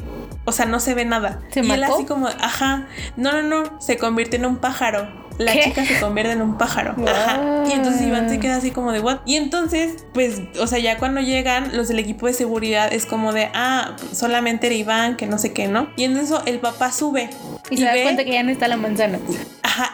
O 0.49 0.53
sea, 0.53 0.67
no 0.67 0.81
se 0.81 0.95
ve 0.95 1.05
nada. 1.05 1.41
¿Se 1.51 1.61
y 1.61 1.71
él 1.71 1.85
así 1.85 2.05
como, 2.05 2.27
ajá, 2.27 2.89
no, 3.17 3.33
no, 3.33 3.43
no, 3.43 3.81
se 3.81 3.99
convierte 3.99 4.37
en 4.37 4.47
un 4.47 4.57
pájaro 4.57 5.29
la 5.39 5.53
chica 5.53 5.85
se 5.85 6.01
convierte 6.01 6.33
en 6.33 6.43
un 6.43 6.59
pájaro. 6.59 6.95
Ajá. 7.07 7.65
Y 7.69 7.73
entonces 7.73 8.03
Iván 8.03 8.29
se 8.29 8.41
queda 8.41 8.57
así 8.57 8.73
como 8.73 8.93
de 8.93 9.01
what? 9.01 9.19
Y 9.25 9.37
entonces, 9.37 10.05
pues, 10.13 10.43
o 10.61 10.67
sea, 10.67 10.81
ya 10.81 10.99
cuando 10.99 11.21
llegan 11.21 11.77
los 11.77 11.89
del 11.89 12.01
equipo 12.01 12.27
de 12.27 12.33
seguridad 12.33 12.93
es 12.93 13.07
como 13.07 13.33
de, 13.33 13.49
ah, 13.55 13.97
solamente 14.13 14.67
era 14.67 14.75
Iván, 14.75 15.17
que 15.17 15.27
no 15.27 15.39
sé 15.39 15.53
qué, 15.53 15.69
¿no? 15.69 15.91
Y 15.97 16.05
entonces 16.05 16.37
el 16.47 16.59
papá 16.59 16.91
sube. 16.91 17.31
Y, 17.71 17.77
se 17.77 17.85
da 17.85 17.93
cuenta 18.03 18.25
que 18.25 18.33
ya 18.33 18.43
no 18.43 18.51
está 18.51 18.67
la 18.67 18.77
manzana. 18.77 19.21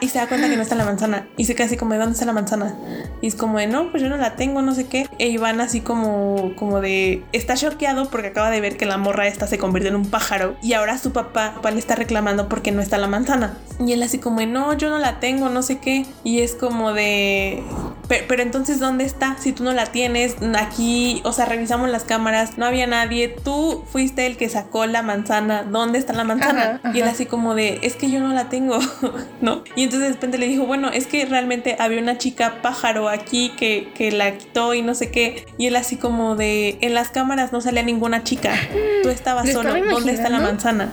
Y 0.00 0.08
se 0.08 0.18
da 0.18 0.26
cuenta 0.26 0.48
que 0.48 0.56
no 0.56 0.62
está 0.62 0.74
la 0.74 0.84
manzana. 0.84 1.26
Y 1.36 1.44
se 1.44 1.54
queda 1.54 1.66
así 1.66 1.76
como, 1.76 1.92
¿de 1.92 1.98
dónde 1.98 2.12
está 2.12 2.24
la 2.24 2.32
manzana? 2.32 2.74
Y 3.20 3.28
es 3.28 3.34
como 3.34 3.58
de, 3.58 3.66
no, 3.66 3.90
pues 3.90 4.02
yo 4.02 4.08
no 4.08 4.16
la 4.16 4.36
tengo, 4.36 4.62
no 4.62 4.74
sé 4.74 4.86
qué. 4.86 5.08
E 5.18 5.28
Iván 5.28 5.60
así 5.60 5.80
como, 5.80 6.52
como 6.56 6.80
de, 6.80 7.22
está 7.32 7.54
choqueado 7.54 8.10
porque 8.10 8.28
acaba 8.28 8.50
de 8.50 8.60
ver 8.60 8.76
que 8.76 8.86
la 8.86 8.98
morra 8.98 9.26
esta 9.26 9.46
se 9.46 9.58
convirtió 9.58 9.90
en 9.90 9.96
un 9.96 10.10
pájaro. 10.10 10.56
Y 10.62 10.72
ahora 10.74 10.98
su 10.98 11.12
papá, 11.12 11.54
papá 11.54 11.70
le 11.70 11.78
está 11.78 11.94
reclamando 11.94 12.48
porque 12.48 12.72
no 12.72 12.82
está 12.82 12.98
la 12.98 13.08
manzana. 13.08 13.56
Y 13.78 13.92
él 13.92 14.02
así 14.02 14.18
como 14.18 14.40
de, 14.40 14.46
no, 14.46 14.72
yo 14.74 14.90
no 14.90 14.98
la 14.98 15.20
tengo, 15.20 15.48
no 15.48 15.62
sé 15.62 15.78
qué. 15.78 16.06
Y 16.22 16.40
es 16.40 16.54
como 16.54 16.92
de, 16.92 17.62
pero, 18.08 18.42
entonces, 18.42 18.80
¿dónde 18.80 19.04
está? 19.04 19.36
Si 19.38 19.52
tú 19.52 19.64
no 19.64 19.72
la 19.72 19.86
tienes, 19.86 20.36
aquí, 20.58 21.20
o 21.24 21.32
sea, 21.32 21.46
revisamos 21.46 21.88
las 21.88 22.04
cámaras, 22.04 22.58
no 22.58 22.66
había 22.66 22.86
nadie, 22.86 23.28
tú 23.28 23.84
fuiste 23.90 24.26
el 24.26 24.36
que 24.36 24.48
sacó 24.48 24.86
la 24.86 25.02
manzana, 25.02 25.62
¿dónde 25.62 25.98
está 25.98 26.12
la 26.12 26.24
manzana? 26.24 26.80
Y 26.92 27.00
él 27.00 27.08
así 27.08 27.26
como 27.26 27.54
de, 27.54 27.78
es 27.82 27.96
que 27.96 28.10
yo 28.10 28.20
no 28.20 28.32
la 28.32 28.48
tengo, 28.48 28.78
¿no? 29.40 29.64
Y 29.76 29.84
entonces 29.84 30.08
de 30.08 30.14
repente 30.14 30.38
le 30.38 30.46
dijo, 30.46 30.66
bueno, 30.66 30.90
es 30.90 31.06
que 31.06 31.24
realmente 31.26 31.76
había 31.78 32.00
una 32.00 32.18
chica 32.18 32.62
pájaro 32.62 33.08
aquí 33.08 33.52
que, 33.56 33.92
que 33.94 34.12
la 34.12 34.36
quitó 34.36 34.74
y 34.74 34.82
no 34.82 34.94
sé 34.94 35.10
qué. 35.10 35.46
Y 35.58 35.66
él 35.66 35.76
así 35.76 35.96
como 35.96 36.36
de, 36.36 36.78
en 36.80 36.94
las 36.94 37.10
cámaras 37.10 37.52
no 37.52 37.60
salía 37.60 37.82
ninguna 37.82 38.22
chica, 38.22 38.54
tú 39.02 39.08
estabas 39.08 39.50
solo, 39.50 39.74
¿dónde 39.90 40.12
está 40.12 40.28
la 40.28 40.40
manzana? 40.40 40.90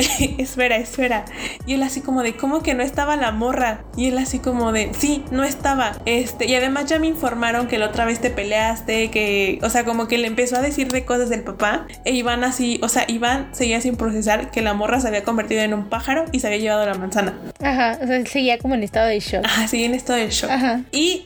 espera, 0.38 0.76
espera. 0.76 1.24
Y 1.66 1.74
él 1.74 1.82
así 1.82 2.00
como 2.00 2.22
de, 2.22 2.36
¿cómo 2.36 2.62
que 2.62 2.74
no 2.74 2.82
estaba 2.82 3.16
la 3.16 3.32
morra? 3.32 3.84
Y 3.96 4.08
él 4.08 4.18
así 4.18 4.38
como 4.38 4.72
de, 4.72 4.90
sí, 4.98 5.24
no 5.30 5.44
estaba. 5.44 5.92
Este, 6.06 6.46
y 6.46 6.54
además 6.54 6.86
ya 6.86 6.98
me 6.98 7.06
informaron 7.06 7.66
que 7.66 7.78
la 7.78 7.86
otra 7.86 8.04
vez 8.04 8.20
te 8.20 8.30
peleaste, 8.30 9.10
que, 9.10 9.58
o 9.62 9.70
sea, 9.70 9.84
como 9.84 10.08
que 10.08 10.18
le 10.18 10.26
empezó 10.26 10.56
a 10.56 10.60
decir 10.60 10.88
de 10.88 11.04
cosas 11.04 11.28
del 11.28 11.42
papá. 11.42 11.86
E 12.04 12.12
Iván 12.12 12.44
así, 12.44 12.78
o 12.82 12.88
sea, 12.88 13.04
Iván 13.08 13.48
seguía 13.52 13.80
sin 13.80 13.96
procesar 13.96 14.50
que 14.50 14.62
la 14.62 14.74
morra 14.74 15.00
se 15.00 15.08
había 15.08 15.24
convertido 15.24 15.62
en 15.62 15.74
un 15.74 15.88
pájaro 15.88 16.24
y 16.32 16.40
se 16.40 16.46
había 16.46 16.58
llevado 16.58 16.86
la 16.86 16.94
manzana. 16.94 17.38
Ajá, 17.62 17.98
o 18.02 18.06
sea, 18.06 18.24
seguía 18.26 18.58
como 18.58 18.74
en 18.74 18.82
estado 18.82 19.06
de 19.06 19.20
shock. 19.20 19.44
Ajá, 19.44 19.68
seguía 19.68 19.86
en 19.86 19.94
estado 19.94 20.18
de 20.18 20.30
shock. 20.30 20.50
Ajá. 20.50 20.82
Y 20.92 21.24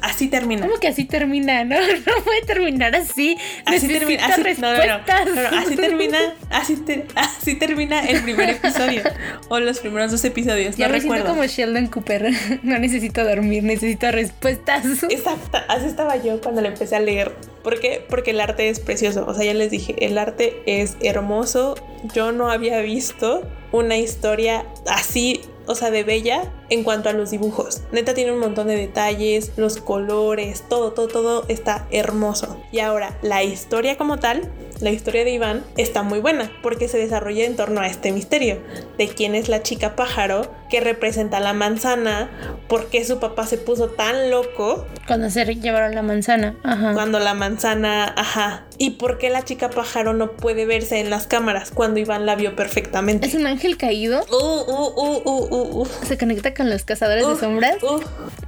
así 0.00 0.28
termina. 0.28 0.62
¿Cómo 0.66 0.78
que 0.78 0.88
así 0.88 1.04
termina? 1.04 1.64
No, 1.66 1.74
no 1.80 2.24
puede 2.24 2.42
terminar 2.42 2.94
así. 2.94 3.36
Así 3.64 3.88
termina. 3.88 4.26
Así, 4.26 4.42
no, 4.58 4.72
no, 4.72 5.50
no, 5.50 5.58
así 5.58 5.76
termina, 5.76 6.18
así, 6.50 6.82
así 7.16 7.54
termina 7.56 8.05
el 8.08 8.22
primer 8.22 8.50
episodio 8.50 9.02
o 9.48 9.58
los 9.60 9.80
primeros 9.80 10.10
dos 10.10 10.24
episodios. 10.24 10.76
Ya 10.76 10.86
no 10.86 10.92
me 10.92 11.00
recuerdo. 11.00 11.24
siento 11.24 11.40
como 11.40 11.46
Sheldon 11.46 11.86
Cooper. 11.88 12.30
No 12.62 12.78
necesito 12.78 13.24
dormir, 13.24 13.62
necesito 13.62 14.10
respuestas. 14.10 14.84
Exacto, 15.08 15.58
así 15.68 15.86
estaba 15.86 16.16
yo 16.16 16.40
cuando 16.40 16.60
le 16.60 16.68
empecé 16.68 16.96
a 16.96 17.00
leer. 17.00 17.32
¿Por 17.62 17.80
qué? 17.80 18.04
Porque 18.08 18.30
el 18.30 18.40
arte 18.40 18.68
es 18.68 18.80
precioso. 18.80 19.24
O 19.26 19.34
sea, 19.34 19.44
ya 19.44 19.54
les 19.54 19.70
dije, 19.70 19.94
el 20.04 20.18
arte 20.18 20.62
es 20.66 20.96
hermoso. 21.00 21.76
Yo 22.14 22.32
no 22.32 22.50
había 22.50 22.80
visto 22.80 23.48
una 23.72 23.96
historia 23.96 24.64
así 24.86 25.42
o 25.66 25.74
sea, 25.74 25.90
de 25.90 26.04
bella 26.04 26.50
en 26.70 26.84
cuanto 26.84 27.08
a 27.08 27.12
los 27.12 27.30
dibujos. 27.30 27.82
Neta 27.92 28.14
tiene 28.14 28.32
un 28.32 28.38
montón 28.38 28.68
de 28.68 28.76
detalles, 28.76 29.52
los 29.56 29.78
colores, 29.78 30.64
todo, 30.68 30.92
todo, 30.92 31.08
todo 31.08 31.44
está 31.48 31.86
hermoso. 31.90 32.60
Y 32.72 32.78
ahora, 32.80 33.18
la 33.22 33.42
historia 33.42 33.96
como 33.96 34.18
tal, 34.18 34.50
la 34.80 34.90
historia 34.90 35.24
de 35.24 35.30
Iván 35.30 35.64
está 35.76 36.02
muy 36.02 36.20
buena 36.20 36.50
porque 36.62 36.88
se 36.88 36.98
desarrolla 36.98 37.44
en 37.44 37.56
torno 37.56 37.80
a 37.80 37.86
este 37.86 38.12
misterio 38.12 38.62
de 38.98 39.08
quién 39.08 39.34
es 39.34 39.48
la 39.48 39.62
chica 39.62 39.96
pájaro 39.96 40.52
que 40.70 40.80
representa 40.80 41.40
la 41.40 41.52
manzana, 41.52 42.30
por 42.68 42.88
qué 42.88 43.04
su 43.04 43.18
papá 43.18 43.46
se 43.46 43.58
puso 43.58 43.88
tan 43.88 44.30
loco 44.30 44.86
cuando 45.06 45.30
se 45.30 45.44
llevaron 45.44 45.94
la 45.94 46.02
manzana, 46.02 46.56
ajá. 46.64 46.92
Cuando 46.92 47.20
la 47.20 47.34
manzana, 47.34 48.12
ajá. 48.16 48.64
Y 48.76 48.90
por 48.90 49.18
qué 49.18 49.30
la 49.30 49.44
chica 49.44 49.70
pájaro 49.70 50.12
no 50.14 50.32
puede 50.32 50.66
verse 50.66 50.98
en 50.98 51.10
las 51.10 51.28
cámaras 51.28 51.70
cuando 51.70 52.00
Iván 52.00 52.26
la 52.26 52.34
vio 52.34 52.56
perfectamente. 52.56 53.28
¿Es 53.28 53.34
un 53.34 53.46
ángel 53.46 53.76
caído? 53.76 54.24
Uh, 54.30 54.34
uh, 54.34 54.92
uh, 54.96 55.22
uh, 55.24 55.48
uh, 55.50 55.80
uh. 55.82 55.88
¿Se 56.04 56.18
conecta 56.18 56.54
con 56.54 56.70
los 56.70 56.84
cazadores 56.84 57.26
de 57.26 57.36
sombras? 57.36 57.76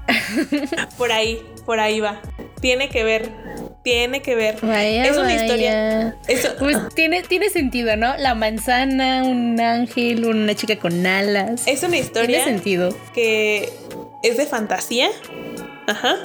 por 0.98 1.12
ahí, 1.12 1.40
por 1.64 1.78
ahí 1.78 2.00
va. 2.00 2.20
Tiene 2.60 2.88
que 2.88 3.04
ver 3.04 3.30
tiene 3.88 4.20
que 4.22 4.34
ver. 4.34 4.56
Vaya, 4.60 5.04
es 5.06 5.12
una 5.16 5.22
vaya. 5.22 5.42
historia. 5.42 6.16
Eso, 6.26 6.48
Pues 6.58 6.76
tiene, 6.94 7.22
tiene 7.22 7.48
sentido, 7.48 7.96
¿no? 7.96 8.16
La 8.18 8.34
manzana, 8.34 9.24
un 9.24 9.58
ángel, 9.60 10.24
una 10.26 10.54
chica 10.54 10.76
con 10.76 11.06
alas. 11.06 11.66
es 11.66 11.82
una 11.82 11.96
historia 11.96 12.26
Tiene 12.44 12.44
sentido. 12.44 12.94
que 13.14 13.68
es 14.22 14.36
de 14.36 14.46
fantasía. 14.46 15.08
Ajá. 15.86 16.16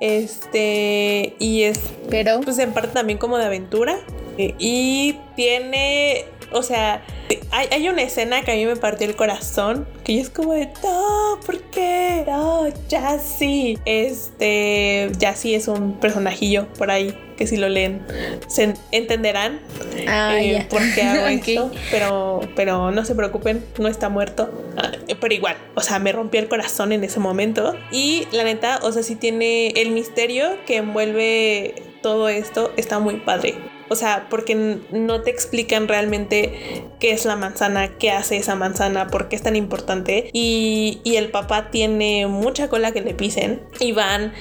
Este. 0.00 1.34
Y 1.38 1.62
es 1.62 1.78
Pero 2.10 2.40
pues 2.40 2.58
en 2.58 2.72
parte 2.72 2.92
también 2.92 3.18
como 3.18 3.38
de 3.38 3.44
aventura. 3.46 3.98
Eh, 4.38 4.54
Y 4.58 5.16
tiene, 5.36 6.24
o 6.56 6.62
sea, 6.62 7.04
hay, 7.50 7.68
hay 7.70 7.88
una 7.88 8.02
escena 8.02 8.42
que 8.42 8.52
a 8.52 8.54
mí 8.54 8.66
me 8.66 8.76
partió 8.76 9.06
el 9.06 9.16
corazón, 9.16 9.86
que 10.04 10.14
yo 10.14 10.20
es 10.20 10.30
como 10.30 10.52
de, 10.52 10.66
no, 10.82 11.38
¿por 11.44 11.60
qué? 11.70 12.24
No, 12.26 12.66
Jassy. 12.90 13.78
Este, 13.84 15.10
Jassy 15.20 15.54
es 15.54 15.68
un 15.68 15.98
personajillo 15.98 16.66
por 16.74 16.90
ahí 16.90 17.16
que 17.36 17.46
si 17.46 17.58
lo 17.58 17.68
leen 17.68 18.00
se 18.48 18.72
entenderán 18.92 19.60
Ah, 20.08 20.38
eh, 20.40 20.66
por 20.70 20.80
qué 20.94 21.02
hago 21.02 21.26
esto, 21.28 21.70
pero, 21.90 22.40
pero 22.54 22.90
no 22.90 23.04
se 23.04 23.14
preocupen, 23.14 23.64
no 23.78 23.88
está 23.88 24.08
muerto. 24.08 24.50
Ah, 24.76 24.92
pero 25.20 25.34
igual, 25.34 25.56
o 25.74 25.80
sea, 25.80 25.98
me 25.98 26.12
rompió 26.12 26.40
el 26.40 26.48
corazón 26.48 26.92
en 26.92 27.04
ese 27.04 27.20
momento. 27.20 27.76
Y 27.90 28.26
la 28.32 28.44
neta, 28.44 28.80
o 28.82 28.92
sea, 28.92 29.02
sí 29.02 29.16
tiene 29.16 29.68
el 29.68 29.90
misterio 29.90 30.56
que 30.66 30.76
envuelve 30.76 31.82
todo 32.02 32.28
esto, 32.28 32.72
está 32.76 32.98
muy 32.98 33.16
padre. 33.16 33.54
O 33.88 33.96
sea, 33.96 34.26
porque 34.28 34.80
no 34.90 35.22
te 35.22 35.30
explican 35.30 35.88
realmente 35.88 36.84
qué 36.98 37.12
es 37.12 37.24
la 37.24 37.36
manzana, 37.36 37.96
qué 37.98 38.10
hace 38.10 38.36
esa 38.36 38.54
manzana, 38.54 39.08
por 39.08 39.28
qué 39.28 39.36
es 39.36 39.42
tan 39.42 39.56
importante. 39.56 40.30
Y, 40.32 41.00
y 41.04 41.16
el 41.16 41.30
papá 41.30 41.70
tiene 41.70 42.26
mucha 42.26 42.68
cola 42.68 42.92
que 42.92 43.00
le 43.00 43.14
pisen. 43.14 43.62
Iván, 43.80 44.32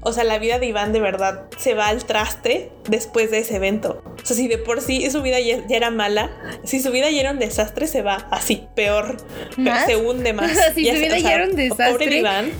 o 0.00 0.12
sea, 0.12 0.24
la 0.24 0.38
vida 0.38 0.58
de 0.58 0.66
Iván 0.66 0.92
de 0.92 1.00
verdad 1.00 1.46
se 1.58 1.74
va 1.74 1.88
al 1.88 2.04
traste 2.04 2.70
después 2.88 3.30
de 3.30 3.38
ese 3.38 3.56
evento. 3.56 4.02
O 4.26 4.28
sea, 4.28 4.36
si 4.36 4.48
de 4.48 4.58
por 4.58 4.80
sí 4.82 5.08
su 5.08 5.22
vida 5.22 5.38
ya, 5.38 5.64
ya 5.68 5.76
era 5.76 5.90
mala, 5.92 6.32
si 6.64 6.80
su 6.82 6.90
vida 6.90 7.08
ya 7.10 7.20
era 7.20 7.30
un 7.30 7.38
desastre, 7.38 7.86
se 7.86 8.02
va 8.02 8.26
así, 8.32 8.66
peor. 8.74 9.18
Pe- 9.54 9.62
¿Más? 9.62 9.86
Se 9.86 9.94
hunde 9.96 10.32
más. 10.32 10.50
O 10.50 10.54
sea, 10.54 10.74
si 10.74 10.82
Ya 10.84 10.94
su 10.94 11.00
vida 11.00 11.14
o 11.14 11.18
ya 11.18 11.32
era 11.34 11.44
un 11.44 11.50
Pobre 11.50 11.68
desastre. 11.68 12.18
Iván. 12.18 12.50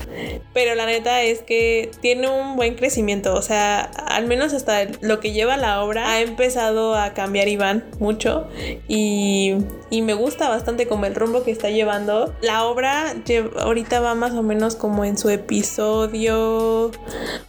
Pero 0.53 0.75
la 0.75 0.85
neta 0.85 1.23
es 1.23 1.39
que 1.39 1.91
tiene 1.99 2.29
un 2.29 2.55
buen 2.55 2.75
crecimiento. 2.75 3.33
O 3.33 3.41
sea, 3.41 3.81
al 3.81 4.27
menos 4.27 4.53
hasta 4.53 4.85
lo 5.01 5.19
que 5.19 5.33
lleva 5.33 5.57
la 5.57 5.83
obra, 5.83 6.09
ha 6.09 6.21
empezado 6.21 6.95
a 6.95 7.13
cambiar 7.13 7.49
Iván 7.49 7.83
mucho. 7.99 8.47
Y, 8.87 9.55
y 9.89 10.01
me 10.01 10.13
gusta 10.13 10.49
bastante 10.49 10.87
como 10.87 11.05
el 11.05 11.15
rumbo 11.15 11.43
que 11.43 11.51
está 11.51 11.69
llevando. 11.69 12.33
La 12.41 12.65
obra 12.65 13.15
ahorita 13.59 13.99
va 13.99 14.15
más 14.15 14.33
o 14.33 14.43
menos 14.43 14.75
como 14.75 15.05
en 15.05 15.17
su 15.17 15.29
episodio. 15.29 16.91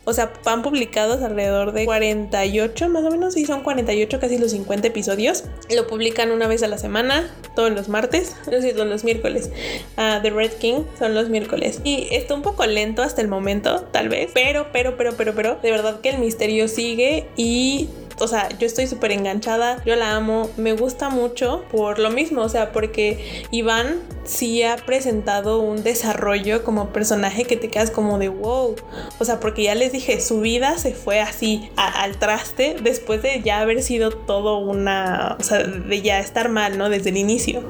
O 0.05 0.12
sea, 0.12 0.32
van 0.45 0.62
publicados 0.62 1.22
alrededor 1.22 1.72
de 1.72 1.84
48, 1.84 2.89
más 2.89 3.05
o 3.05 3.11
menos. 3.11 3.34
Sí, 3.34 3.45
son 3.45 3.62
48, 3.62 4.20
casi 4.20 4.39
los 4.39 4.53
50 4.53 4.89
episodios. 4.89 5.45
Lo 5.74 5.86
publican 5.86 6.30
una 6.30 6.47
vez 6.47 6.62
a 6.62 6.68
la 6.68 6.78
semana, 6.78 7.28
todos 7.55 7.72
los 7.72 7.89
martes. 7.89 8.36
No 8.51 8.61
sé, 8.61 8.72
los 8.72 9.05
miércoles. 9.05 9.51
Ah, 9.97 10.20
The 10.22 10.30
Red 10.30 10.53
King 10.53 10.84
son 10.99 11.14
los 11.14 11.28
miércoles. 11.28 11.80
Y 11.84 12.09
está 12.12 12.34
un 12.34 12.43
poco 12.43 12.64
lento 12.66 13.03
hasta 13.03 13.20
el 13.20 13.28
momento, 13.28 13.82
tal 13.93 14.09
vez. 14.09 14.30
Pero, 14.32 14.68
pero, 14.72 14.97
pero, 14.97 15.14
pero, 15.16 15.34
pero, 15.34 15.59
de 15.62 15.70
verdad 15.70 16.01
que 16.01 16.11
el 16.11 16.18
misterio 16.18 16.68
sigue 16.68 17.28
y 17.36 17.89
o 18.21 18.29
sea, 18.29 18.49
yo 18.59 18.66
estoy 18.66 18.87
súper 18.87 19.12
enganchada, 19.12 19.83
yo 19.85 19.97
la 19.97 20.14
amo, 20.16 20.51
me 20.57 20.73
gusta 20.73 21.09
mucho 21.11 21.64
por 21.71 21.99
lo 21.99 22.11
mismo, 22.11 22.43
o 22.43 22.49
sea, 22.49 22.73
porque 22.73 23.43
Iván 23.51 23.97
sí 24.25 24.62
ha 24.62 24.77
presentado 24.77 25.61
un 25.61 25.83
desarrollo 25.83 26.62
como 26.64 26.91
personaje 26.93 27.45
que 27.45 27.57
te 27.57 27.69
quedas 27.69 27.91
como 27.91 28.19
de 28.19 28.29
wow, 28.29 28.77
o 29.19 29.25
sea, 29.25 29.41
porque 29.41 29.62
ya 29.62 29.75
les 29.75 29.93
dije, 29.93 30.21
su 30.21 30.41
vida 30.41 30.77
se 30.79 30.93
fue 30.93 31.21
así 31.21 31.71
a- 31.77 32.03
al 32.03 32.19
traste 32.19 32.77
después 32.83 33.23
de 33.23 33.41
ya 33.43 33.61
haber 33.61 33.83
sido 33.83 34.11
todo 34.11 34.59
una, 34.59 35.37
o 35.41 35.43
sea, 35.43 35.59
de 35.64 36.03
ya 36.03 36.19
estar 36.21 36.49
mal, 36.49 36.77
¿no? 36.77 36.91
Desde 36.91 37.11
el 37.11 37.16
inicio. 37.16 37.62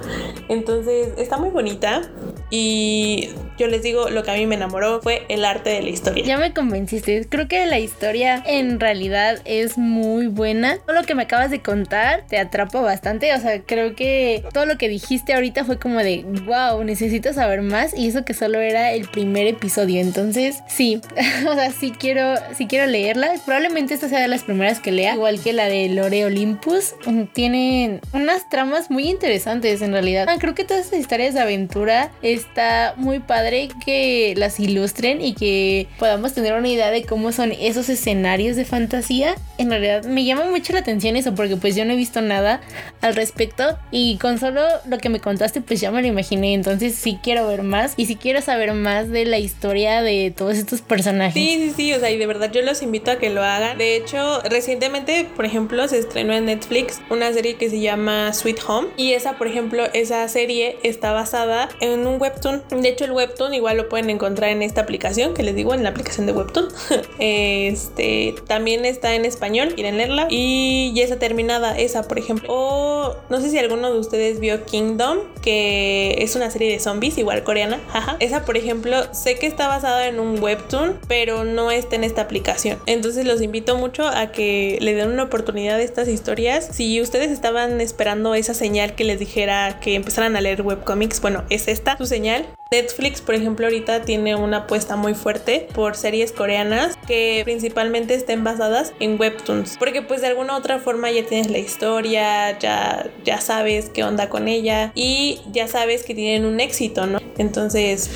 Entonces, 0.49 1.09
está 1.19 1.37
muy 1.37 1.51
bonita 1.51 2.03
y 2.51 3.29
yo 3.59 3.67
les 3.67 3.83
digo, 3.83 4.09
lo 4.09 4.23
que 4.23 4.31
a 4.31 4.35
mí 4.35 4.47
me 4.47 4.55
enamoró 4.55 5.01
fue 5.03 5.25
el 5.29 5.45
arte 5.45 5.71
de 5.71 5.83
la 5.83 5.91
historia. 5.91 6.25
Ya 6.25 6.39
me 6.39 6.53
convenciste. 6.55 7.27
Creo 7.29 7.47
que 7.49 7.67
la 7.67 7.79
historia 7.79 8.43
en 8.47 8.81
realidad 8.81 9.41
es 9.45 9.77
muy 9.79 10.27
buena. 10.39 10.79
Todo 10.79 10.95
lo 10.95 11.03
que 11.03 11.15
me 11.15 11.25
acabas 11.25 11.51
de 11.51 11.61
contar 11.61 12.25
te 12.27 12.39
atrapa 12.39 12.81
bastante. 12.81 13.35
O 13.35 13.41
sea, 13.41 13.61
creo 13.61 13.95
que 13.95 14.43
todo 14.55 14.65
lo 14.65 14.79
que 14.79 14.89
dijiste 14.89 15.35
ahorita 15.35 15.67
fue 15.67 15.79
como 15.79 15.99
de 15.99 16.25
wow, 16.47 16.83
necesito 16.83 17.35
saber 17.35 17.61
más. 17.61 17.93
Y 17.95 18.09
eso 18.09 18.25
que 18.25 18.33
solo 18.33 18.59
era 18.61 18.93
el 18.93 19.07
primer 19.07 19.47
episodio. 19.47 20.01
Entonces, 20.01 20.63
sí. 20.67 21.03
o 21.47 21.55
sea, 21.55 21.71
sí 21.71 21.91
quiero, 21.91 22.35
sí 22.57 22.67
quiero 22.67 22.87
leerla. 22.87 23.33
Probablemente 23.45 23.93
esta 23.93 24.09
sea 24.09 24.23
de 24.23 24.29
las 24.29 24.45
primeras 24.45 24.81
que 24.81 24.91
lea. 24.91 25.13
Igual 25.13 25.39
que 25.39 25.53
la 25.53 25.67
de 25.67 25.91
Lore 25.91 26.25
Olympus. 26.25 26.95
Mm, 27.05 27.25
Tienen 27.35 28.01
unas 28.15 28.49
tramas 28.49 28.91
muy 28.91 29.11
interesantes 29.11 29.83
en 29.83 29.93
realidad. 29.93 30.27
Ah, 30.31 30.37
creo 30.39 30.55
que 30.55 30.65
todas 30.65 30.87
estas 30.87 31.01
historias 31.01 31.35
de 31.35 31.41
aventura 31.41 32.11
es 32.23 32.39
está 32.39 32.95
muy 32.97 33.19
padre 33.19 33.69
que 33.85 34.35
las 34.37 34.61
ilustren 34.61 35.21
y 35.21 35.35
que 35.35 35.89
podamos 35.99 36.33
tener 36.33 36.55
una 36.55 36.69
idea 36.69 36.91
de 36.91 37.05
cómo 37.05 37.33
son 37.33 37.53
esos 37.53 37.89
escenarios 37.89 38.57
de 38.57 38.65
fantasía. 38.65 39.35
En 39.59 39.71
realidad 39.71 40.05
me 40.05 40.25
llama 40.29 40.45
mucho 40.45 40.73
la 40.73 40.81
atención 40.81 41.17
eso 41.17 41.35
porque 41.35 41.57
pues 41.57 41.75
yo 41.75 41.85
no 41.85 41.93
he 41.93 41.97
visto 41.97 42.21
nada 42.21 42.61
al 43.01 43.15
respecto 43.15 43.79
y 43.91 44.17
con 44.19 44.39
solo 44.39 44.63
lo 44.87 44.99
que 44.99 45.09
me 45.09 45.21
contaste 45.21 45.61
pues 45.61 45.81
ya 45.81 45.91
me 45.91 46.03
lo 46.03 46.09
imaginé. 46.09 46.55
Entonces 46.55 46.95
sí 46.95 47.19
quiero 47.23 47.47
ver 47.47 47.63
más 47.63 47.95
y 47.97 48.07
sí 48.07 48.17
quiero 48.17 48.41
saber 48.41 48.73
más 48.75 49.11
de 49.11 49.25
la 49.25 49.39
historia 49.39 50.03
de 50.03 50.33
todos 50.37 50.57
estos 50.57 50.81
personajes. 50.81 51.35
Sí, 51.35 51.59
sí, 51.59 51.73
sí, 51.77 51.93
o 51.93 52.01
sea, 52.01 52.11
y 52.11 52.19
de 52.19 52.27
verdad 52.27 52.51
yo 52.53 52.63
los 52.63 52.83
invito 52.83 53.11
a 53.11 53.17
que 53.17 53.31
lo 53.31 53.43
hagan. 53.43 53.79
De 53.79 53.97
hecho, 53.97 54.41
recientemente, 54.43 55.27
por 55.37 55.45
ejemplo, 55.45 55.87
se 55.89 55.99
estrenó 55.99 56.33
en 56.33 56.47
Netflix 56.47 57.01
una 57.11 57.33
serie 57.33 57.57
que 57.57 57.71
se 57.71 57.81
llama 57.81 58.33
Sweet 58.33 58.59
Home 58.67 58.89
y 58.97 59.13
esa, 59.13 59.35
por 59.39 59.47
ejemplo, 59.47 59.85
esa 59.93 60.27
serie 60.29 60.79
está 60.83 61.13
basada 61.13 61.69
en 61.81 62.07
un 62.07 62.21
webtoon. 62.21 62.63
De 62.71 62.89
hecho, 62.89 63.05
el 63.05 63.13
webtoon 63.13 63.55
igual 63.55 63.77
lo 63.77 63.89
pueden 63.89 64.11
encontrar 64.11 64.51
en 64.51 64.63
esta 64.63 64.81
aplicación 64.83 65.35
que 65.35 65.43
les 65.43 65.55
digo, 65.55 65.75
en 65.75 65.83
la 65.83 65.91
aplicación 65.91 66.27
de 66.27 66.33
webtoon. 66.33 66.69
este 67.19 68.35
también 68.47 68.85
está 68.85 69.15
en 69.15 69.25
español, 69.25 69.75
quieren 69.75 69.97
leerla 69.97 70.18
y 70.29 70.93
ya 70.95 71.05
está 71.05 71.19
terminada 71.19 71.79
esa, 71.79 72.03
por 72.03 72.19
ejemplo. 72.19 72.49
O 72.51 73.17
no 73.29 73.41
sé 73.41 73.51
si 73.51 73.59
alguno 73.59 73.93
de 73.93 73.99
ustedes 73.99 74.41
vio 74.41 74.65
Kingdom, 74.65 75.19
que 75.43 76.17
es 76.19 76.37
una 76.37 76.51
serie 76.51 76.73
de 76.73 76.81
zombies, 76.81 77.19
igual 77.19 77.45
coreana. 77.45 77.81
Jaja. 77.93 78.17
Esa, 78.21 78.45
por 78.45 78.57
ejemplo, 78.57 79.13
sé 79.13 79.37
que 79.37 79.47
está 79.47 79.69
basada 79.69 80.09
en 80.09 80.21
un 80.21 80.43
webtoon, 80.43 80.99
pero 81.09 81.45
no 81.45 81.71
está 81.71 81.97
en 81.97 82.05
esta 82.05 82.23
aplicación. 82.23 82.79
Entonces 82.87 83.27
los 83.27 83.43
invito 83.43 83.77
mucho 83.77 84.07
a 84.07 84.33
que 84.33 84.79
le 84.81 84.95
den 84.95 85.11
una 85.11 85.25
oportunidad 85.25 85.77
a 85.77 85.83
estas 85.83 86.09
historias. 86.09 86.69
Si 86.73 87.01
ustedes 87.01 87.31
estaban 87.31 87.81
esperando 87.81 88.35
esa 88.35 88.55
señal 88.55 88.95
que 88.95 89.05
les 89.05 89.19
dijera 89.19 89.81
que 89.81 89.95
empezaran 89.95 90.37
a 90.37 90.41
leer 90.41 90.63
webcomics, 90.63 91.21
bueno, 91.21 91.45
es 91.51 91.69
esta 91.69 91.97
su 91.97 92.07
señal. 92.07 92.47
Netflix, 92.71 93.23
por 93.23 93.35
ejemplo, 93.35 93.67
ahorita 93.67 94.03
tiene 94.03 94.35
una 94.35 94.59
apuesta 94.59 94.97
muy 94.97 95.15
fuerte 95.15 95.69
por 95.73 95.97
series 95.97 96.33
coreanas 96.33 96.99
que 97.07 97.41
principalmente 97.45 98.15
estén 98.15 98.45
basadas 98.45 98.93
en 99.01 99.19
webtoons, 99.19 99.77
porque 99.79 100.03
pues 100.09 100.21
de 100.21 100.29
alguna 100.29 100.55
u 100.55 100.57
otra 100.57 100.79
forma 100.79 101.11
ya 101.11 101.25
tienes 101.25 101.51
la 101.51 101.59
historia, 101.59 102.59
ya 102.59 103.09
ya 103.25 103.41
sabes 103.41 103.91
qué 103.91 104.05
onda 104.05 104.29
con 104.29 104.49
ella 104.49 104.93
y 104.95 105.41
ya 105.53 105.69
sabes 105.69 106.03
que 106.03 106.15
tienen 106.15 106.45
un 106.45 106.61
éxito, 106.61 107.07
¿no? 107.07 107.21
Entonces, 107.37 108.11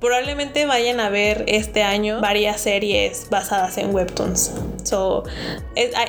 probablemente 0.00 0.66
vayan 0.66 1.00
a 1.00 1.08
ver 1.08 1.44
este 1.46 1.82
año 1.82 2.20
varias 2.20 2.60
series 2.60 3.28
basadas 3.30 3.78
en 3.78 3.94
webtoons. 3.94 4.52
So, 4.82 5.24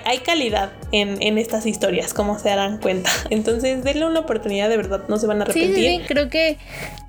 hay, 0.06 0.18
calidad 0.20 0.72
en, 0.92 1.22
en, 1.22 1.38
estas 1.38 1.66
historias, 1.66 2.14
como 2.14 2.40
se 2.40 2.50
darán 2.50 2.80
cuenta. 2.80 3.10
Entonces, 3.30 3.84
denle 3.84 4.06
una 4.06 4.22
oportunidad, 4.22 4.70
de 4.70 4.78
verdad, 4.78 5.04
no 5.08 5.18
se 5.18 5.28
van 5.28 5.42
a 5.42 5.44
arrepentir. 5.44 5.76
Sí, 5.76 5.98
sí, 5.98 6.02
creo 6.08 6.30
que 6.30 6.58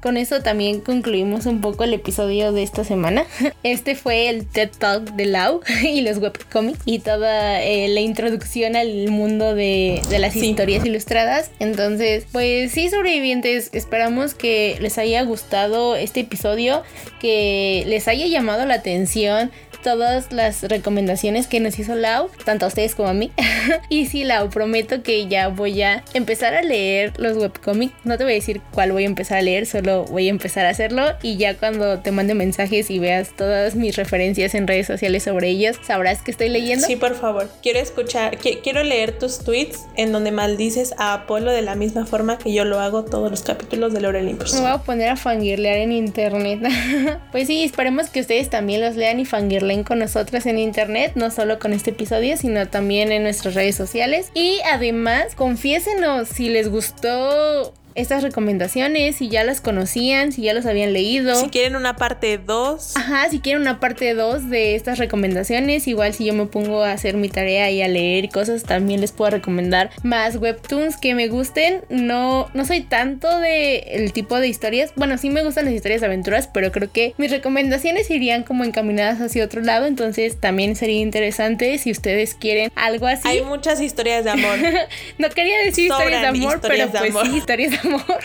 con 0.03 0.17
eso 0.17 0.43
también 0.43 0.81
concluimos 0.81 1.47
un 1.47 1.61
poco 1.61 1.85
el 1.85 1.95
episodio 1.95 2.53
de 2.53 2.63
esta 2.63 2.85
semana. 2.85 3.25
Este 3.63 3.95
fue 3.95 4.29
el 4.29 4.47
TED 4.47 4.71
Talk 4.77 5.13
de 5.13 5.27
Lau 5.27 5.61
y 5.83 6.01
los 6.01 6.19
webcomics 6.19 6.81
y 6.85 6.99
toda 6.99 7.63
eh, 7.63 7.89
la 7.89 8.01
introducción 8.03 8.77
al 8.77 9.09
mundo 9.09 9.55
de, 9.55 10.01
de 10.09 10.19
las 10.19 10.37
historias 10.37 10.85
ilustradas. 10.85 11.51
Entonces, 11.59 12.27
pues 12.33 12.73
sí, 12.73 12.89
sobrevivientes, 12.91 13.71
esperamos 13.73 14.35
que 14.35 14.77
les 14.81 14.99
haya 14.99 15.23
gustado 15.23 15.97
este 15.97 16.21
episodio, 16.21 16.83
que 17.21 17.85
les 17.87 18.09
haya 18.09 18.27
llamado 18.27 18.65
la 18.67 18.75
atención 18.75 19.51
todas 19.83 20.33
las 20.33 20.63
recomendaciones 20.63 21.47
que 21.47 21.61
nos 21.61 21.79
hizo 21.79 21.95
Lau, 21.95 22.31
tanto 22.45 22.65
a 22.65 22.69
ustedes 22.69 22.95
como 22.95 23.09
a 23.09 23.15
mí. 23.15 23.31
y 23.89 24.07
sí, 24.07 24.25
Lau, 24.25 24.49
prometo 24.51 25.03
que 25.03 25.27
ya 25.27 25.49
voy 25.49 25.83
a 25.83 26.05
empezar 26.15 26.55
a 26.55 26.63
leer 26.63 27.13
los 27.19 27.37
webcomics. 27.37 27.95
No 28.05 28.17
te 28.17 28.25
voy 28.25 28.33
a 28.33 28.37
decir 28.37 28.61
cuál 28.73 28.93
voy 28.93 29.05
a 29.05 29.07
empezar 29.07 29.39
a 29.39 29.43
leer, 29.43 29.67
solo 29.67 30.05
voy 30.05 30.29
a 30.29 30.31
empezar 30.31 30.67
a 30.67 30.71
hacerlo. 30.71 31.05
Y 31.23 31.37
ya 31.37 31.57
cuando 31.57 32.01
te 32.01 32.11
mande 32.11 32.35
mensajes 32.35 32.91
y 32.91 32.99
veas 32.99 33.37
todas 33.37 33.75
mis 33.75 33.97
referencias 33.97 34.55
en 34.55 34.67
redes 34.67 34.87
sociales 34.87 35.25
sobre 35.25 35.49
ellas, 35.49 35.79
sabrás 35.83 36.23
que 36.23 36.31
estoy 36.31 36.49
leyendo. 36.49 36.87
Sí, 36.87 36.97
por 36.97 37.15
favor. 37.15 37.49
Quiero 37.63 37.79
escuchar, 37.79 38.39
quiero 38.39 38.83
leer 38.83 39.19
tus 39.19 39.39
tweets 39.41 39.81
en 39.97 40.13
donde 40.13 40.31
maldices 40.31 40.95
a 40.99 41.15
Apolo 41.15 41.51
de 41.51 41.63
la 41.63 41.75
misma 41.75 42.07
forma 42.07 42.39
que 42.39 42.53
yo 42.53 42.65
lo 42.65 42.81
hago 42.81 43.05
todos 43.05 43.31
los 43.31 43.43
capítulos 43.43 43.93
de 43.93 44.01
Lore 44.01 44.21
Olympus. 44.21 44.55
Me 44.55 44.61
voy 44.61 44.71
a 44.71 44.79
poner 44.79 45.09
a 45.09 45.17
fangirlear 45.17 45.79
en 45.79 45.93
internet. 45.93 46.61
pues 47.33 47.47
sí, 47.47 47.65
esperemos 47.65 48.11
que 48.11 48.21
ustedes 48.21 48.51
también 48.51 48.81
los 48.81 48.97
lean 48.97 49.21
y 49.21 49.25
fangirleen 49.25 49.72
con 49.83 49.99
nosotras 49.99 50.45
en 50.47 50.59
internet, 50.59 51.13
no 51.15 51.31
solo 51.31 51.59
con 51.59 51.73
este 51.73 51.91
episodio, 51.91 52.37
sino 52.37 52.69
también 52.69 53.11
en 53.11 53.23
nuestras 53.23 53.55
redes 53.55 53.75
sociales. 53.75 54.31
Y 54.35 54.59
además, 54.71 55.35
confiésenos 55.35 56.29
si 56.29 56.51
les 56.51 56.69
gustó 56.69 57.73
estas 57.95 58.23
recomendaciones, 58.23 59.17
si 59.17 59.29
ya 59.29 59.45
las 59.45 59.61
conocían, 59.61 60.33
si 60.33 60.43
ya 60.43 60.55
los 60.55 60.67
habían 60.67 60.93
leído. 60.93 61.35
Si 61.37 61.49
quieren 61.49 61.77
una 61.77 61.97
parte 61.97 62.39
2. 62.39 62.97
Ajá, 62.97 63.29
si 63.29 63.41
quieren 63.41 63.63
una 63.63 63.81
parte 63.81 64.15
2 64.15 64.51
de 64.51 64.75
estas 64.75 64.99
recomendaciones, 64.99 65.87
igual 65.87 66.15
si 66.15 66.25
yo 66.25 66.35
me 66.35 66.47
pongo 66.47 66.83
a 66.83 66.93
hacer 66.93 67.17
mi 67.17 67.29
tarea 67.29 67.71
y 67.71 67.83
a 67.83 67.89
leer 67.89 68.29
cosas, 68.31 68.65
también 68.65 69.01
les 69.01 69.13
puedo 69.13 69.31
recomendar 69.31 69.91
más 70.03 70.37
webtoons 70.37 70.97
que 70.97 71.15
me 71.15 71.29
gusten. 71.29 71.83
No, 71.89 72.49
no 72.55 72.65
soy 72.65 72.83
tanto 72.83 73.39
de 73.39 73.79
el 73.79 74.13
tipo 74.13 74.39
de 74.39 74.49
historias. 74.49 74.93
Bueno, 74.97 75.19
sí 75.19 75.31
me 75.31 75.43
gustan 75.43 75.67
las 75.67 75.75
historias 75.75 76.01
de 76.01 76.07
aventuras, 76.07 76.49
pero 76.53 76.73
creo 76.73 76.91
que 76.91 77.15
mis 77.19 77.31
recomendaciones 77.31 78.11
irían 78.11 78.43
como 78.43 78.65
encaminadas 78.65 79.21
hacia 79.21 79.45
otro 79.45 79.63
lado. 79.63 79.87
Entonces 79.87 80.41
también 80.41 80.77
sería 80.77 81.01
interesante 81.01 81.79
si 81.79 81.91
ustedes 81.91 82.35
quieren 82.35 82.71
algo 82.75 83.07
así. 83.07 83.29
Hay 83.29 83.43
muchas 83.43 83.81
historias 83.81 84.25
de 84.25 84.31
amor. 84.31 84.59
no 85.19 85.29
quería 85.31 85.59
decir 85.65 85.85
historias 85.85 86.23
de 86.23 86.27
amor, 86.29 86.61
pero 86.63 86.91
pues 86.91 87.15
sí, 87.23 87.37
historias 87.37 87.71
de 87.71 87.82
amor. 87.85 88.21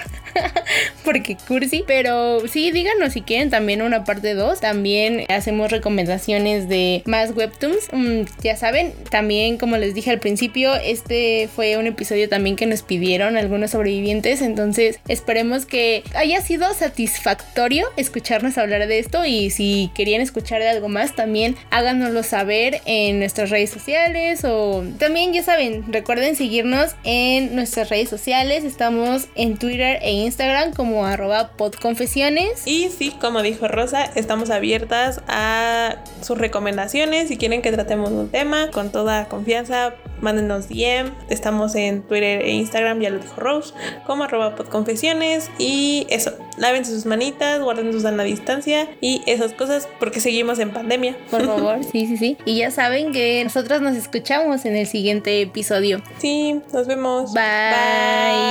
porque 1.05 1.37
cursi. 1.47 1.83
Pero 1.87 2.47
sí, 2.47 2.71
díganos 2.71 3.13
si 3.13 3.21
quieren 3.21 3.49
también 3.49 3.81
una 3.81 4.03
parte 4.03 4.33
2. 4.33 4.59
También 4.59 5.25
hacemos 5.29 5.71
recomendaciones 5.71 6.67
de 6.69 7.03
más 7.05 7.35
webtoons. 7.35 7.89
Mm, 7.91 8.21
ya 8.43 8.55
saben, 8.55 8.93
también 9.09 9.57
como 9.57 9.77
les 9.77 9.93
dije 9.93 10.11
al 10.11 10.19
principio, 10.19 10.75
este 10.75 11.49
fue 11.53 11.77
un 11.77 11.87
episodio 11.87 12.29
también 12.29 12.55
que 12.55 12.65
nos 12.65 12.81
pidieron 12.81 13.37
algunos 13.37 13.71
sobrevivientes. 13.71 14.41
Entonces 14.41 14.99
esperemos 15.07 15.65
que 15.65 16.03
haya 16.15 16.41
sido 16.41 16.73
satisfactorio 16.73 17.87
escucharnos 17.97 18.57
hablar 18.57 18.87
de 18.87 18.99
esto. 18.99 19.25
Y 19.25 19.49
si 19.49 19.91
querían 19.95 20.21
escuchar 20.21 20.61
de 20.61 20.69
algo 20.69 20.89
más, 20.89 21.15
también 21.15 21.55
háganoslo 21.71 22.23
saber 22.23 22.81
en 22.85 23.19
nuestras 23.19 23.49
redes 23.49 23.69
sociales. 23.69 24.43
O 24.43 24.83
también 24.99 25.33
ya 25.33 25.43
saben, 25.43 25.91
recuerden 25.91 26.35
seguirnos 26.35 26.95
en 27.03 27.55
nuestras 27.55 27.89
redes 27.89 28.09
sociales. 28.09 28.63
Estamos 28.63 29.27
en 29.35 29.57
Twitter 29.57 29.99
e 30.01 30.11
Instagram 30.27 30.73
como 30.73 31.05
arroba 31.05 31.51
podconfesiones. 31.57 32.65
Y 32.65 32.89
sí, 32.89 33.11
como 33.19 33.41
dijo 33.41 33.67
Rosa, 33.67 34.03
estamos 34.15 34.49
abiertas 34.49 35.21
a 35.27 35.95
sus 36.21 36.37
recomendaciones. 36.37 37.29
Si 37.29 37.37
quieren 37.37 37.61
que 37.61 37.71
tratemos 37.71 38.11
un 38.11 38.29
tema, 38.29 38.69
con 38.71 38.91
toda 38.91 39.27
confianza, 39.27 39.95
mándenos 40.21 40.69
DM. 40.69 41.11
Estamos 41.29 41.75
en 41.75 42.01
Twitter 42.03 42.41
e 42.41 42.51
Instagram, 42.51 42.99
ya 42.99 43.09
lo 43.09 43.19
dijo 43.19 43.39
Rose, 43.39 43.73
como 44.05 44.23
arroba 44.23 44.55
podconfesiones. 44.55 45.49
Y 45.57 46.05
eso, 46.09 46.31
lávense 46.57 46.91
sus 46.91 47.05
manitas, 47.05 47.61
guarden 47.61 47.91
su 47.93 48.01
sana 48.01 48.23
distancia 48.23 48.89
y 49.01 49.21
esas 49.25 49.53
cosas 49.53 49.87
porque 49.99 50.19
seguimos 50.19 50.59
en 50.59 50.71
pandemia. 50.71 51.17
Por 51.31 51.45
favor, 51.45 51.83
sí, 51.83 52.05
sí, 52.07 52.17
sí. 52.17 52.37
Y 52.45 52.57
ya 52.57 52.71
saben 52.71 53.11
que 53.11 53.43
nosotros 53.43 53.81
nos 53.81 53.95
escuchamos 53.95 54.65
en 54.65 54.75
el 54.75 54.87
siguiente 54.87 55.41
episodio. 55.41 56.01
Sí, 56.19 56.59
nos 56.73 56.87
vemos. 56.87 57.33
Bye. 57.33 57.43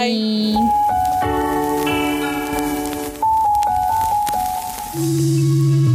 Bye. 0.00 1.05
Thank 4.96 5.20
you. 5.20 5.85